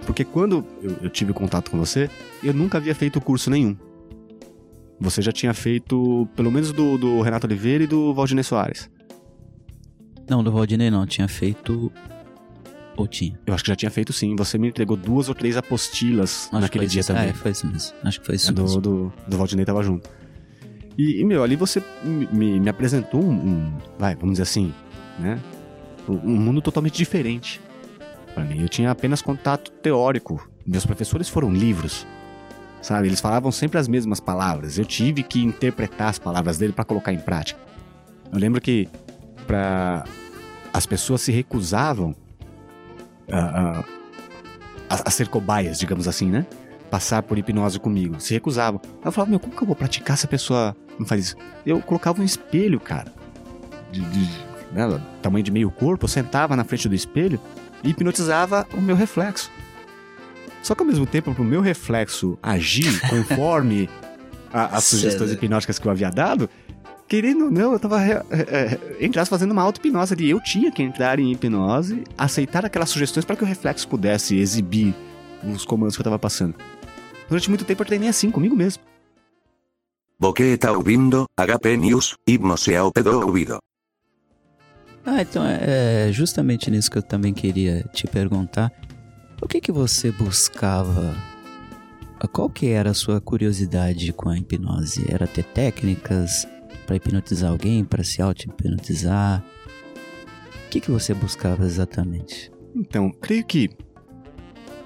Porque 0.06 0.24
quando 0.24 0.66
eu, 0.82 0.96
eu 1.04 1.10
tive 1.10 1.34
contato 1.34 1.70
com 1.70 1.78
você, 1.78 2.10
eu 2.44 2.54
nunca 2.54 2.78
havia 2.78 2.96
feito 2.96 3.20
curso 3.20 3.50
nenhum. 3.50 3.76
Você 5.00 5.22
já 5.22 5.32
tinha 5.32 5.54
feito, 5.54 6.28
pelo 6.36 6.52
menos 6.52 6.72
do, 6.72 6.98
do 6.98 7.22
Renato 7.22 7.46
Oliveira 7.46 7.84
e 7.84 7.88
do 7.88 8.14
Valdinei 8.14 8.44
Soares. 8.44 8.90
Não, 10.30 10.44
do 10.44 10.52
Valdinei 10.52 10.90
não. 10.90 11.06
Tinha 11.06 11.28
feito. 11.28 11.92
Ou 12.96 13.08
tinha? 13.08 13.40
Eu 13.46 13.54
acho 13.54 13.64
que 13.64 13.70
já 13.70 13.76
tinha 13.76 13.92
feito 13.92 14.12
sim. 14.12 14.36
Você 14.36 14.58
me 14.58 14.68
entregou 14.68 14.98
duas 14.98 15.30
ou 15.30 15.36
três 15.36 15.56
apostilas 15.56 16.50
acho 16.52 16.60
naquele 16.60 16.88
dia 16.88 17.02
isso. 17.02 17.14
também. 17.14 17.30
É, 17.30 17.34
foi 17.34 17.52
isso 17.52 17.68
mesmo. 17.68 17.96
Acho 18.04 18.20
que 18.20 18.26
foi 18.26 18.36
isso 18.36 18.50
é, 18.50 18.54
do, 18.54 18.62
mesmo. 18.64 18.82
Do, 18.82 19.14
do 19.28 19.38
Valdinei 19.38 19.66
tava 19.66 19.84
junto. 19.84 20.10
E, 20.98 21.22
e, 21.22 21.26
meu, 21.26 21.44
ali 21.44 21.56
você 21.56 21.82
me, 22.04 22.60
me 22.60 22.70
apresentou 22.70 23.24
um, 23.24 23.32
um, 23.32 23.78
Vai, 24.00 24.16
vamos 24.16 24.32
dizer 24.32 24.44
assim, 24.44 24.74
né? 25.20 25.40
Um, 26.10 26.16
um 26.16 26.36
mundo 26.38 26.60
totalmente 26.60 26.98
diferente 26.98 27.62
para 28.34 28.44
mim. 28.44 28.62
Eu 28.62 28.68
tinha 28.68 28.90
apenas 28.90 29.22
contato 29.22 29.72
teórico. 29.72 30.50
Meus 30.66 30.86
professores 30.86 31.30
foram 31.30 31.54
livros. 31.54 32.06
Sabe? 32.88 33.10
Eles 33.10 33.20
falavam 33.20 33.52
sempre 33.52 33.78
as 33.78 33.86
mesmas 33.86 34.22
palavras. 34.22 34.78
Eu 34.78 34.86
tive 34.86 35.22
que 35.22 35.44
interpretar 35.44 36.08
as 36.08 36.18
palavras 36.18 36.58
dele 36.58 36.72
para 36.72 36.86
colocar 36.86 37.12
em 37.12 37.20
prática. 37.20 37.60
Eu 38.32 38.40
lembro 38.40 38.62
que 38.62 38.88
para 39.46 40.06
as 40.74 40.86
pessoas 40.86 41.20
se 41.20 41.30
recusavam 41.30 42.16
a, 43.30 43.84
a, 44.90 45.04
a, 45.06 45.12
ser 45.12 45.28
cobaias, 45.28 45.78
digamos 45.78 46.08
assim, 46.08 46.30
né? 46.30 46.46
Passar 46.90 47.24
por 47.24 47.38
hipnose 47.38 47.78
comigo. 47.78 48.22
Se 48.22 48.34
recusavam. 48.34 48.80
Eu 49.04 49.12
falava, 49.12 49.32
meu, 49.32 49.40
como 49.42 49.54
que 49.54 49.62
eu 49.62 49.68
vou 49.68 49.76
praticar 49.76 50.18
se 50.18 50.26
a 50.26 50.30
pessoa 50.30 50.74
não 50.98 51.06
faz 51.06 51.26
isso? 51.26 51.36
Eu 51.66 51.82
colocava 51.82 52.22
um 52.22 52.24
espelho, 52.24 52.80
cara. 52.80 53.14
De, 53.92 54.00
de 54.00 54.30
né, 54.72 55.02
tamanho 55.22 55.44
de 55.44 55.52
meio 55.52 55.70
corpo, 55.70 56.06
eu 56.06 56.10
sentava 56.10 56.56
na 56.56 56.64
frente 56.64 56.88
do 56.88 56.96
espelho 56.96 57.38
e 57.84 57.90
hipnotizava 57.90 58.66
o 58.74 58.82
meu 58.82 58.96
reflexo. 58.96 59.52
Só 60.68 60.76
que 60.76 60.82
ao 60.82 60.86
mesmo 60.86 61.06
tempo, 61.06 61.34
pro 61.34 61.46
meu 61.46 61.62
reflexo 61.62 62.38
agir 62.44 63.00
conforme 63.10 63.90
a, 64.52 64.76
as 64.76 64.84
sugestões 64.84 65.32
hipnóticas 65.32 65.80
que 65.80 65.88
eu 65.88 65.92
havia 65.92 66.10
dado, 66.10 66.50
querendo 67.08 67.46
ou 67.46 67.52
não, 67.52 67.72
eu 67.72 67.80
tava, 67.80 68.04
é, 68.04 68.22
é, 68.30 68.80
entre 69.00 69.18
aspas, 69.18 69.40
fazendo 69.40 69.52
uma 69.52 69.62
auto-hipnose 69.62 70.14
ali. 70.14 70.30
Eu 70.30 70.42
tinha 70.42 70.70
que 70.70 70.84
entrar 70.84 71.20
em 71.20 71.32
hipnose, 71.32 72.04
aceitar 72.18 72.66
aquelas 72.66 72.90
sugestões 72.90 73.24
para 73.24 73.38
que 73.38 73.46
o 73.46 73.48
reflexo 73.48 73.88
pudesse 73.88 74.36
exibir 74.36 74.94
os 75.42 75.64
comandos 75.64 75.96
que 75.96 76.02
eu 76.02 76.04
tava 76.04 76.20
passando. 76.20 76.56
Durante 77.30 77.48
muito 77.48 77.64
tempo 77.64 77.84
eu 77.84 77.88
treinei 77.88 78.10
assim, 78.10 78.30
comigo 78.30 78.54
mesmo. 78.54 78.84
Você 80.20 80.44
está 80.44 80.74
ouvindo 80.74 81.24
HP 81.38 81.78
News, 81.78 82.16
hipnose 82.28 82.76
ao 82.76 82.92
pé 82.92 83.04
do 83.04 83.22
ouvido. 83.22 83.58
Ah, 85.06 85.22
então 85.22 85.46
é, 85.46 86.10
é 86.10 86.12
justamente 86.12 86.70
nisso 86.70 86.92
que 86.92 86.98
eu 86.98 87.04
também 87.04 87.34
queria 87.34 87.86
te 87.94 88.06
perguntar. 88.06 88.70
O 89.40 89.48
que 89.48 89.62
que 89.62 89.72
você 89.72 90.12
buscava? 90.12 91.16
Qual 92.32 92.50
que 92.50 92.70
era 92.70 92.90
a 92.90 92.94
sua 92.96 93.22
curiosidade 93.22 94.12
com 94.12 94.30
a 94.30 94.38
hipnose? 94.38 95.06
Era 95.08 95.28
ter 95.28 95.44
técnicas 95.44 96.48
para 96.88 96.96
hipnotizar 96.96 97.52
alguém, 97.52 97.86
para 97.86 98.04
se 98.04 98.20
auto-hipnotizar? 98.20 99.44
O 100.66 100.70
que 100.70 100.82
que 100.82 100.90
você 100.90 101.14
buscava 101.14 101.66
exatamente? 101.66 102.52
Então, 102.76 103.12
creio 103.12 103.46
que 103.46 103.70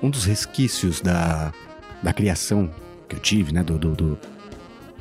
um 0.03 0.09
dos 0.09 0.25
resquícios 0.25 0.99
da, 0.99 1.53
da 2.03 2.11
criação 2.11 2.69
que 3.07 3.15
eu 3.15 3.19
tive, 3.19 3.53
né, 3.53 3.63
do, 3.63 3.79
do, 3.79 3.95
do 3.95 4.19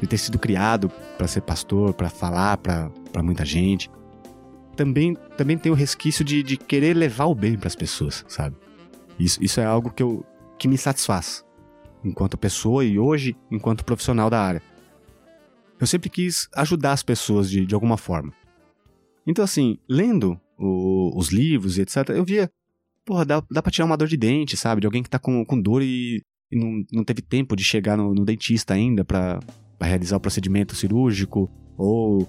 de 0.01 0.07
ter 0.07 0.17
sido 0.17 0.39
criado 0.39 0.89
para 1.19 1.27
ser 1.27 1.41
pastor, 1.41 1.93
para 1.93 2.09
falar 2.09 2.57
para 2.57 3.23
muita 3.23 3.45
gente, 3.45 3.91
também, 4.77 5.15
também 5.37 5.59
tem 5.59 5.73
o 5.73 5.75
resquício 5.75 6.25
de, 6.25 6.41
de 6.41 6.57
querer 6.57 6.97
levar 6.97 7.27
o 7.27 7.35
bem 7.35 7.59
para 7.59 7.67
as 7.67 7.75
pessoas, 7.75 8.25
sabe? 8.29 8.57
Isso, 9.21 9.43
isso 9.43 9.61
é 9.61 9.65
algo 9.65 9.91
que, 9.91 10.03
eu, 10.03 10.25
que 10.59 10.67
me 10.67 10.79
satisfaz, 10.79 11.45
enquanto 12.05 12.39
pessoa 12.39 12.85
e 12.85 12.99
hoje 12.99 13.37
enquanto 13.51 13.85
profissional 13.85 14.31
da 14.31 14.41
área. 14.41 14.63
Eu 15.79 15.87
sempre 15.87 16.11
quis 16.11 16.49
ajudar 16.55 16.93
as 16.93 17.03
pessoas 17.03 17.51
de, 17.51 17.65
de 17.65 17.75
alguma 17.75 17.97
forma. 17.97 18.33
Então, 19.27 19.45
assim, 19.45 19.79
lendo 19.89 20.39
o, 20.59 21.17
os 21.17 21.29
livros 21.29 21.79
e 21.79 21.83
etc., 21.83 22.09
eu 22.11 22.25
via, 22.25 22.51
porra, 23.05 23.25
dá, 23.25 23.43
dá 23.51 23.63
pra 23.63 23.71
tirar 23.71 23.87
uma 23.87 23.97
dor 23.97 24.09
de 24.09 24.17
dente, 24.17 24.57
sabe? 24.57 24.81
De 24.81 24.87
alguém 24.87 25.03
que 25.03 25.11
tá 25.11 25.19
com, 25.19 25.45
com 25.45 25.61
dor 25.61 25.83
e, 25.83 26.23
e 26.51 26.59
não, 26.59 26.85
não 26.93 27.05
teve 27.05 27.23
tempo 27.23 27.55
de 27.55 27.63
chegar 27.63 27.97
no, 27.97 28.15
no 28.15 28.25
dentista 28.25 28.75
ainda 28.75 29.05
para 29.05 29.41
realizar 29.81 30.17
o 30.17 30.21
procedimento 30.21 30.75
cirúrgico, 30.75 31.51
ou 31.77 32.23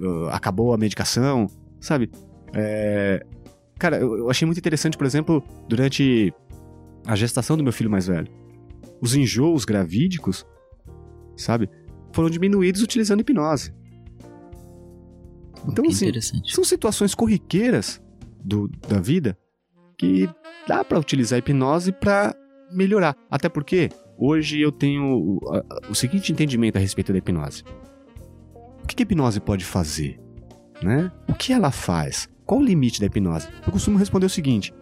uh, 0.00 0.28
acabou 0.30 0.72
a 0.72 0.78
medicação 0.78 1.48
sabe? 1.84 2.10
É... 2.54 3.24
cara, 3.84 3.98
eu, 4.00 4.16
eu 4.16 4.30
achei 4.30 4.46
muito 4.46 4.58
interessante, 4.58 4.96
por 4.96 5.06
exemplo, 5.06 5.42
durante 5.68 6.32
a 7.06 7.14
gestação 7.14 7.54
do 7.56 7.62
meu 7.62 7.72
filho 7.72 7.90
mais 7.90 8.06
velho. 8.06 8.28
Os 9.00 9.14
enjoos 9.14 9.64
gravídicos, 9.66 10.46
sabe, 11.36 11.68
foram 12.12 12.30
diminuídos 12.30 12.80
utilizando 12.82 13.20
hipnose. 13.20 13.74
Então, 15.68 15.84
assim, 15.90 16.06
são 16.54 16.64
situações 16.64 17.14
corriqueiras 17.14 18.00
do, 18.42 18.68
da 18.88 19.00
vida 19.00 19.36
que 19.98 20.28
dá 20.66 20.82
pra 20.84 20.98
utilizar 20.98 21.36
a 21.36 21.38
hipnose 21.40 21.92
pra 21.92 22.34
melhorar. 22.72 23.14
Até 23.30 23.48
porque 23.48 23.90
hoje 24.18 24.60
eu 24.60 24.72
tenho 24.72 25.04
o, 25.04 25.40
a- 25.54 25.90
o 25.90 25.94
seguinte 25.94 26.32
entendimento 26.32 26.76
a 26.76 26.80
respeito 26.80 27.12
da 27.12 27.18
hipnose. 27.18 27.62
O 28.82 28.86
que 28.86 28.94
que 28.96 29.02
a 29.02 29.04
hipnose 29.04 29.40
pode 29.40 29.64
fazer? 29.64 30.18
Né? 30.82 31.10
O 31.28 31.34
que 31.34 31.52
ela 31.52 31.70
faz? 31.70 32.28
Qual 32.46 32.60
o 32.60 32.64
limite 32.64 33.00
da 33.00 33.06
hipnose? 33.06 33.48
Eu 33.66 33.72
costumo 33.72 33.98
responder 33.98 34.26
o 34.26 34.30
seguinte: 34.30 34.72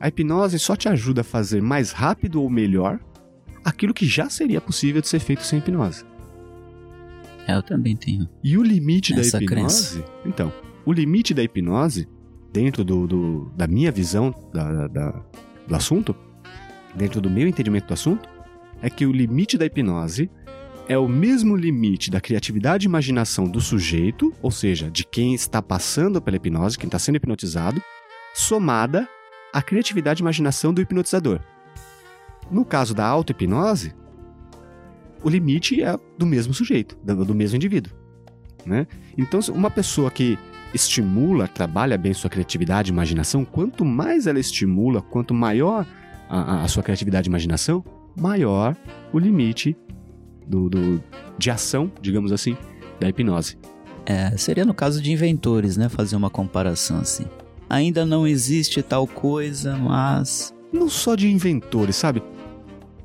a 0.00 0.08
hipnose 0.08 0.58
só 0.58 0.74
te 0.76 0.88
ajuda 0.88 1.20
a 1.20 1.24
fazer 1.24 1.60
mais 1.62 1.92
rápido 1.92 2.42
ou 2.42 2.48
melhor 2.50 2.98
aquilo 3.64 3.94
que 3.94 4.06
já 4.06 4.28
seria 4.30 4.60
possível 4.60 5.00
de 5.00 5.08
ser 5.08 5.18
feito 5.20 5.42
sem 5.42 5.58
hipnose. 5.58 6.04
Eu 7.46 7.62
também 7.62 7.94
tenho. 7.96 8.28
E 8.42 8.56
o 8.56 8.62
limite 8.62 9.12
da 9.14 9.20
hipnose. 9.44 10.04
Então, 10.24 10.52
o 10.86 10.92
limite 10.92 11.34
da 11.34 11.42
hipnose, 11.42 12.08
dentro 12.52 12.82
do, 12.84 13.06
do- 13.06 13.52
da 13.56 13.66
minha 13.66 13.92
visão 13.92 14.34
da- 14.52 14.88
da- 14.88 15.22
do 15.68 15.74
assunto, 15.74 16.14
dentro 16.94 17.20
do 17.20 17.28
meu 17.28 17.46
entendimento 17.46 17.86
do 17.88 17.92
assunto, 17.94 18.26
é 18.80 18.88
que 18.88 19.04
o 19.04 19.12
limite 19.12 19.58
da 19.58 19.66
hipnose 19.66 20.30
é 20.88 20.98
o 20.98 21.08
mesmo 21.08 21.56
limite 21.56 22.10
da 22.10 22.20
criatividade 22.20 22.86
e 22.86 22.88
imaginação 22.88 23.46
do 23.48 23.60
sujeito, 23.60 24.32
ou 24.42 24.50
seja, 24.50 24.90
de 24.90 25.04
quem 25.04 25.34
está 25.34 25.62
passando 25.62 26.20
pela 26.20 26.36
hipnose, 26.36 26.78
quem 26.78 26.88
está 26.88 26.98
sendo 26.98 27.16
hipnotizado, 27.16 27.82
somada 28.34 29.08
à 29.52 29.62
criatividade 29.62 30.20
e 30.20 30.22
imaginação 30.22 30.74
do 30.74 30.80
hipnotizador. 30.80 31.40
No 32.50 32.64
caso 32.64 32.94
da 32.94 33.06
auto-hipnose, 33.06 33.94
o 35.22 35.30
limite 35.30 35.82
é 35.82 35.98
do 36.18 36.26
mesmo 36.26 36.52
sujeito, 36.52 36.96
do 37.02 37.34
mesmo 37.34 37.56
indivíduo. 37.56 37.92
Né? 38.66 38.86
Então, 39.16 39.40
uma 39.54 39.70
pessoa 39.70 40.10
que 40.10 40.38
estimula, 40.74 41.48
trabalha 41.48 41.96
bem 41.96 42.12
sua 42.12 42.28
criatividade 42.28 42.90
e 42.90 42.92
imaginação, 42.92 43.44
quanto 43.44 43.84
mais 43.84 44.26
ela 44.26 44.40
estimula, 44.40 45.00
quanto 45.00 45.32
maior 45.32 45.86
a- 46.28 46.64
a 46.64 46.68
sua 46.68 46.82
criatividade 46.82 47.28
e 47.28 47.30
imaginação, 47.30 47.84
maior 48.16 48.76
o 49.12 49.18
limite 49.18 49.76
do, 50.46 50.68
do- 50.68 51.02
de 51.38 51.50
ação, 51.50 51.90
digamos 52.00 52.32
assim, 52.32 52.56
da 53.00 53.08
hipnose. 53.08 53.56
É, 54.06 54.36
seria 54.36 54.64
no 54.64 54.74
caso 54.74 55.00
de 55.00 55.10
inventores, 55.12 55.76
né? 55.76 55.88
Fazer 55.88 56.14
uma 56.16 56.28
comparação 56.30 56.98
assim. 56.98 57.24
Ainda 57.70 58.04
não 58.04 58.26
existe 58.26 58.82
tal 58.82 59.06
coisa, 59.06 59.76
mas. 59.76 60.54
Não 60.72 60.88
só 60.88 61.14
de 61.14 61.30
inventores, 61.30 61.96
sabe? 61.96 62.22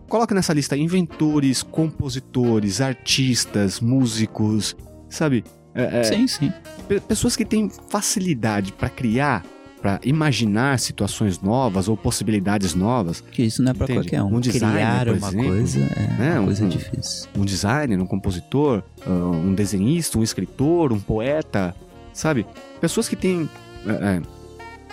Coloca 0.10 0.34
nessa 0.36 0.54
lista 0.54 0.76
inventores, 0.76 1.62
compositores, 1.64 2.82
artistas, 2.82 3.80
músicos, 3.80 4.76
sabe? 5.08 5.44
É, 5.76 6.00
é, 6.00 6.04
Sim, 6.04 6.28
sim. 6.28 6.52
Pe- 6.88 7.00
pessoas 7.00 7.36
que 7.36 7.46
têm 7.46 7.70
facilidade 7.90 8.74
para 8.74 8.90
criar, 8.90 9.46
para 9.82 10.00
imaginar 10.04 10.78
situações 10.80 11.40
novas 11.42 11.88
ou 11.88 11.96
possibilidades 11.96 12.76
novas, 12.76 13.22
Que 13.22 13.44
isso 13.44 13.64
não 13.64 13.72
é 13.72 13.76
Entende? 13.76 13.94
qualquer 13.94 14.22
um. 14.24 14.36
Um 14.36 14.40
designer, 14.40 14.74
Criar 14.74 15.08
uma 15.08 15.28
exemplo, 15.30 15.48
coisa 15.48 15.80
é 15.80 16.08
né? 16.20 16.32
uma 16.34 16.42
Um- 16.42 16.46
coisa 16.46 16.66
um- 16.66 16.70
difícil. 16.70 17.30
um 17.38 17.46
designer, 17.46 18.00
um 18.02 18.06
compositor, 18.06 18.84
ah, 19.06 19.10
um 19.10 19.54
desenhista, 19.54 20.18
um 20.20 20.24
escritor, 20.24 20.92
um 20.92 21.00
poeta, 21.00 21.74
sabe? 22.14 22.46
Pessoas 22.82 23.08
que 23.08 23.16
têm. 23.16 23.50
é, 23.88 23.92
é, 23.92 24.22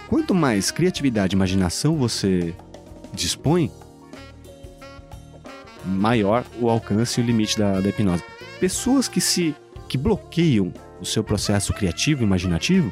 quanto 0.09 0.33
mais 0.33 0.71
criatividade 0.71 1.35
e 1.35 1.37
imaginação 1.37 1.97
você 1.97 2.55
dispõe, 3.13 3.71
maior 5.85 6.45
o 6.61 6.69
alcance 6.69 7.21
e 7.21 7.25
o 7.25 7.27
limite 7.27 7.59
da, 7.59 7.81
da 7.81 7.89
hipnose. 7.89 8.23
Pessoas 8.61 9.09
que 9.09 9.21
se 9.21 9.55
que 9.89 9.97
bloqueiam 9.97 10.73
o 11.01 11.05
seu 11.05 11.23
processo 11.23 11.73
criativo 11.73 12.23
e 12.23 12.27
imaginativo 12.27 12.91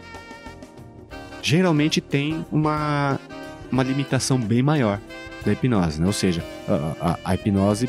geralmente 1.44 2.00
têm 2.00 2.44
uma, 2.50 3.20
uma 3.70 3.82
limitação 3.82 4.38
bem 4.40 4.62
maior 4.62 4.98
da 5.44 5.52
hipnose, 5.52 6.00
né? 6.00 6.06
Ou 6.06 6.12
seja, 6.12 6.42
a, 6.66 7.10
a- 7.12 7.18
a 7.24 7.34
hipnose 7.34 7.88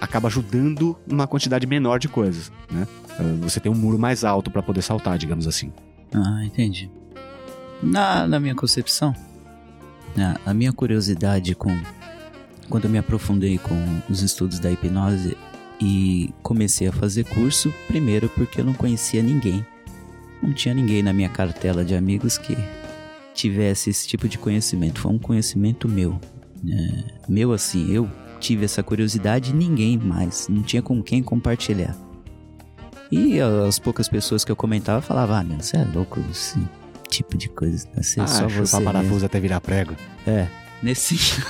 acaba 0.00 0.28
ajudando 0.28 0.96
uma 1.10 1.26
quantidade 1.26 1.66
menor 1.66 1.98
de 1.98 2.08
coisas, 2.08 2.52
né? 2.70 2.86
Ah, 3.18 3.22
Você 3.42 3.58
tem 3.60 3.72
um 3.72 3.74
muro 3.74 3.98
mais 3.98 4.24
alto 4.24 4.50
para 4.50 4.62
poder 4.62 4.82
saltar, 4.82 5.16
digamos 5.18 5.46
assim. 5.48 5.72
Ah, 6.14 6.44
entendi. 6.44 6.90
Na, 7.82 8.26
na 8.26 8.38
minha 8.38 8.54
concepção, 8.54 9.14
a 10.44 10.52
minha 10.54 10.72
curiosidade 10.72 11.54
com. 11.54 11.76
Quando 12.68 12.84
eu 12.84 12.90
me 12.90 12.98
aprofundei 12.98 13.58
com 13.58 13.74
os 14.08 14.22
estudos 14.22 14.58
da 14.60 14.70
hipnose 14.70 15.36
e 15.80 16.32
comecei 16.42 16.86
a 16.88 16.92
fazer 16.92 17.24
curso, 17.24 17.72
primeiro 17.88 18.28
porque 18.28 18.60
eu 18.60 18.64
não 18.64 18.74
conhecia 18.74 19.22
ninguém. 19.22 19.64
Não 20.42 20.52
tinha 20.52 20.74
ninguém 20.74 21.02
na 21.02 21.12
minha 21.12 21.28
cartela 21.28 21.84
de 21.84 21.94
amigos 21.94 22.38
que 22.38 22.56
tivesse 23.34 23.90
esse 23.90 24.06
tipo 24.06 24.28
de 24.28 24.38
conhecimento. 24.38 25.00
Foi 25.00 25.12
um 25.12 25.18
conhecimento 25.18 25.88
meu. 25.88 26.18
né, 26.62 27.04
meu 27.28 27.52
assim, 27.52 27.92
eu 27.92 28.10
tive 28.38 28.64
essa 28.64 28.82
curiosidade 28.82 29.50
e 29.50 29.54
ninguém 29.54 29.98
mais. 29.98 30.48
Não 30.48 30.62
tinha 30.62 30.82
com 30.82 31.02
quem 31.02 31.22
compartilhar. 31.22 31.96
E 33.10 33.40
as 33.40 33.78
poucas 33.78 34.08
pessoas 34.08 34.44
que 34.44 34.52
eu 34.52 34.56
comentava 34.56 35.00
falavam, 35.00 35.36
ah, 35.36 35.44
meu, 35.44 35.60
você 35.60 35.76
é 35.76 35.84
louco 35.84 36.22
esse 36.30 36.58
tipo 37.08 37.36
de 37.36 37.48
coisa. 37.48 37.88
Vai 37.92 38.04
ser 38.04 38.20
ah, 38.20 38.26
só 38.26 38.48
você. 38.48 38.80
parafuso 38.80 39.14
mesmo." 39.14 39.26
até 39.26 39.40
virar 39.40 39.60
prego. 39.60 39.94
É, 40.26 40.46
nesse. 40.82 41.16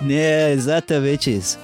é 0.10 0.52
exatamente 0.52 1.34
isso. 1.34 1.58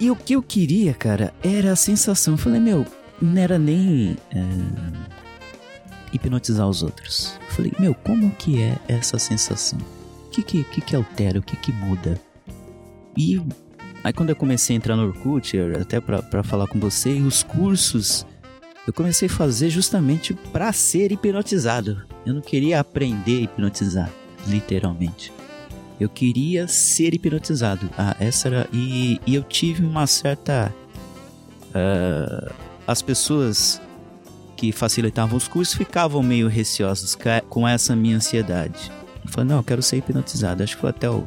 E 0.00 0.10
o 0.10 0.16
que 0.16 0.32
eu 0.32 0.42
queria, 0.42 0.94
cara, 0.94 1.34
era 1.42 1.72
a 1.72 1.76
sensação. 1.76 2.34
Eu 2.34 2.38
falei, 2.38 2.58
meu, 2.58 2.86
não 3.20 3.36
era 3.36 3.58
nem 3.58 4.16
é, 4.34 4.42
hipnotizar 6.10 6.66
os 6.66 6.82
outros. 6.82 7.38
Eu 7.42 7.54
falei, 7.54 7.72
meu, 7.78 7.94
como 7.94 8.30
que 8.30 8.62
é 8.62 8.78
essa 8.88 9.18
sensação? 9.18 9.78
O 10.26 10.30
que 10.30 10.42
que, 10.42 10.64
que 10.64 10.80
que 10.80 10.96
altera? 10.96 11.38
O 11.38 11.42
que 11.42 11.54
que 11.54 11.70
muda? 11.70 12.18
E 13.14 13.42
aí 14.02 14.12
quando 14.12 14.30
eu 14.30 14.36
comecei 14.36 14.74
a 14.74 14.78
entrar 14.78 14.96
no 14.96 15.06
Orkut, 15.06 15.58
até 15.78 16.00
pra 16.00 16.42
falar 16.42 16.66
com 16.66 16.80
você, 16.80 17.16
e 17.16 17.22
os 17.22 17.42
cursos, 17.42 18.24
eu 18.86 18.94
comecei 18.94 19.28
a 19.28 19.30
fazer 19.30 19.68
justamente 19.68 20.32
pra 20.32 20.72
ser 20.72 21.12
hipnotizado. 21.12 22.06
Eu 22.24 22.32
não 22.32 22.40
queria 22.40 22.80
aprender 22.80 23.40
a 23.40 23.42
hipnotizar, 23.42 24.10
literalmente. 24.46 25.30
Eu 26.00 26.08
queria 26.08 26.66
ser 26.66 27.14
hipnotizado. 27.14 27.90
Ah, 27.96 28.16
essa 28.18 28.48
era. 28.48 28.68
E, 28.72 29.20
e 29.26 29.34
eu 29.34 29.42
tive 29.42 29.84
uma 29.84 30.06
certa. 30.06 30.74
ah, 31.74 32.52
as 32.86 33.02
pessoas 33.02 33.80
que 34.56 34.72
facilitavam 34.72 35.36
os 35.36 35.46
cursos 35.46 35.74
ficavam 35.74 36.22
meio 36.22 36.48
receosas 36.48 37.16
com 37.48 37.68
essa 37.68 37.94
minha 37.94 38.16
ansiedade. 38.16 38.90
Eu 39.24 39.30
falei, 39.30 39.50
não, 39.50 39.56
eu 39.58 39.62
quero 39.62 39.82
ser 39.82 39.98
hipnotizado. 39.98 40.62
Acho 40.62 40.74
que 40.74 40.80
foi 40.80 40.90
até 40.90 41.08
o. 41.08 41.26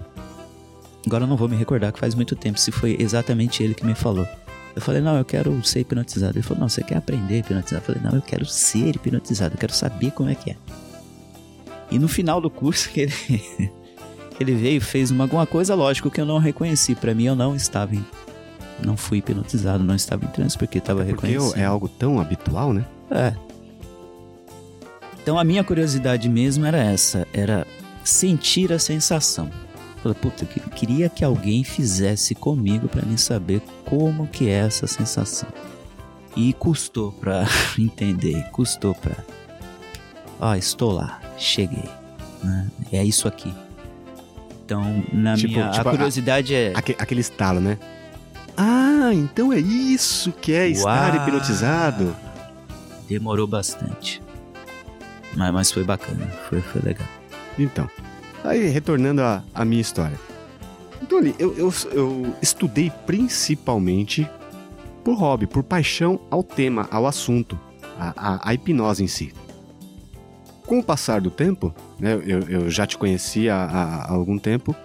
Agora 1.05 1.23
eu 1.23 1.27
não 1.27 1.37
vou 1.37 1.47
me 1.47 1.55
recordar 1.55 1.91
que 1.91 1.99
faz 1.99 2.15
muito 2.15 2.35
tempo 2.35 2.59
se 2.59 2.71
foi 2.71 2.97
exatamente 2.99 3.61
ele 3.61 3.73
que 3.73 3.85
me 3.85 3.93
falou. 3.93 4.27
Eu 4.75 4.81
falei, 4.81 5.01
não, 5.01 5.17
eu 5.17 5.25
quero 5.25 5.63
ser 5.63 5.81
hipnotizado. 5.81 6.37
Ele 6.37 6.43
falou, 6.43 6.61
não, 6.61 6.69
você 6.69 6.83
quer 6.83 6.97
aprender 6.97 7.35
a 7.35 7.37
hipnotizar? 7.37 7.79
Eu 7.79 7.85
falei, 7.85 8.01
não, 8.01 8.11
eu 8.15 8.21
quero 8.21 8.45
ser 8.45 8.95
hipnotizado, 8.95 9.53
eu 9.53 9.59
quero 9.59 9.73
saber 9.73 10.11
como 10.11 10.29
é 10.29 10.35
que 10.35 10.51
é. 10.51 10.55
E 11.91 11.99
no 11.99 12.07
final 12.07 12.41
do 12.41 12.49
curso 12.49 12.89
que 12.93 13.01
ele, 13.01 13.71
ele 14.41 14.55
veio, 14.55 14.79
fez 14.81 15.11
uma, 15.11 15.25
alguma 15.25 15.45
coisa, 15.45 15.75
lógico, 15.75 16.09
que 16.09 16.21
eu 16.21 16.25
não 16.25 16.37
reconheci. 16.37 16.95
Pra 16.95 17.13
mim, 17.13 17.25
eu 17.25 17.35
não 17.35 17.55
estava 17.55 17.93
em. 17.95 18.05
Não 18.83 18.95
fui 18.97 19.19
hipnotizado, 19.19 19.83
não 19.83 19.95
estava 19.95 20.25
em 20.25 20.27
transe, 20.29 20.57
porque 20.57 20.77
estava 20.79 21.03
Porque 21.05 21.27
reconhecido. 21.27 21.59
é 21.59 21.65
algo 21.65 21.87
tão 21.87 22.19
habitual, 22.19 22.73
né? 22.73 22.83
É. 23.11 23.33
Então 25.21 25.37
a 25.39 25.43
minha 25.43 25.63
curiosidade 25.63 26.27
mesmo 26.27 26.65
era 26.65 26.77
essa, 26.77 27.27
era 27.33 27.65
sentir 28.03 28.73
a 28.73 28.79
sensação. 28.79 29.49
Falei, 30.01 30.17
puta, 30.19 30.43
eu 30.43 30.47
que- 30.47 30.59
queria 30.71 31.07
que 31.07 31.23
alguém 31.23 31.63
fizesse 31.63 32.35
comigo 32.35 32.89
pra 32.89 33.03
mim 33.05 33.15
saber 33.15 33.61
como 33.85 34.27
que 34.27 34.49
é 34.49 34.65
essa 34.65 34.85
sensação. 34.87 35.47
E 36.35 36.51
custou 36.53 37.11
pra 37.13 37.45
entender, 37.79 38.43
custou 38.51 38.93
pra... 38.95 39.15
Ó, 40.41 40.55
estou 40.55 40.91
lá, 40.91 41.21
cheguei. 41.37 41.87
né? 42.43 42.67
É 42.91 43.03
isso 43.05 43.27
aqui. 43.29 43.53
Então, 44.65 45.03
na 45.11 45.35
Tipo- 45.35 45.53
minha... 45.53 45.69
tipo, 45.71 45.87
a 45.87 45.91
a- 45.91 45.93
curiosidade 45.95 46.53
é... 46.55 46.71
Aque- 46.75 46.95
aquele 46.97 47.21
estalo, 47.21 47.59
né? 47.59 47.77
Ah, 48.55 49.09
então 49.13 49.51
é 49.51 49.59
isso 49.59 50.31
que 50.31 50.53
é 50.53 50.67
estar 50.67 51.15
hipnotizado. 51.15 52.15
Demorou 53.09 53.47
bastante. 53.47 54.21
Mas, 55.35 55.51
mas 55.51 55.71
foi 55.71 55.83
bacana, 55.83 56.25
foi, 56.47 56.61
foi 56.61 56.81
legal. 56.81 57.07
Então, 57.57 57.89
aí 58.43 58.67
retornando 58.69 59.21
à, 59.21 59.43
à 59.53 59.65
minha 59.65 59.81
história. 59.81 60.17
Então 61.01 61.17
ali, 61.17 61.35
eu, 61.37 61.53
eu, 61.57 61.73
eu 61.91 62.35
estudei 62.41 62.91
principalmente 63.05 64.29
por 65.03 65.15
hobby, 65.17 65.45
por 65.47 65.63
paixão 65.63 66.19
ao 66.31 66.41
tema, 66.43 66.87
ao 66.89 67.05
assunto, 67.05 67.59
a, 67.99 68.13
a, 68.15 68.49
a 68.49 68.53
hipnose 68.53 69.03
em 69.03 69.07
si. 69.07 69.33
Com 70.65 70.79
o 70.79 70.83
passar 70.83 71.19
do 71.19 71.29
tempo, 71.29 71.73
né, 71.99 72.13
eu, 72.25 72.39
eu 72.49 72.69
já 72.69 72.87
te 72.87 72.97
conhecia 72.97 73.53
há, 73.53 74.05
há 74.05 74.11
algum 74.11 74.37
tempo, 74.37 74.75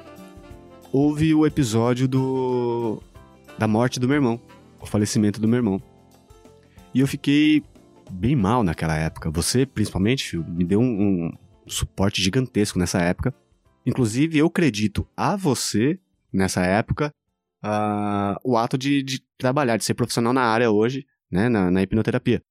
houve 0.92 1.34
o 1.34 1.46
episódio 1.46 2.08
do 2.08 3.02
da 3.56 3.66
morte 3.66 3.98
do 3.98 4.06
meu 4.06 4.16
irmão, 4.16 4.40
o 4.80 4.86
falecimento 4.86 5.40
do 5.40 5.48
meu 5.48 5.58
irmão. 5.58 5.82
E 6.94 7.00
eu 7.00 7.06
fiquei 7.06 7.62
bem 8.10 8.34
mal 8.34 8.62
naquela 8.62 8.96
época. 8.96 9.30
Você, 9.30 9.66
principalmente, 9.66 10.36
me 10.36 10.64
deu 10.64 10.80
um, 10.80 11.26
um 11.26 11.32
suporte 11.66 12.22
gigantesco 12.22 12.78
nessa 12.78 13.00
época. 13.00 13.34
Inclusive, 13.84 14.38
eu 14.38 14.46
acredito 14.46 15.06
a 15.16 15.36
você, 15.36 15.98
nessa 16.32 16.64
época, 16.64 17.12
uh, 17.64 18.38
o 18.44 18.56
ato 18.56 18.78
de, 18.78 19.02
de, 19.02 19.22
trabalhar, 19.36 19.76
de 19.76 19.84
ser 19.84 19.94
profissional 19.94 20.32
na 20.32 20.42
área 20.42 20.70
hoje, 20.70 21.06
né, 21.30 21.48
na, 21.48 21.70
na 21.70 21.82
hipnoterapia. 21.82 22.42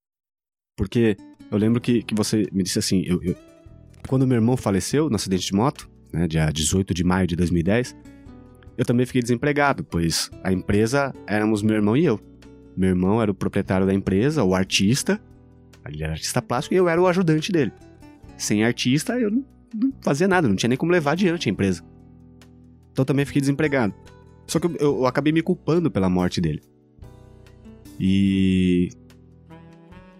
Porque 0.75 1.17
eu 1.51 1.57
lembro 1.57 1.79
que, 1.79 2.03
que 2.03 2.13
você 2.13 2.45
me 2.51 2.63
disse 2.63 2.79
assim, 2.79 3.03
eu, 3.05 3.21
eu, 3.23 3.35
quando 4.07 4.27
meu 4.27 4.35
irmão 4.35 4.57
faleceu 4.57 5.09
no 5.09 5.15
acidente 5.15 5.47
de 5.47 5.53
moto, 5.53 5.89
né, 6.11 6.27
dia 6.27 6.49
18 6.49 6.93
de 6.93 7.03
maio 7.03 7.27
de 7.27 7.35
2010, 7.35 7.95
eu 8.77 8.85
também 8.85 9.05
fiquei 9.05 9.21
desempregado, 9.21 9.83
pois 9.83 10.29
a 10.43 10.51
empresa 10.51 11.13
éramos 11.25 11.61
meu 11.61 11.75
irmão 11.75 11.97
e 11.97 12.05
eu. 12.05 12.19
Meu 12.75 12.89
irmão 12.89 13.21
era 13.21 13.31
o 13.31 13.33
proprietário 13.33 13.87
da 13.87 13.93
empresa, 13.93 14.43
o 14.43 14.53
artista, 14.53 15.19
ele 15.87 16.03
era 16.03 16.13
artista 16.13 16.41
plástico 16.41 16.75
e 16.75 16.77
eu 16.77 16.87
era 16.87 17.01
o 17.01 17.07
ajudante 17.07 17.51
dele. 17.51 17.71
Sem 18.37 18.63
artista, 18.63 19.17
eu 19.17 19.31
não, 19.31 19.45
não 19.73 19.93
fazia 20.01 20.27
nada, 20.27 20.47
não 20.47 20.55
tinha 20.55 20.69
nem 20.69 20.77
como 20.77 20.91
levar 20.91 21.13
adiante 21.13 21.49
a 21.49 21.51
empresa. 21.51 21.83
Então 22.91 23.03
também 23.03 23.25
fiquei 23.25 23.39
desempregado. 23.39 23.93
Só 24.45 24.59
que 24.59 24.67
eu, 24.67 24.75
eu, 24.79 24.97
eu 24.97 25.05
acabei 25.05 25.33
me 25.33 25.41
culpando 25.41 25.89
pela 25.89 26.09
morte 26.09 26.39
dele. 26.39 26.61
E 27.99 28.89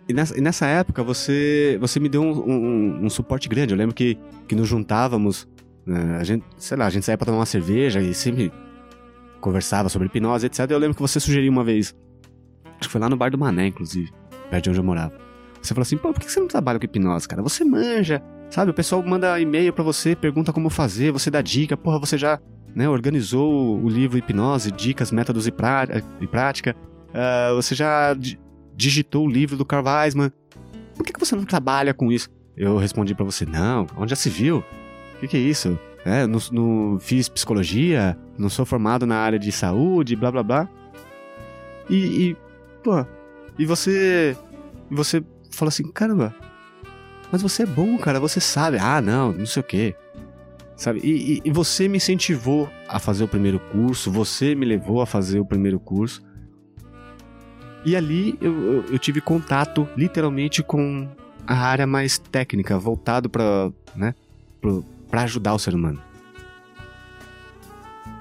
e 0.07 0.13
nessa, 0.13 0.37
e 0.37 0.41
nessa, 0.41 0.65
época 0.65 1.03
você 1.03 1.77
você 1.79 1.99
me 1.99 2.07
deu 2.07 2.21
um, 2.21 2.31
um, 2.31 3.05
um, 3.05 3.09
suporte 3.09 3.49
grande. 3.49 3.73
Eu 3.73 3.77
lembro 3.77 3.95
que, 3.95 4.17
que 4.47 4.55
nos 4.55 4.67
juntávamos, 4.67 5.47
né, 5.85 6.17
a 6.19 6.23
gente, 6.23 6.45
sei 6.57 6.77
lá, 6.77 6.85
a 6.85 6.89
gente 6.89 7.05
saía 7.05 7.17
pra 7.17 7.25
tomar 7.25 7.39
uma 7.39 7.45
cerveja 7.45 8.01
e 8.01 8.13
sempre 8.13 8.51
conversava 9.39 9.89
sobre 9.89 10.07
hipnose, 10.07 10.45
etc. 10.45 10.69
Eu 10.69 10.79
lembro 10.79 10.95
que 10.95 11.01
você 11.01 11.19
sugeriu 11.19 11.51
uma 11.51 11.63
vez, 11.63 11.95
acho 12.79 12.87
que 12.87 12.89
foi 12.89 13.01
lá 13.01 13.09
no 13.09 13.17
bar 13.17 13.31
do 13.31 13.37
Mané, 13.37 13.67
inclusive, 13.67 14.11
perto 14.49 14.63
de 14.63 14.69
onde 14.71 14.79
eu 14.79 14.83
morava. 14.83 15.13
Você 15.61 15.73
falou 15.73 15.83
assim, 15.83 15.97
pô, 15.97 16.13
por 16.13 16.21
que 16.21 16.31
você 16.31 16.39
não 16.39 16.47
trabalha 16.47 16.79
com 16.79 16.85
hipnose, 16.85 17.27
cara? 17.27 17.41
Você 17.41 17.63
manja, 17.65 18.23
sabe? 18.49 18.71
O 18.71 18.73
pessoal 18.73 19.03
manda 19.03 19.39
e-mail 19.39 19.73
para 19.73 19.83
você, 19.83 20.15
pergunta 20.15 20.53
como 20.53 20.69
fazer, 20.69 21.11
você 21.11 21.29
dá 21.29 21.41
dica, 21.41 21.75
porra, 21.75 21.99
você 21.99 22.17
já 22.17 22.39
né, 22.77 22.87
organizou 22.87 23.81
o 23.81 23.89
livro 23.89 24.17
Hipnose, 24.17 24.71
Dicas, 24.71 25.11
Métodos 25.11 25.47
e, 25.47 25.53
e 26.21 26.27
Prática, 26.27 26.75
uh, 27.09 27.55
você 27.55 27.73
já 27.73 28.15
digitou 28.77 29.25
o 29.25 29.29
livro 29.29 29.57
do 29.57 29.65
Carl 29.65 29.83
Weisman. 29.83 30.31
Por 30.95 31.03
que, 31.03 31.11
que 31.11 31.19
você 31.19 31.35
não 31.35 31.43
trabalha 31.43 31.93
com 31.93 32.11
isso? 32.11 32.29
Eu 32.55 32.77
respondi 32.77 33.15
para 33.15 33.25
você, 33.25 33.45
não, 33.45 33.87
onde 33.97 34.11
já 34.11 34.15
se 34.15 34.29
viu? 34.29 34.63
O 35.15 35.19
que, 35.19 35.27
que 35.27 35.37
é 35.37 35.39
isso? 35.39 35.77
É, 36.05 36.25
não, 36.25 36.39
não, 36.51 36.99
fiz 36.99 37.27
psicologia, 37.27 38.17
não 38.37 38.49
sou 38.49 38.65
formado 38.65 39.05
na 39.05 39.17
área 39.17 39.37
de 39.37 39.51
saúde, 39.51 40.15
blá 40.15 40.31
blá 40.31 40.43
blá. 40.43 40.69
E, 41.89 41.95
e 41.95 42.37
pô, 42.83 43.05
e 43.57 43.65
você, 43.65 44.37
você 44.89 45.23
fala 45.51 45.69
assim, 45.69 45.91
caramba, 45.91 46.33
mas 47.31 47.41
você 47.41 47.63
é 47.63 47.65
bom, 47.65 47.97
cara, 47.97 48.19
você 48.19 48.39
sabe. 48.39 48.77
Ah, 48.79 49.01
não, 49.01 49.33
não 49.33 49.45
sei 49.45 49.59
o 49.59 49.63
quê. 49.63 49.95
Sabe? 50.75 51.01
E, 51.03 51.33
e, 51.33 51.41
e, 51.45 51.51
você 51.51 51.87
me 51.87 51.97
incentivou 51.97 52.69
a 52.87 52.99
fazer 52.99 53.23
o 53.23 53.27
primeiro 53.27 53.59
curso, 53.59 54.11
você 54.11 54.53
me 54.53 54.65
levou 54.65 55.01
a 55.01 55.07
fazer 55.07 55.39
o 55.39 55.45
primeiro 55.45 55.79
curso. 55.79 56.21
E 57.85 57.95
ali 57.95 58.37
eu, 58.41 58.83
eu, 58.91 58.99
tive 58.99 59.21
contato, 59.21 59.87
literalmente, 59.95 60.61
com 60.61 61.07
a 61.45 61.55
área 61.55 61.87
mais 61.87 62.17
técnica, 62.17 62.77
voltado 62.77 63.29
para 63.29 63.71
né, 63.95 64.13
ajudar 65.11 65.53
o 65.53 65.59
ser 65.59 65.73
humano. 65.73 66.01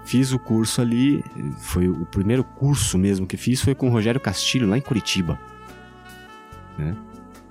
Fiz 0.04 0.32
o 0.32 0.38
curso 0.38 0.80
ali, 0.80 1.24
foi 1.58 1.88
o 1.88 2.06
primeiro 2.06 2.44
curso 2.44 2.96
mesmo 2.96 3.26
que 3.26 3.36
fiz 3.36 3.60
foi 3.60 3.74
com 3.74 3.88
o 3.88 3.90
Rogério 3.90 4.20
Castilho, 4.20 4.68
lá 4.68 4.78
em 4.78 4.80
Curitiba. 4.80 5.38
Né? 6.78 6.96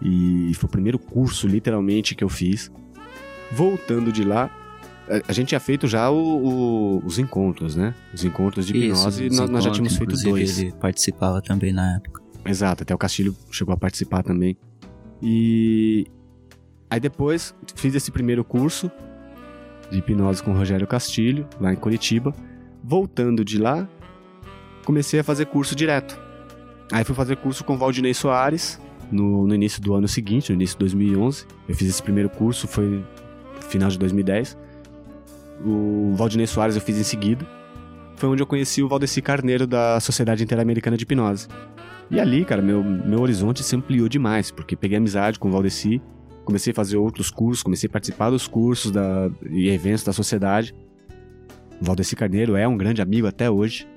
E 0.02 0.54
foi 0.56 0.68
o 0.68 0.72
primeiro 0.72 0.98
curso, 0.98 1.48
literalmente, 1.48 2.16
que 2.16 2.24
eu 2.24 2.30
fiz. 2.30 2.72
Voltando 3.52 4.12
de 4.12 4.24
lá, 4.24 4.50
a 5.28 5.32
gente 5.34 5.50
tinha 5.50 5.60
feito 5.60 5.88
já 5.88 6.10
o, 6.10 6.18
o, 6.18 7.06
os 7.06 7.20
encontros, 7.20 7.76
né? 7.76 7.94
Os 8.14 8.24
encontros 8.24 8.66
de 8.66 8.76
hipnose, 8.76 9.28
Isso, 9.28 9.38
nós, 9.38 9.50
nós, 9.50 9.64
já 9.64 9.72
tínhamos 9.72 9.96
feito 9.96 10.16
dois. 10.16 10.60
Ele 10.60 10.72
participava 10.74 11.42
também 11.42 11.72
na 11.72 11.96
época. 11.96 12.22
Exato, 12.46 12.84
até 12.84 12.94
o 12.94 12.98
Castilho 12.98 13.36
chegou 13.52 13.74
a 13.74 13.78
participar 13.78 14.24
também. 14.24 14.58
E 15.22 16.06
aí 16.90 17.00
depois 17.00 17.56
fiz 17.76 17.96
esse 17.96 18.12
primeiro 18.12 18.44
curso 18.44 18.92
de 19.90 20.00
hipnose 20.00 20.42
com 20.42 20.52
o 20.52 20.58
Rogério 20.58 20.88
Castilho, 20.88 21.48
lá 21.60 21.72
em 21.72 21.76
Curitiba. 21.76 22.34
Voltando 22.84 23.44
de 23.44 23.58
lá, 23.58 23.88
comecei 24.86 25.20
a 25.20 25.24
fazer 25.24 25.46
curso 25.48 25.76
direto. 25.76 26.20
Aí 26.92 27.04
fui 27.04 27.16
fazer 27.16 27.38
curso 27.38 27.64
com 27.64 27.74
o 27.74 27.78
Valdinei 27.78 28.14
Soares, 28.14 28.80
no, 29.12 29.48
no 29.48 29.56
início 29.56 29.82
do 29.82 29.94
ano 29.94 30.08
seguinte, 30.08 30.50
no 30.50 30.56
início 30.56 30.76
de 30.76 30.80
2011. 30.80 31.46
Eu 31.68 31.76
fiz 31.76 31.90
esse 31.90 32.02
primeiro 32.02 32.30
curso, 32.30 32.68
foi 32.68 33.04
final 33.70 33.90
de 33.90 33.98
2010. 33.98 34.58
O 35.64 36.14
Valdinei 36.16 36.48
Soares 36.48 36.76
eu 36.76 36.82
fiz 36.82 36.98
em 36.98 37.04
seguida. 37.04 37.46
Foi 38.16 38.30
onde 38.30 38.42
eu 38.42 38.48
conheci 38.48 38.82
o 38.82 38.88
Valdeci 38.88 39.22
Carneiro 39.22 39.68
da 39.68 40.00
Sociedade 40.00 40.44
Interamericana 40.44 40.98
de 40.98 41.04
Hipnose. 41.04 41.48
E 42.10 42.20
ali, 42.20 42.46
cara, 42.46 42.62
meu, 42.62 42.84
meu 42.84 43.22
horizonte 43.22 43.64
se 43.64 43.76
ampliou 43.76 44.08
demais, 44.08 44.52
porque 44.52 44.76
peguei 44.76 44.98
amizade 44.98 45.40
com 45.40 45.50
o 45.50 45.52
Valdeci, 45.52 46.02
comecei 46.44 46.72
a 46.72 46.74
fazer 46.74 46.98
outros 46.98 47.32
cursos, 47.32 47.64
comecei 47.64 47.88
a 47.88 47.92
participar 47.92 48.30
dos 48.30 48.48
cursos 48.48 48.92
da, 48.92 49.30
e 49.50 49.70
eventos 49.70 50.04
da 50.04 50.14
sociedade. 50.14 50.74
O 51.82 51.84
Valdeci 51.84 52.16
Carneiro 52.16 52.56
é 52.56 52.68
um 52.68 52.78
grande 52.78 53.02
amigo 53.02 53.28
até 53.28 53.50
hoje, 53.50 53.88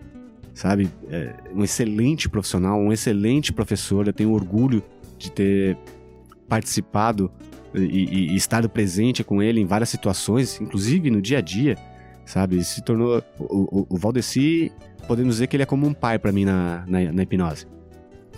sabe? 0.54 0.90
É 1.10 1.34
um 1.54 1.62
excelente 1.62 2.28
profissional, 2.28 2.78
um 2.80 2.92
excelente 2.92 3.52
professor. 3.52 4.06
Eu 4.06 4.12
tenho 4.12 4.32
orgulho 4.32 4.82
de 5.18 5.30
ter 5.30 5.76
participado 6.48 7.30
e, 7.74 7.80
e, 7.80 8.32
e, 8.32 8.36
estado 8.36 8.68
presente 8.68 9.22
com 9.22 9.42
ele 9.42 9.60
em 9.60 9.66
várias 9.66 9.88
situações, 9.88 10.60
inclusive 10.60 11.10
no 11.10 11.20
dia 11.20 11.38
a 11.38 11.40
dia, 11.40 11.76
sabe? 12.24 12.62
Se 12.64 12.82
tornou. 12.82 13.22
O, 13.38 13.80
o, 13.80 13.86
o 13.90 13.96
Valdeci, 13.96 14.72
podemos 15.06 15.36
dizer 15.36 15.46
que 15.46 15.56
ele 15.56 15.62
é 15.62 15.66
como 15.66 15.86
um 15.86 15.94
pai 15.94 16.18
para 16.18 16.32
mim 16.32 16.44
na, 16.44 16.84
na, 16.86 17.12
na, 17.12 17.22
hipnose, 17.22 17.66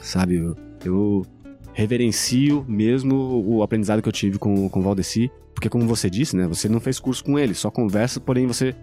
sabe? 0.00 0.36
Eu, 0.36 0.56
eu, 0.84 1.26
reverencio 1.72 2.64
mesmo 2.68 3.44
o 3.46 3.62
aprendizado 3.62 4.02
que 4.02 4.08
eu 4.08 4.12
tive 4.12 4.38
com, 4.38 4.68
com 4.68 4.80
o 4.80 4.82
Valdeci, 4.82 5.30
porque, 5.54 5.68
como 5.68 5.86
você 5.86 6.10
disse, 6.10 6.36
né? 6.36 6.46
Você 6.48 6.68
não 6.68 6.80
fez 6.80 6.98
curso 6.98 7.22
com 7.22 7.38
ele, 7.38 7.54
só 7.54 7.70
conversa, 7.70 8.20
porém 8.20 8.46
você 8.46 8.74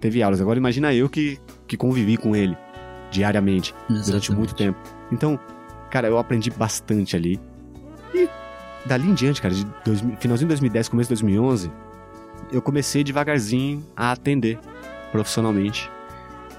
teve 0.00 0.22
aulas. 0.22 0.40
Agora, 0.40 0.58
imagina 0.58 0.94
eu 0.94 1.08
que, 1.08 1.38
que 1.66 1.76
convivi 1.76 2.16
com 2.16 2.34
ele 2.34 2.56
diariamente 3.10 3.74
Exatamente. 3.74 4.06
durante 4.06 4.32
muito 4.32 4.54
tempo. 4.54 4.78
Então, 5.12 5.38
cara, 5.90 6.08
eu 6.08 6.18
aprendi 6.18 6.50
bastante 6.50 7.16
ali. 7.16 7.40
E 8.14 8.28
dali 8.86 9.08
em 9.08 9.14
diante, 9.14 9.40
cara, 9.40 9.54
de 9.54 9.66
dois, 9.84 10.00
finalzinho 10.18 10.48
de 10.48 10.54
2010, 10.54 10.88
começo 10.88 11.08
de 11.08 11.20
2011, 11.20 11.70
eu 12.52 12.62
comecei 12.62 13.04
devagarzinho 13.04 13.84
a 13.96 14.12
atender 14.12 14.58
profissionalmente 15.12 15.90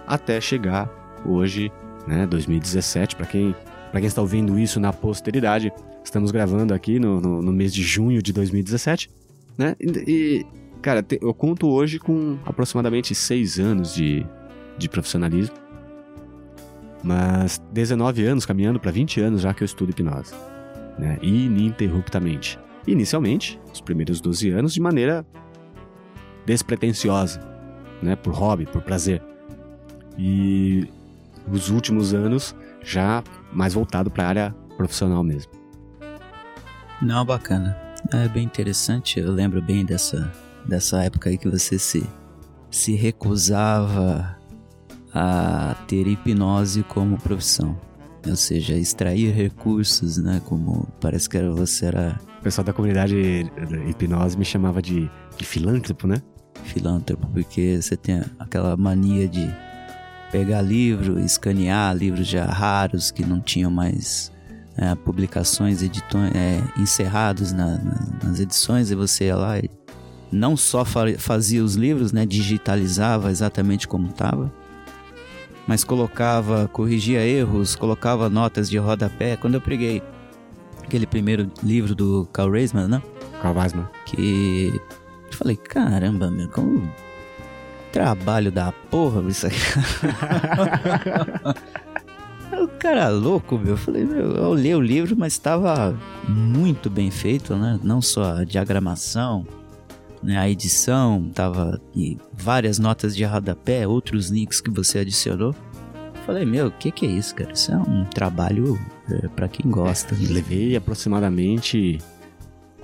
até 0.05 0.39
chegar 0.39 0.89
hoje, 1.25 1.71
né, 2.07 2.25
2017, 2.27 3.15
para 3.15 3.25
quem 3.25 3.55
para 3.91 3.99
quem 3.99 4.07
está 4.07 4.21
ouvindo 4.21 4.57
isso 4.57 4.79
na 4.79 4.93
posteridade, 4.93 5.69
estamos 6.01 6.31
gravando 6.31 6.73
aqui 6.73 6.97
no, 6.97 7.19
no, 7.19 7.41
no 7.41 7.51
mês 7.51 7.73
de 7.73 7.83
junho 7.83 8.21
de 8.21 8.31
2017, 8.31 9.11
né? 9.57 9.75
E, 9.81 10.45
cara, 10.81 11.03
te, 11.03 11.19
eu 11.21 11.33
conto 11.33 11.67
hoje 11.67 11.99
com 11.99 12.37
aproximadamente 12.45 13.13
seis 13.13 13.59
anos 13.59 13.93
de, 13.93 14.25
de 14.77 14.87
profissionalismo, 14.87 15.57
mas 17.03 17.61
19 17.73 18.25
anos 18.25 18.45
caminhando 18.45 18.79
para 18.79 18.91
20 18.91 19.19
anos 19.19 19.41
já 19.41 19.53
que 19.53 19.61
eu 19.61 19.65
estudo 19.65 19.89
hipnose 19.89 20.33
né, 20.97 21.17
ininterruptamente. 21.21 22.59
Inicialmente, 22.87 23.59
os 23.71 23.81
primeiros 23.81 24.19
12 24.19 24.49
anos, 24.49 24.73
de 24.73 24.81
maneira 24.81 25.25
despretensiosa, 26.45 27.39
né, 28.01 28.15
por 28.15 28.33
hobby, 28.33 28.65
por 28.65 28.81
prazer. 28.81 29.21
E 30.17 30.87
os 31.51 31.69
últimos 31.69 32.13
anos 32.13 32.55
já 32.81 33.23
mais 33.51 33.73
voltado 33.73 34.09
para 34.09 34.23
a 34.23 34.27
área 34.27 34.55
profissional 34.75 35.23
mesmo. 35.23 35.51
Não, 37.01 37.25
bacana. 37.25 37.77
É 38.11 38.27
bem 38.27 38.43
interessante. 38.43 39.19
Eu 39.19 39.31
lembro 39.31 39.61
bem 39.61 39.85
dessa, 39.85 40.31
dessa 40.65 41.03
época 41.03 41.29
aí 41.29 41.37
que 41.37 41.49
você 41.49 41.77
se, 41.77 42.07
se 42.69 42.95
recusava 42.95 44.37
a 45.13 45.75
ter 45.87 46.07
hipnose 46.07 46.83
como 46.83 47.17
profissão 47.17 47.77
ou 48.27 48.35
seja, 48.35 48.75
extrair 48.75 49.33
recursos, 49.33 50.17
né? 50.17 50.41
Como 50.45 50.87
parece 50.99 51.27
que 51.29 51.39
você 51.49 51.87
era. 51.87 52.19
O 52.39 52.43
pessoal 52.43 52.65
da 52.65 52.73
comunidade 52.73 53.15
hipnose 53.87 54.37
me 54.37 54.45
chamava 54.45 54.81
de, 54.81 55.09
de 55.37 55.45
filântropo, 55.45 56.07
né? 56.07 56.21
Filântropo, 56.63 57.27
porque 57.27 57.79
você 57.81 57.95
tem 57.95 58.21
aquela 58.39 58.75
mania 58.77 59.27
de 59.27 59.49
pegar 60.31 60.61
livro, 60.61 61.19
escanear 61.19 61.95
livros 61.95 62.27
já 62.27 62.45
raros 62.45 63.11
que 63.11 63.23
não 63.25 63.39
tinham 63.41 63.69
mais 63.69 64.31
é, 64.77 64.95
publicações, 64.95 65.83
editões, 65.83 66.31
é, 66.33 66.61
encerrados 66.79 67.51
na- 67.51 67.77
na- 67.77 68.07
nas 68.23 68.39
edições, 68.39 68.89
e 68.89 68.95
você 68.95 69.25
ia 69.25 69.35
lá 69.35 69.59
e 69.59 69.69
não 70.31 70.55
só 70.55 70.85
fa- 70.85 71.13
fazia 71.17 71.61
os 71.63 71.75
livros, 71.75 72.11
né, 72.13 72.25
digitalizava 72.25 73.29
exatamente 73.29 73.87
como 73.87 74.07
estava, 74.09 74.51
mas 75.71 75.85
colocava, 75.85 76.67
corrigia 76.67 77.25
erros, 77.25 77.77
colocava 77.77 78.29
notas 78.29 78.69
de 78.69 78.77
rodapé. 78.77 79.37
Quando 79.37 79.53
eu 79.53 79.61
peguei 79.61 80.03
aquele 80.83 81.07
primeiro 81.07 81.49
livro 81.63 81.95
do 81.95 82.27
Carl 82.33 82.51
Reisman, 82.51 82.89
né, 82.89 83.01
Carl 83.41 83.57
Weisman. 83.57 83.87
que 84.05 84.73
eu 85.31 85.37
falei, 85.37 85.55
caramba, 85.55 86.29
meu, 86.29 86.49
como 86.49 86.91
trabalho 87.89 88.51
da 88.51 88.73
porra 88.73 89.21
isso 89.29 89.47
aqui. 89.47 89.55
o 92.61 92.67
cara 92.77 93.07
louco, 93.07 93.57
meu. 93.57 93.69
Eu 93.69 93.77
falei, 93.77 94.03
meu, 94.03 94.35
eu 94.35 94.49
olhei 94.49 94.75
o 94.75 94.81
livro, 94.81 95.15
mas 95.17 95.31
estava 95.31 95.97
muito 96.27 96.89
bem 96.89 97.09
feito, 97.09 97.55
né? 97.55 97.79
Não 97.81 98.01
só 98.01 98.39
a 98.39 98.43
diagramação, 98.43 99.47
né? 100.23 100.37
A 100.37 100.49
edição, 100.49 101.29
tava 101.33 101.81
várias 102.33 102.79
notas 102.79 103.15
de 103.15 103.23
rodapé, 103.23 103.87
outros 103.87 104.29
links 104.29 104.61
que 104.61 104.69
você 104.69 104.99
adicionou. 104.99 105.55
Falei, 106.25 106.45
meu, 106.45 106.67
o 106.67 106.71
que 106.71 106.91
que 106.91 107.05
é 107.05 107.09
isso, 107.09 107.33
cara? 107.33 107.51
Isso 107.51 107.71
é 107.71 107.77
um 107.77 108.05
trabalho 108.05 108.79
é, 109.09 109.27
para 109.29 109.47
quem 109.47 109.69
gosta. 109.69 110.15
né? 110.15 110.27
Levei 110.29 110.75
aproximadamente, 110.75 111.97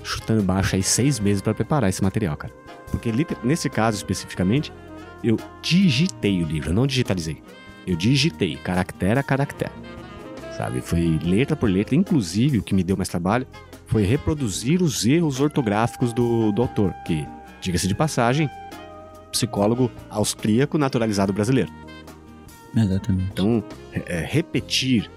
chutando 0.04 0.42
baixo 0.42 0.76
aí, 0.76 0.84
seis 0.84 1.20
meses 1.20 1.42
pra 1.42 1.54
preparar 1.54 1.90
esse 1.90 2.04
material, 2.04 2.36
cara. 2.36 2.54
Porque 2.90 3.12
nesse 3.44 3.70
caso 3.70 3.98
especificamente, 3.98 4.74
eu 5.24 5.38
digitei 5.62 6.42
o 6.42 6.48
livro, 6.48 6.74
não 6.74 6.88
digitalizei. 6.88 7.42
Eu 7.86 7.96
digitei, 7.96 8.56
caractere 8.56 9.20
a 9.20 9.24
caractere. 9.24 9.72
Sabe? 10.58 10.82
Foi 10.82 11.20
letra 11.24 11.56
por 11.56 11.70
letra. 11.70 11.96
Inclusive, 11.96 12.58
o 12.58 12.64
que 12.64 12.74
me 12.74 12.84
deu 12.84 12.98
mais 12.98 13.08
trabalho 13.08 13.46
foi 13.88 14.04
reproduzir 14.04 14.82
os 14.84 15.06
erros 15.06 15.40
ortográficos 15.40 16.14
do, 16.14 16.52
do 16.52 16.62
autor, 16.62 16.94
que, 17.06 17.26
diga-se 17.62 17.88
de 17.88 17.96
passagem, 17.96 18.50
psicólogo 19.32 19.90
austríaco 20.10 20.78
naturalizado 20.78 21.34
brasileiro. 21.34 21.72
Exatamente. 22.76 23.30
Então, 23.32 23.64
é, 23.94 24.20
repetir 24.30 25.10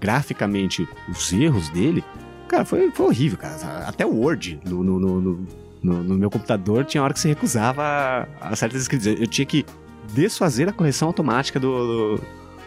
graficamente 0.00 0.88
os 1.08 1.32
erros 1.32 1.68
dele, 1.70 2.02
cara, 2.48 2.64
foi, 2.64 2.90
foi 2.90 3.06
horrível, 3.06 3.38
cara. 3.38 3.84
Até 3.86 4.06
o 4.06 4.14
Word 4.14 4.60
no, 4.64 4.82
no, 4.82 4.98
no, 5.20 5.46
no- 5.82 6.14
meu 6.16 6.30
computador 6.30 6.84
tinha 6.84 7.02
hora 7.02 7.12
que 7.12 7.20
se 7.20 7.28
recusava 7.28 7.82
a, 7.82 8.48
a 8.50 8.56
certas 8.56 8.82
escritas. 8.82 9.06
Eu 9.06 9.26
tinha 9.26 9.44
que 9.44 9.64
desfazer 10.12 10.68
a 10.68 10.72
correção 10.72 11.08
automática 11.08 11.58
do, 11.58 12.20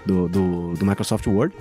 do, 0.06 0.28
do, 0.28 0.74
do 0.74 0.86
Microsoft 0.86 1.26
Word, 1.28 1.56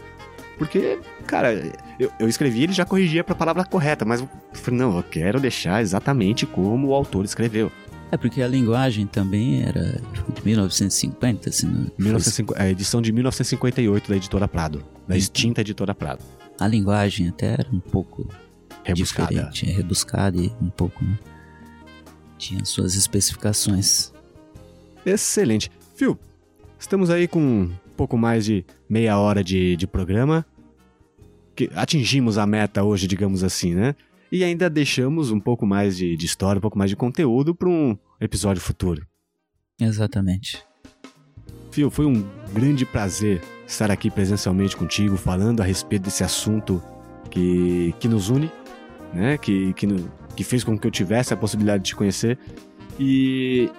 porque, 0.58 0.98
cara, 1.26 1.52
eu, 1.98 2.10
eu 2.18 2.28
escrevi 2.28 2.62
ele 2.62 2.72
já 2.72 2.84
corrigia 2.84 3.22
para 3.22 3.34
a 3.34 3.36
palavra 3.36 3.64
correta, 3.64 4.04
mas 4.04 4.20
eu 4.20 4.28
falei, 4.52 4.80
não, 4.80 4.96
eu 4.96 5.02
quero 5.02 5.38
deixar 5.40 5.82
exatamente 5.82 6.46
como 6.46 6.88
o 6.88 6.94
autor 6.94 7.24
escreveu. 7.24 7.70
É 8.10 8.16
porque 8.16 8.40
a 8.40 8.46
linguagem 8.48 9.06
também 9.06 9.62
era 9.62 10.00
de 10.34 10.44
1950, 10.44 11.50
se 11.50 11.66
não 11.66 11.90
1950 11.98 12.62
a 12.62 12.68
edição 12.70 13.02
de 13.02 13.10
1958 13.12 14.08
da 14.08 14.16
editora 14.16 14.46
Prado, 14.46 14.84
da 15.08 15.16
extinta 15.16 15.60
editora 15.60 15.94
Prado. 15.94 16.22
A 16.58 16.68
linguagem 16.68 17.28
até 17.28 17.54
era 17.54 17.66
um 17.72 17.80
pouco 17.80 18.28
Rebuscada. 18.84 19.28
diferente, 19.28 19.68
é 19.68 19.72
rebuscada 19.72 20.38
e 20.38 20.52
um 20.62 20.70
pouco, 20.70 21.04
né? 21.04 21.18
Tinha 22.38 22.64
suas 22.64 22.94
especificações. 22.94 24.12
Excelente. 25.04 25.70
Phil, 25.96 26.18
estamos 26.78 27.10
aí 27.10 27.26
com 27.26 27.70
pouco 27.96 28.16
mais 28.16 28.44
de 28.44 28.64
meia 28.88 29.18
hora 29.18 29.42
de, 29.42 29.76
de 29.76 29.86
programa. 29.86 30.44
Que 31.54 31.70
atingimos 31.74 32.36
a 32.38 32.46
meta 32.46 32.84
hoje, 32.84 33.06
digamos 33.06 33.42
assim, 33.42 33.74
né? 33.74 33.94
E 34.30 34.44
ainda 34.44 34.68
deixamos 34.68 35.30
um 35.30 35.40
pouco 35.40 35.66
mais 35.66 35.96
de, 35.96 36.16
de 36.16 36.26
história, 36.26 36.58
um 36.58 36.62
pouco 36.62 36.76
mais 36.76 36.90
de 36.90 36.96
conteúdo 36.96 37.54
para 37.54 37.68
um 37.68 37.96
episódio 38.20 38.60
futuro. 38.60 39.06
Exatamente. 39.80 40.62
Phil, 41.70 41.90
foi 41.90 42.06
um 42.06 42.24
grande 42.52 42.84
prazer 42.84 43.42
estar 43.66 43.90
aqui 43.90 44.10
presencialmente 44.10 44.76
contigo, 44.76 45.16
falando 45.16 45.60
a 45.60 45.64
respeito 45.64 46.04
desse 46.04 46.24
assunto 46.24 46.82
que, 47.30 47.94
que 48.00 48.08
nos 48.08 48.28
une, 48.28 48.50
né? 49.12 49.38
Que, 49.38 49.72
que, 49.74 49.86
que 50.34 50.44
fez 50.44 50.64
com 50.64 50.78
que 50.78 50.86
eu 50.86 50.90
tivesse 50.90 51.34
a 51.34 51.36
possibilidade 51.36 51.82
de 51.82 51.88
te 51.90 51.96
conhecer. 51.96 52.38
E, 52.98 53.70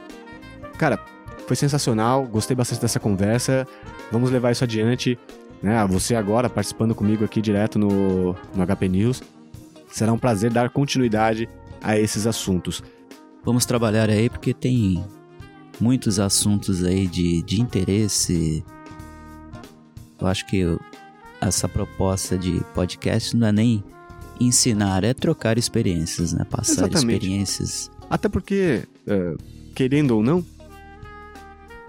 cara, 0.77 0.99
foi 1.47 1.55
sensacional, 1.55 2.25
gostei 2.25 2.55
bastante 2.55 2.81
dessa 2.81 2.99
conversa. 2.99 3.67
Vamos 4.11 4.29
levar 4.31 4.51
isso 4.51 4.63
adiante, 4.63 5.17
né? 5.61 5.85
Você 5.87 6.15
agora 6.15 6.49
participando 6.49 6.95
comigo 6.95 7.25
aqui 7.25 7.41
direto 7.41 7.77
no, 7.77 8.35
no 8.55 8.65
HP 8.65 8.87
News. 8.87 9.21
Será 9.89 10.13
um 10.13 10.17
prazer 10.17 10.51
dar 10.51 10.69
continuidade 10.69 11.47
a 11.81 11.97
esses 11.97 12.27
assuntos. 12.27 12.83
Vamos 13.43 13.65
trabalhar 13.65 14.09
aí 14.09 14.29
porque 14.29 14.53
tem 14.53 15.03
muitos 15.79 16.19
assuntos 16.19 16.83
aí 16.83 17.07
de, 17.07 17.41
de 17.43 17.61
interesse. 17.61 18.63
Eu 20.19 20.27
acho 20.27 20.45
que 20.47 20.63
essa 21.39 21.67
proposta 21.67 22.37
de 22.37 22.61
podcast 22.73 23.35
não 23.35 23.47
é 23.47 23.51
nem 23.51 23.83
ensinar, 24.39 25.03
é 25.03 25.13
trocar 25.13 25.57
experiências, 25.57 26.33
né? 26.33 26.43
Passar 26.49 26.87
Exatamente. 26.87 27.13
experiências. 27.13 27.91
Até 28.09 28.29
porque, 28.29 28.83
é, 29.05 29.35
querendo 29.75 30.11
ou 30.11 30.23
não, 30.23 30.43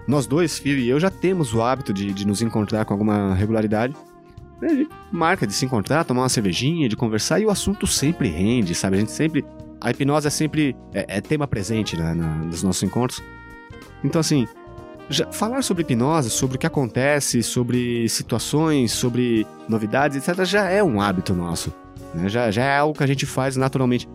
nós 0.09 0.25
dois, 0.25 0.57
Fio 0.57 0.77
e 0.77 0.89
eu, 0.89 0.99
já 0.99 1.09
temos 1.11 1.53
o 1.53 1.61
hábito 1.61 1.93
de, 1.93 2.11
de 2.13 2.25
nos 2.25 2.41
encontrar 2.41 2.83
com 2.85 2.93
alguma 2.93 3.33
regularidade. 3.35 3.95
A 4.61 4.67
gente 4.67 4.89
marca 5.11 5.45
de 5.47 5.53
se 5.53 5.63
encontrar, 5.65 6.03
tomar 6.03 6.23
uma 6.23 6.29
cervejinha, 6.29 6.89
de 6.89 6.95
conversar, 6.95 7.39
e 7.39 7.45
o 7.45 7.49
assunto 7.49 7.85
sempre 7.87 8.27
rende, 8.27 8.73
sabe? 8.75 8.97
A 8.97 8.99
gente 8.99 9.11
sempre. 9.11 9.45
A 9.79 9.91
hipnose 9.91 10.27
é 10.27 10.29
sempre. 10.29 10.75
É, 10.93 11.17
é 11.17 11.21
tema 11.21 11.47
presente 11.47 11.95
né, 11.95 12.13
na- 12.13 12.35
nos 12.37 12.63
nossos 12.63 12.83
encontros. 12.83 13.21
Então, 14.03 14.19
assim, 14.19 14.47
já- 15.09 15.31
falar 15.31 15.61
sobre 15.61 15.83
hipnose, 15.83 16.29
sobre 16.29 16.57
o 16.57 16.59
que 16.59 16.67
acontece, 16.67 17.41
sobre 17.43 18.09
situações, 18.09 18.91
sobre 18.91 19.45
novidades, 19.69 20.17
etc., 20.17 20.43
já 20.43 20.65
é 20.69 20.83
um 20.83 20.99
hábito 20.99 21.33
nosso. 21.33 21.71
né? 22.13 22.27
Já, 22.27 22.49
já 22.51 22.63
é 22.63 22.77
algo 22.77 22.97
que 22.97 23.03
a 23.03 23.07
gente 23.07 23.25
faz 23.25 23.55
naturalmente. 23.55 24.09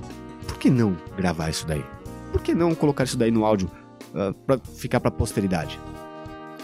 Por 0.47 0.59
que 0.59 0.69
não 0.69 0.97
gravar 1.17 1.49
isso 1.51 1.67
daí? 1.67 1.85
Por 2.33 2.43
que 2.43 2.53
não 2.55 2.75
colocar 2.75 3.05
isso 3.05 3.17
daí 3.17 3.31
no 3.31 3.45
áudio 3.47 3.71
ah, 4.15 4.33
pra 4.47 4.59
ficar 4.59 5.01
pra 5.01 5.11
posteridade? 5.11 5.79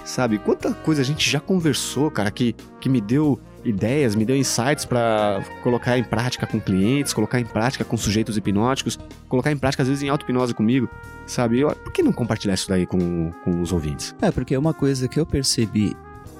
Sabe, 0.04 0.38
quanta 0.38 0.72
coisa 0.72 1.02
a 1.02 1.04
gente 1.04 1.28
já 1.28 1.38
conversou, 1.38 2.10
cara, 2.10 2.30
que, 2.30 2.54
que 2.80 2.88
me 2.88 3.00
deu 3.00 3.38
ideias, 3.64 4.14
me 4.16 4.24
deu 4.24 4.34
insights 4.34 4.86
pra 4.86 5.44
colocar 5.62 5.98
em 5.98 6.02
prática 6.02 6.46
com 6.46 6.58
clientes, 6.58 7.12
colocar 7.12 7.38
em 7.38 7.44
prática 7.44 7.84
com 7.84 7.96
sujeitos 7.96 8.36
hipnóticos, 8.36 8.98
colocar 9.28 9.52
em 9.52 9.56
prática 9.58 9.82
às 9.82 9.88
vezes 9.88 10.02
em 10.02 10.08
auto-hipnose 10.08 10.54
comigo, 10.54 10.88
sabe? 11.26 11.60
Eu- 11.60 11.70
por 11.76 11.92
que 11.92 12.02
não 12.02 12.12
compartilhar 12.12 12.54
isso 12.54 12.68
daí 12.68 12.86
com, 12.86 13.30
com 13.44 13.60
os 13.60 13.72
ouvintes? 13.72 14.14
É, 14.22 14.30
porque 14.30 14.56
uma 14.56 14.72
coisa 14.72 15.06
que 15.06 15.20
eu 15.20 15.26
percebi, 15.26 15.94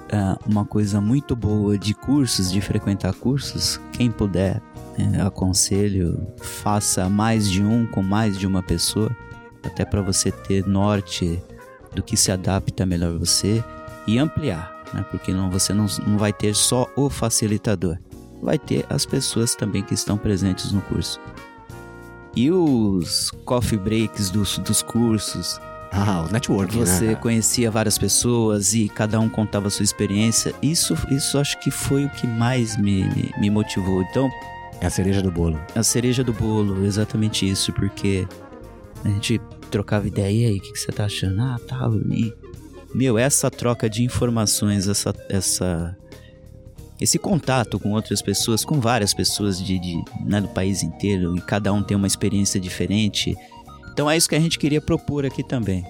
é, 0.09 0.35
uma 0.49 0.65
coisa 0.65 0.99
muito 0.99 1.35
boa 1.35 1.77
de 1.77 1.93
cursos, 1.93 2.51
de 2.51 2.59
frequentar 2.59 3.13
cursos, 3.13 3.79
quem 3.93 4.09
puder, 4.09 4.59
é, 4.97 5.21
aconselho, 5.21 6.27
faça 6.41 7.07
mais 7.07 7.47
de 7.49 7.63
um 7.63 7.85
com 7.85 8.01
mais 8.01 8.37
de 8.37 8.47
uma 8.47 8.63
pessoa, 8.63 9.15
até 9.63 9.85
para 9.85 10.01
você 10.01 10.31
ter 10.31 10.65
norte 10.67 11.41
do 11.95 12.01
que 12.01 12.15
se 12.17 12.31
adapta 12.31 12.85
melhor 12.85 13.15
a 13.15 13.17
você 13.17 13.63
e 14.07 14.17
ampliar, 14.17 14.71
né? 14.93 15.05
Porque 15.11 15.31
não, 15.33 15.49
você 15.49 15.73
não, 15.73 15.85
não 16.07 16.17
vai 16.17 16.31
ter 16.33 16.55
só 16.55 16.87
o 16.95 17.09
facilitador, 17.09 17.97
vai 18.41 18.57
ter 18.57 18.85
as 18.89 19.05
pessoas 19.05 19.55
também 19.55 19.83
que 19.83 19.93
estão 19.93 20.17
presentes 20.17 20.71
no 20.71 20.81
curso. 20.81 21.19
E 22.35 22.49
os 22.49 23.29
coffee 23.45 23.77
breaks 23.77 24.29
dos, 24.29 24.57
dos 24.59 24.81
cursos, 24.81 25.59
Ah, 25.91 26.25
o 26.27 26.31
networking, 26.31 26.79
você 26.79 27.07
né? 27.07 27.15
conhecia 27.15 27.69
várias 27.69 27.97
pessoas 27.97 28.73
e 28.73 28.87
cada 28.87 29.19
um 29.19 29.27
contava 29.27 29.67
a 29.67 29.69
sua 29.69 29.83
experiência. 29.83 30.55
Isso, 30.61 30.95
isso 31.09 31.37
acho 31.37 31.59
que 31.59 31.69
foi 31.69 32.05
o 32.05 32.09
que 32.09 32.25
mais 32.25 32.77
me, 32.77 33.03
me, 33.09 33.33
me 33.37 33.49
motivou. 33.49 34.01
Então, 34.03 34.29
É 34.79 34.85
a 34.85 34.89
cereja 34.89 35.21
do 35.21 35.29
bolo. 35.29 35.59
a 35.75 35.83
cereja 35.83 36.23
do 36.23 36.31
bolo, 36.31 36.85
exatamente 36.85 37.47
isso, 37.47 37.73
porque 37.73 38.25
a 39.03 39.09
gente 39.09 39.39
trocava 39.69 40.07
ideia, 40.07 40.49
aí, 40.49 40.57
o 40.57 40.61
que, 40.61 40.71
que 40.73 40.79
você 40.79 40.91
tá 40.91 41.05
achando? 41.05 41.41
Ah, 41.41 41.59
tal, 41.67 41.95
e... 42.11 42.33
Meu, 42.93 43.17
essa 43.17 43.49
troca 43.49 43.89
de 43.89 44.03
informações, 44.03 44.85
essa, 44.85 45.15
essa, 45.29 45.97
esse 46.99 47.17
contato 47.17 47.79
com 47.79 47.91
outras 47.93 48.21
pessoas, 48.21 48.65
com 48.65 48.81
várias 48.81 49.13
pessoas 49.13 49.57
de, 49.63 49.79
de, 49.79 50.03
né, 50.25 50.41
do 50.41 50.49
país 50.49 50.83
inteiro, 50.83 51.37
e 51.37 51.41
cada 51.41 51.71
um 51.71 51.81
tem 51.81 51.95
uma 51.95 52.05
experiência 52.05 52.59
diferente. 52.59 53.33
Então 53.93 54.11
é 54.11 54.17
isso 54.17 54.27
que 54.27 54.35
a 54.35 54.39
gente 54.41 54.59
queria 54.59 54.81
propor 54.81 55.25
aqui 55.25 55.41
também. 55.41 55.85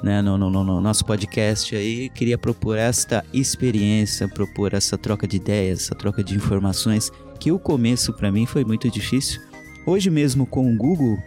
Né, 0.00 0.22
no- 0.22 0.38
no- 0.38 0.50
no 0.50 0.80
nosso 0.80 1.04
podcast 1.04 1.74
aí, 1.74 2.08
queria 2.10 2.38
propor 2.38 2.78
esta 2.78 3.24
experiência, 3.32 4.28
propor 4.28 4.74
essa 4.74 4.96
troca 4.96 5.26
de 5.26 5.36
ideias, 5.38 5.80
essa 5.82 5.94
troca 5.96 6.22
de 6.22 6.36
informações, 6.36 7.10
que 7.40 7.50
o 7.50 7.58
começo 7.58 8.12
para 8.12 8.30
mim 8.30 8.46
foi 8.46 8.64
muito 8.64 8.88
difícil. 8.88 9.40
Hoje 9.84 10.08
mesmo 10.08 10.46
com 10.46 10.72
o 10.72 10.76
Google, 10.76 11.18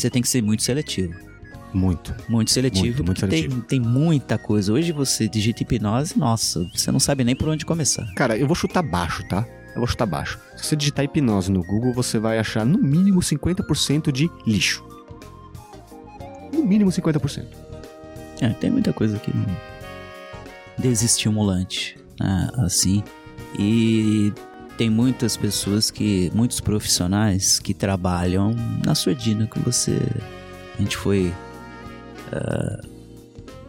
você 0.00 0.10
tem 0.10 0.22
que 0.22 0.28
ser 0.28 0.42
muito 0.42 0.62
seletivo. 0.62 1.14
Muito. 1.72 2.14
Muito 2.28 2.50
seletivo, 2.50 2.86
Muito, 2.86 3.04
muito 3.04 3.20
seletivo. 3.20 3.62
Tem, 3.62 3.80
tem 3.80 3.80
muita 3.80 4.36
coisa. 4.36 4.72
Hoje 4.72 4.90
você 4.90 5.28
digita 5.28 5.62
hipnose, 5.62 6.18
nossa, 6.18 6.68
você 6.74 6.90
não 6.90 6.98
sabe 6.98 7.22
nem 7.22 7.36
por 7.36 7.48
onde 7.48 7.64
começar. 7.64 8.04
Cara, 8.14 8.36
eu 8.36 8.46
vou 8.46 8.56
chutar 8.56 8.82
baixo, 8.82 9.22
tá? 9.28 9.46
eu 9.74 9.76
vou 9.76 9.86
chutar 9.86 10.06
baixo. 10.06 10.38
Se 10.56 10.64
você 10.64 10.76
digitar 10.76 11.04
hipnose 11.04 11.50
no 11.50 11.62
Google, 11.62 11.92
você 11.92 12.18
vai 12.18 12.38
achar 12.38 12.64
no 12.66 12.78
mínimo 12.78 13.20
50% 13.20 14.10
de 14.10 14.30
lixo. 14.46 14.84
No 16.52 16.64
mínimo 16.64 16.90
50%. 16.90 17.46
É, 18.40 18.48
tem 18.50 18.70
muita 18.70 18.92
coisa 18.92 19.18
que 19.18 19.34
não 19.34 19.46
desestimulante, 20.78 21.98
né, 22.18 22.48
assim. 22.58 23.02
E 23.58 24.32
tem 24.80 24.88
muitas 24.88 25.36
pessoas 25.36 25.90
que, 25.90 26.32
muitos 26.34 26.58
profissionais 26.58 27.58
que 27.58 27.74
trabalham 27.74 28.56
na 28.82 28.94
surdina 28.94 29.46
que 29.46 29.58
você. 29.58 30.00
A 30.74 30.80
gente 30.80 30.96
foi. 30.96 31.34
Uh, 32.32 32.88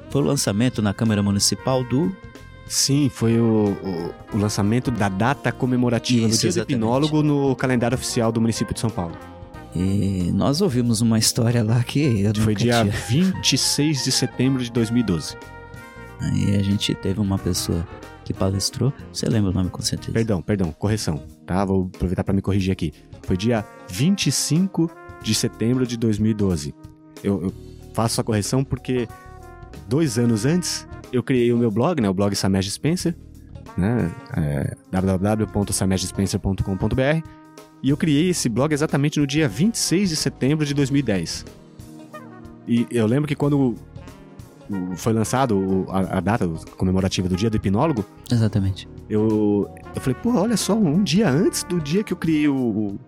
foi 0.10 0.22
o 0.22 0.26
lançamento 0.26 0.82
na 0.82 0.94
Câmara 0.94 1.22
Municipal 1.22 1.84
do. 1.84 2.16
Sim, 2.66 3.12
foi 3.14 3.38
o, 3.38 3.76
o, 3.84 4.38
o 4.38 4.38
lançamento 4.38 4.90
da 4.90 5.10
data 5.10 5.52
comemorativa 5.52 6.30
Isso, 6.30 6.38
do 6.38 6.40
Dia 6.40 6.50
exatamente. 6.50 6.80
do 6.80 6.86
Hipnólogo 6.86 7.22
no 7.22 7.58
calendário 7.58 7.96
oficial 7.96 8.32
do 8.32 8.40
município 8.40 8.74
de 8.74 8.80
São 8.80 8.90
Paulo. 8.90 9.18
E 9.76 10.32
nós 10.34 10.62
ouvimos 10.62 11.02
uma 11.02 11.20
história 11.20 11.62
lá 11.62 11.84
que 11.84 12.22
eu 12.22 12.34
Foi 12.36 12.56
dia 12.56 12.84
tinha. 12.84 13.30
26 13.34 14.06
de 14.06 14.12
setembro 14.14 14.64
de 14.64 14.72
2012. 14.72 15.36
Aí 16.22 16.56
a 16.56 16.64
gente 16.64 16.96
teve 16.96 17.20
uma 17.20 17.38
pessoa 17.38 17.86
que 18.24 18.34
palestrou. 18.34 18.94
Você 19.12 19.28
lembra 19.28 19.52
o 19.52 19.54
nome 19.54 19.70
com 19.70 19.82
certeza? 19.82 20.12
Perdão, 20.12 20.42
perdão, 20.42 20.72
correção, 20.72 21.24
tá? 21.46 21.64
Vou 21.66 21.90
aproveitar 21.94 22.24
para 22.24 22.34
me 22.34 22.42
corrigir 22.42 22.72
aqui. 22.72 22.94
Foi 23.24 23.38
dia 23.38 23.66
25 23.90 24.90
de 25.22 25.36
setembro 25.36 25.86
de 25.86 25.98
2012. 25.98 26.74
Eu, 27.24 27.44
eu 27.44 27.54
faço 27.94 28.22
a 28.22 28.24
correção 28.24 28.64
porque 28.64 29.08
dois 29.88 30.18
anos 30.18 30.46
antes 30.46 30.88
eu 31.12 31.22
criei 31.22 31.52
o 31.52 31.58
meu 31.58 31.70
blog, 31.70 32.02
né? 32.02 32.10
O 32.10 32.14
blog 32.14 32.36
Samesh 32.36 32.72
Spencer, 32.72 33.16
né? 33.78 34.12
É, 34.38 34.76
e 37.84 37.90
eu 37.90 37.98
criei 37.98 38.30
esse 38.30 38.48
blog 38.48 38.72
exatamente 38.74 39.20
no 39.20 39.26
dia 39.26 39.48
26 39.48 40.10
de 40.10 40.16
setembro 40.16 40.66
de 40.66 40.74
2010. 40.74 41.46
E 42.68 42.86
eu 42.92 43.08
lembro 43.08 43.28
que 43.28 43.36
quando 43.36 43.76
foi 44.96 45.14
lançado 45.14 45.86
a, 45.90 46.18
a 46.18 46.20
data 46.20 46.48
comemorativa 46.78 47.28
do 47.30 47.36
Dia 47.36 47.50
do 47.50 47.58
Hipnólogo, 47.58 48.06
Exatamente. 48.32 48.88
eu, 49.10 49.70
eu 49.96 50.02
falei, 50.02 50.18
pô, 50.22 50.34
olha 50.36 50.58
só, 50.58 50.74
um 50.76 51.04
dia 51.04 51.30
antes 51.30 51.64
do 51.64 51.80
dia 51.80 52.04
que 52.04 52.14
eu 52.14 52.18
criei 52.18 52.48
o, 52.48 52.56
o, 52.56 53.00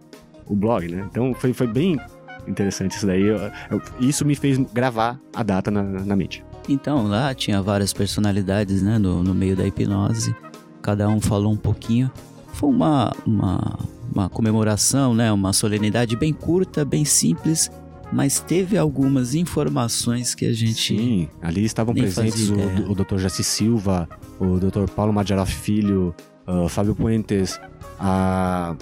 o 0.47 0.55
blog, 0.55 0.88
né? 0.88 1.05
Então 1.09 1.34
foi, 1.34 1.53
foi 1.53 1.68
bem 1.68 1.99
interessante 2.47 2.97
isso 2.97 3.05
daí. 3.05 3.24
Eu- 3.24 3.38
eu- 3.72 3.82
isso 3.99 4.26
me 4.26 4.36
fez 4.36 4.57
gravar 4.74 5.20
a 5.34 5.43
data 5.43 5.72
na, 5.72 5.82
na 5.84 6.16
mente. 6.16 6.43
Então, 6.70 7.07
lá 7.07 7.34
tinha 7.34 7.61
várias 7.61 7.91
personalidades, 7.93 8.82
né, 8.82 8.97
no, 8.97 9.22
no 9.24 9.34
meio 9.34 9.55
da 9.55 9.66
hipnose. 9.68 10.34
Cada 10.82 11.07
um 11.09 11.20
falou 11.20 11.51
um 11.51 11.57
pouquinho. 11.57 12.09
Foi 12.53 12.70
uma, 12.70 13.11
uma, 13.26 13.80
uma 14.14 14.30
comemoração, 14.30 15.14
né, 15.14 15.32
uma 15.32 15.51
solenidade 15.53 16.16
bem 16.16 16.32
curta, 16.34 16.86
bem 16.86 17.03
simples, 17.03 17.70
mas 18.14 18.39
teve 18.39 18.78
algumas 18.78 19.34
informações 19.36 20.36
que 20.36 20.45
a 20.45 20.53
gente... 20.53 20.95
Sim, 20.95 21.30
ali 21.41 21.66
estavam 21.66 21.93
presentes 21.93 22.49
o, 22.49 22.55
o 22.91 22.95
Dr. 22.95 23.18
Jaci 23.18 23.43
Silva, 23.43 24.07
o 24.39 24.59
Dr. 24.59 24.89
Paulo 24.95 25.11
Madjaroff 25.11 25.51
Filho, 25.53 26.14
o 26.45 26.70
Fábio 26.70 26.95
Puentes, 26.95 27.59
a... 27.99 28.76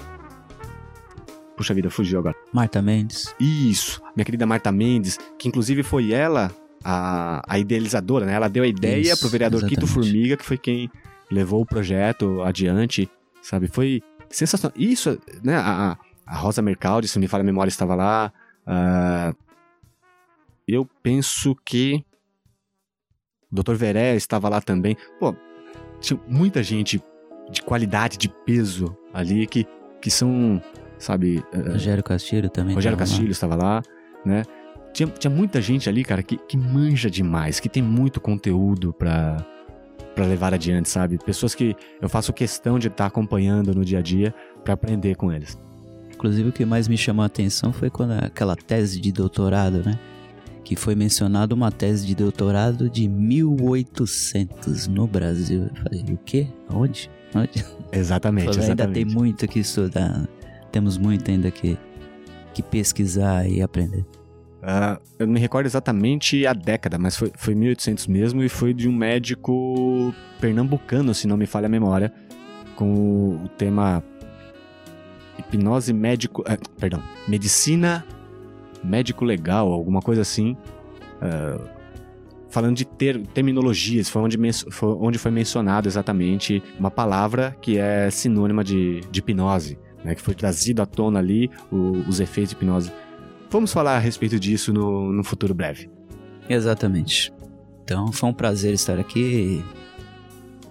Puxa 1.55 1.73
vida, 1.73 1.89
fugiu 1.89 2.19
agora. 2.19 2.35
Marta 2.51 2.81
Mendes. 2.81 3.33
Isso, 3.39 4.01
minha 4.15 4.25
querida 4.25 4.45
Marta 4.45 4.71
Mendes, 4.71 5.17
que 5.37 5.47
inclusive 5.47 5.83
foi 5.83 6.11
ela 6.11 6.51
a, 6.83 7.41
a 7.47 7.59
idealizadora, 7.59 8.25
né? 8.25 8.33
Ela 8.33 8.47
deu 8.49 8.63
a 8.63 8.67
ideia 8.67 9.11
Isso, 9.11 9.19
pro 9.19 9.29
vereador 9.29 9.61
Quito 9.61 9.83
exatamente. 9.83 9.93
Formiga, 9.93 10.37
que 10.37 10.45
foi 10.45 10.57
quem 10.57 10.89
levou 11.29 11.61
o 11.61 11.65
projeto 11.65 12.41
adiante, 12.41 13.07
sabe? 13.43 13.67
Foi 13.67 14.01
sensacional. 14.29 14.73
Isso, 14.75 15.19
né? 15.43 15.55
A, 15.55 15.97
a- 16.27 16.35
Rosa 16.37 16.61
Mercaldi, 16.61 17.07
se 17.07 17.17
não 17.17 17.21
me 17.21 17.27
falha 17.27 17.41
a 17.41 17.45
memória, 17.45 17.69
estava 17.69 17.93
lá. 17.93 18.31
Ah, 18.73 19.33
eu 20.65 20.87
penso 21.03 21.53
que 21.65 22.05
o 23.51 23.61
Dr. 23.61 23.73
Veré 23.73 24.15
estava 24.15 24.47
lá 24.47 24.61
também. 24.61 24.95
Pô, 25.19 25.35
tinha 25.99 26.17
muita 26.25 26.63
gente 26.63 27.03
de 27.51 27.61
qualidade, 27.61 28.17
de 28.17 28.29
peso 28.29 28.95
ali, 29.13 29.45
que, 29.45 29.67
que 30.01 30.09
são, 30.09 30.63
sabe... 30.97 31.43
ah, 31.53 31.73
Rogério 31.73 32.01
Castilho 32.01 32.49
também. 32.49 32.73
Rogério 32.73 32.97
tava 32.97 33.09
lá. 33.09 33.11
Castilho 33.11 33.31
estava 33.31 33.55
lá, 33.55 33.81
né? 34.25 34.43
Tinha, 34.93 35.09
tinha 35.09 35.31
muita 35.31 35.61
gente 35.61 35.89
ali, 35.89 36.05
cara, 36.05 36.23
que, 36.23 36.37
que 36.37 36.55
manja 36.55 37.09
demais, 37.09 37.59
que 37.59 37.67
tem 37.67 37.83
muito 37.83 38.21
conteúdo 38.21 38.93
pra, 38.93 39.45
pra 40.15 40.25
levar 40.25 40.53
adiante, 40.53 40.87
sabe? 40.87 41.17
Pessoas 41.17 41.53
que 41.53 41.75
eu 42.01 42.07
faço 42.07 42.31
questão 42.31 42.79
de 42.79 42.87
estar 42.87 43.05
acompanhando 43.05 43.75
no 43.75 43.83
dia 43.83 43.99
a 43.99 44.01
dia 44.01 44.33
pra 44.63 44.75
aprender 44.75 45.15
com 45.15 45.29
eles. 45.29 45.57
Inclusive, 46.21 46.49
o 46.49 46.51
que 46.51 46.63
mais 46.65 46.87
me 46.87 46.95
chamou 46.95 47.23
a 47.23 47.25
atenção 47.25 47.73
foi 47.73 47.89
quando 47.89 48.11
aquela 48.11 48.55
tese 48.55 49.01
de 49.01 49.11
doutorado, 49.11 49.81
né? 49.83 49.97
Que 50.63 50.75
foi 50.75 50.93
mencionado 50.93 51.55
uma 51.55 51.71
tese 51.71 52.05
de 52.05 52.13
doutorado 52.13 52.87
de 52.87 53.07
1800 53.07 54.87
no 54.87 55.07
Brasil. 55.07 55.63
Eu 55.63 55.81
falei, 55.81 56.05
o 56.13 56.17
quê? 56.19 56.47
Onde? 56.69 57.09
Onde? 57.33 57.65
Exatamente, 57.91 58.45
Falei, 58.45 58.61
ainda 58.61 58.83
exatamente. 58.83 58.93
tem 59.03 59.15
muito 59.15 59.47
que 59.47 59.61
estudar. 59.61 60.29
Temos 60.71 60.95
muito 60.95 61.31
ainda 61.31 61.49
que, 61.49 61.75
que 62.53 62.61
pesquisar 62.61 63.49
e 63.49 63.59
aprender. 63.59 64.05
Ah, 64.61 64.99
eu 65.17 65.25
não 65.25 65.33
me 65.33 65.39
recordo 65.39 65.65
exatamente 65.65 66.45
a 66.45 66.53
década, 66.53 66.99
mas 66.99 67.17
foi, 67.17 67.31
foi 67.35 67.55
1800 67.55 68.05
mesmo 68.05 68.43
e 68.43 68.47
foi 68.47 68.75
de 68.75 68.87
um 68.87 68.93
médico 68.93 70.13
pernambucano, 70.39 71.15
se 71.15 71.25
não 71.25 71.35
me 71.35 71.47
falha 71.47 71.65
a 71.65 71.69
memória, 71.69 72.13
com 72.75 73.39
o 73.43 73.49
tema 73.57 74.03
hipnose 75.41 75.91
médico, 75.93 76.43
eh, 76.47 76.57
perdão, 76.79 77.01
medicina 77.27 78.05
médico 78.83 79.23
legal, 79.25 79.71
alguma 79.71 80.01
coisa 80.01 80.21
assim, 80.21 80.57
ah, 81.21 81.59
falando 82.49 82.75
de 82.75 82.83
ter, 82.85 83.21
terminologias, 83.27 84.09
foi 84.09 84.21
onde, 84.23 84.37
foi 84.71 84.89
onde 84.99 85.17
foi 85.19 85.29
mencionado 85.31 85.87
exatamente 85.87 86.61
uma 86.79 86.89
palavra 86.89 87.55
que 87.61 87.77
é 87.77 88.09
sinônima 88.09 88.63
de, 88.63 89.01
de 89.11 89.19
hipnose, 89.19 89.77
né, 90.03 90.15
que 90.15 90.21
foi 90.21 90.33
trazido 90.33 90.81
à 90.81 90.85
tona 90.85 91.19
ali 91.19 91.49
o- 91.71 92.03
os 92.07 92.19
efeitos 92.19 92.49
de 92.51 92.55
hipnose. 92.55 92.91
Vamos 93.51 93.71
falar 93.71 93.95
a 93.97 93.99
respeito 93.99 94.39
disso 94.39 94.73
no, 94.73 95.11
no 95.13 95.23
futuro 95.23 95.53
breve. 95.53 95.89
Exatamente. 96.49 97.31
Então, 97.83 98.11
foi 98.11 98.29
um 98.29 98.33
prazer 98.33 98.73
estar 98.73 98.97
aqui. 98.99 99.63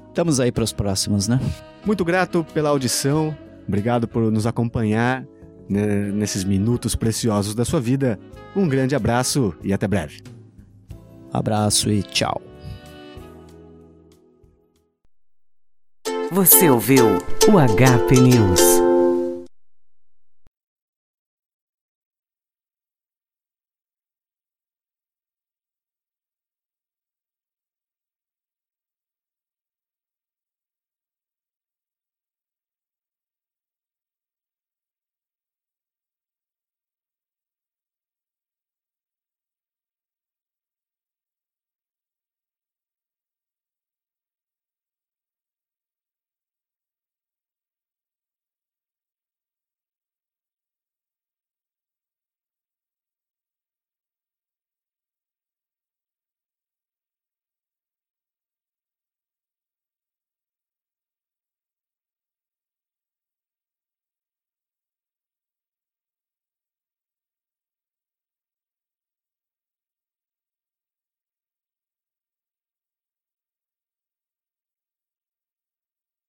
Estamos 0.08 0.40
aí 0.40 0.50
para 0.50 0.64
os 0.64 0.72
próximos, 0.72 1.28
né? 1.28 1.38
Muito 1.86 2.04
grato 2.04 2.44
pela 2.52 2.70
audição, 2.70 3.36
obrigado 3.66 4.08
por 4.08 4.30
nos 4.30 4.46
acompanhar 4.46 5.24
né, 5.68 6.10
nesses 6.12 6.44
minutos 6.44 6.94
preciosos 6.94 7.54
da 7.54 7.64
sua 7.64 7.80
vida. 7.80 8.18
Um 8.56 8.68
grande 8.68 8.94
abraço 8.94 9.54
e 9.62 9.72
até 9.72 9.86
breve. 9.86 10.20
Abraço 11.32 11.90
e 11.90 12.02
tchau. 12.02 12.42
Você 16.32 16.70
ouviu 16.70 17.06
o 17.48 17.76
HP 17.76 18.20
News. 18.20 18.79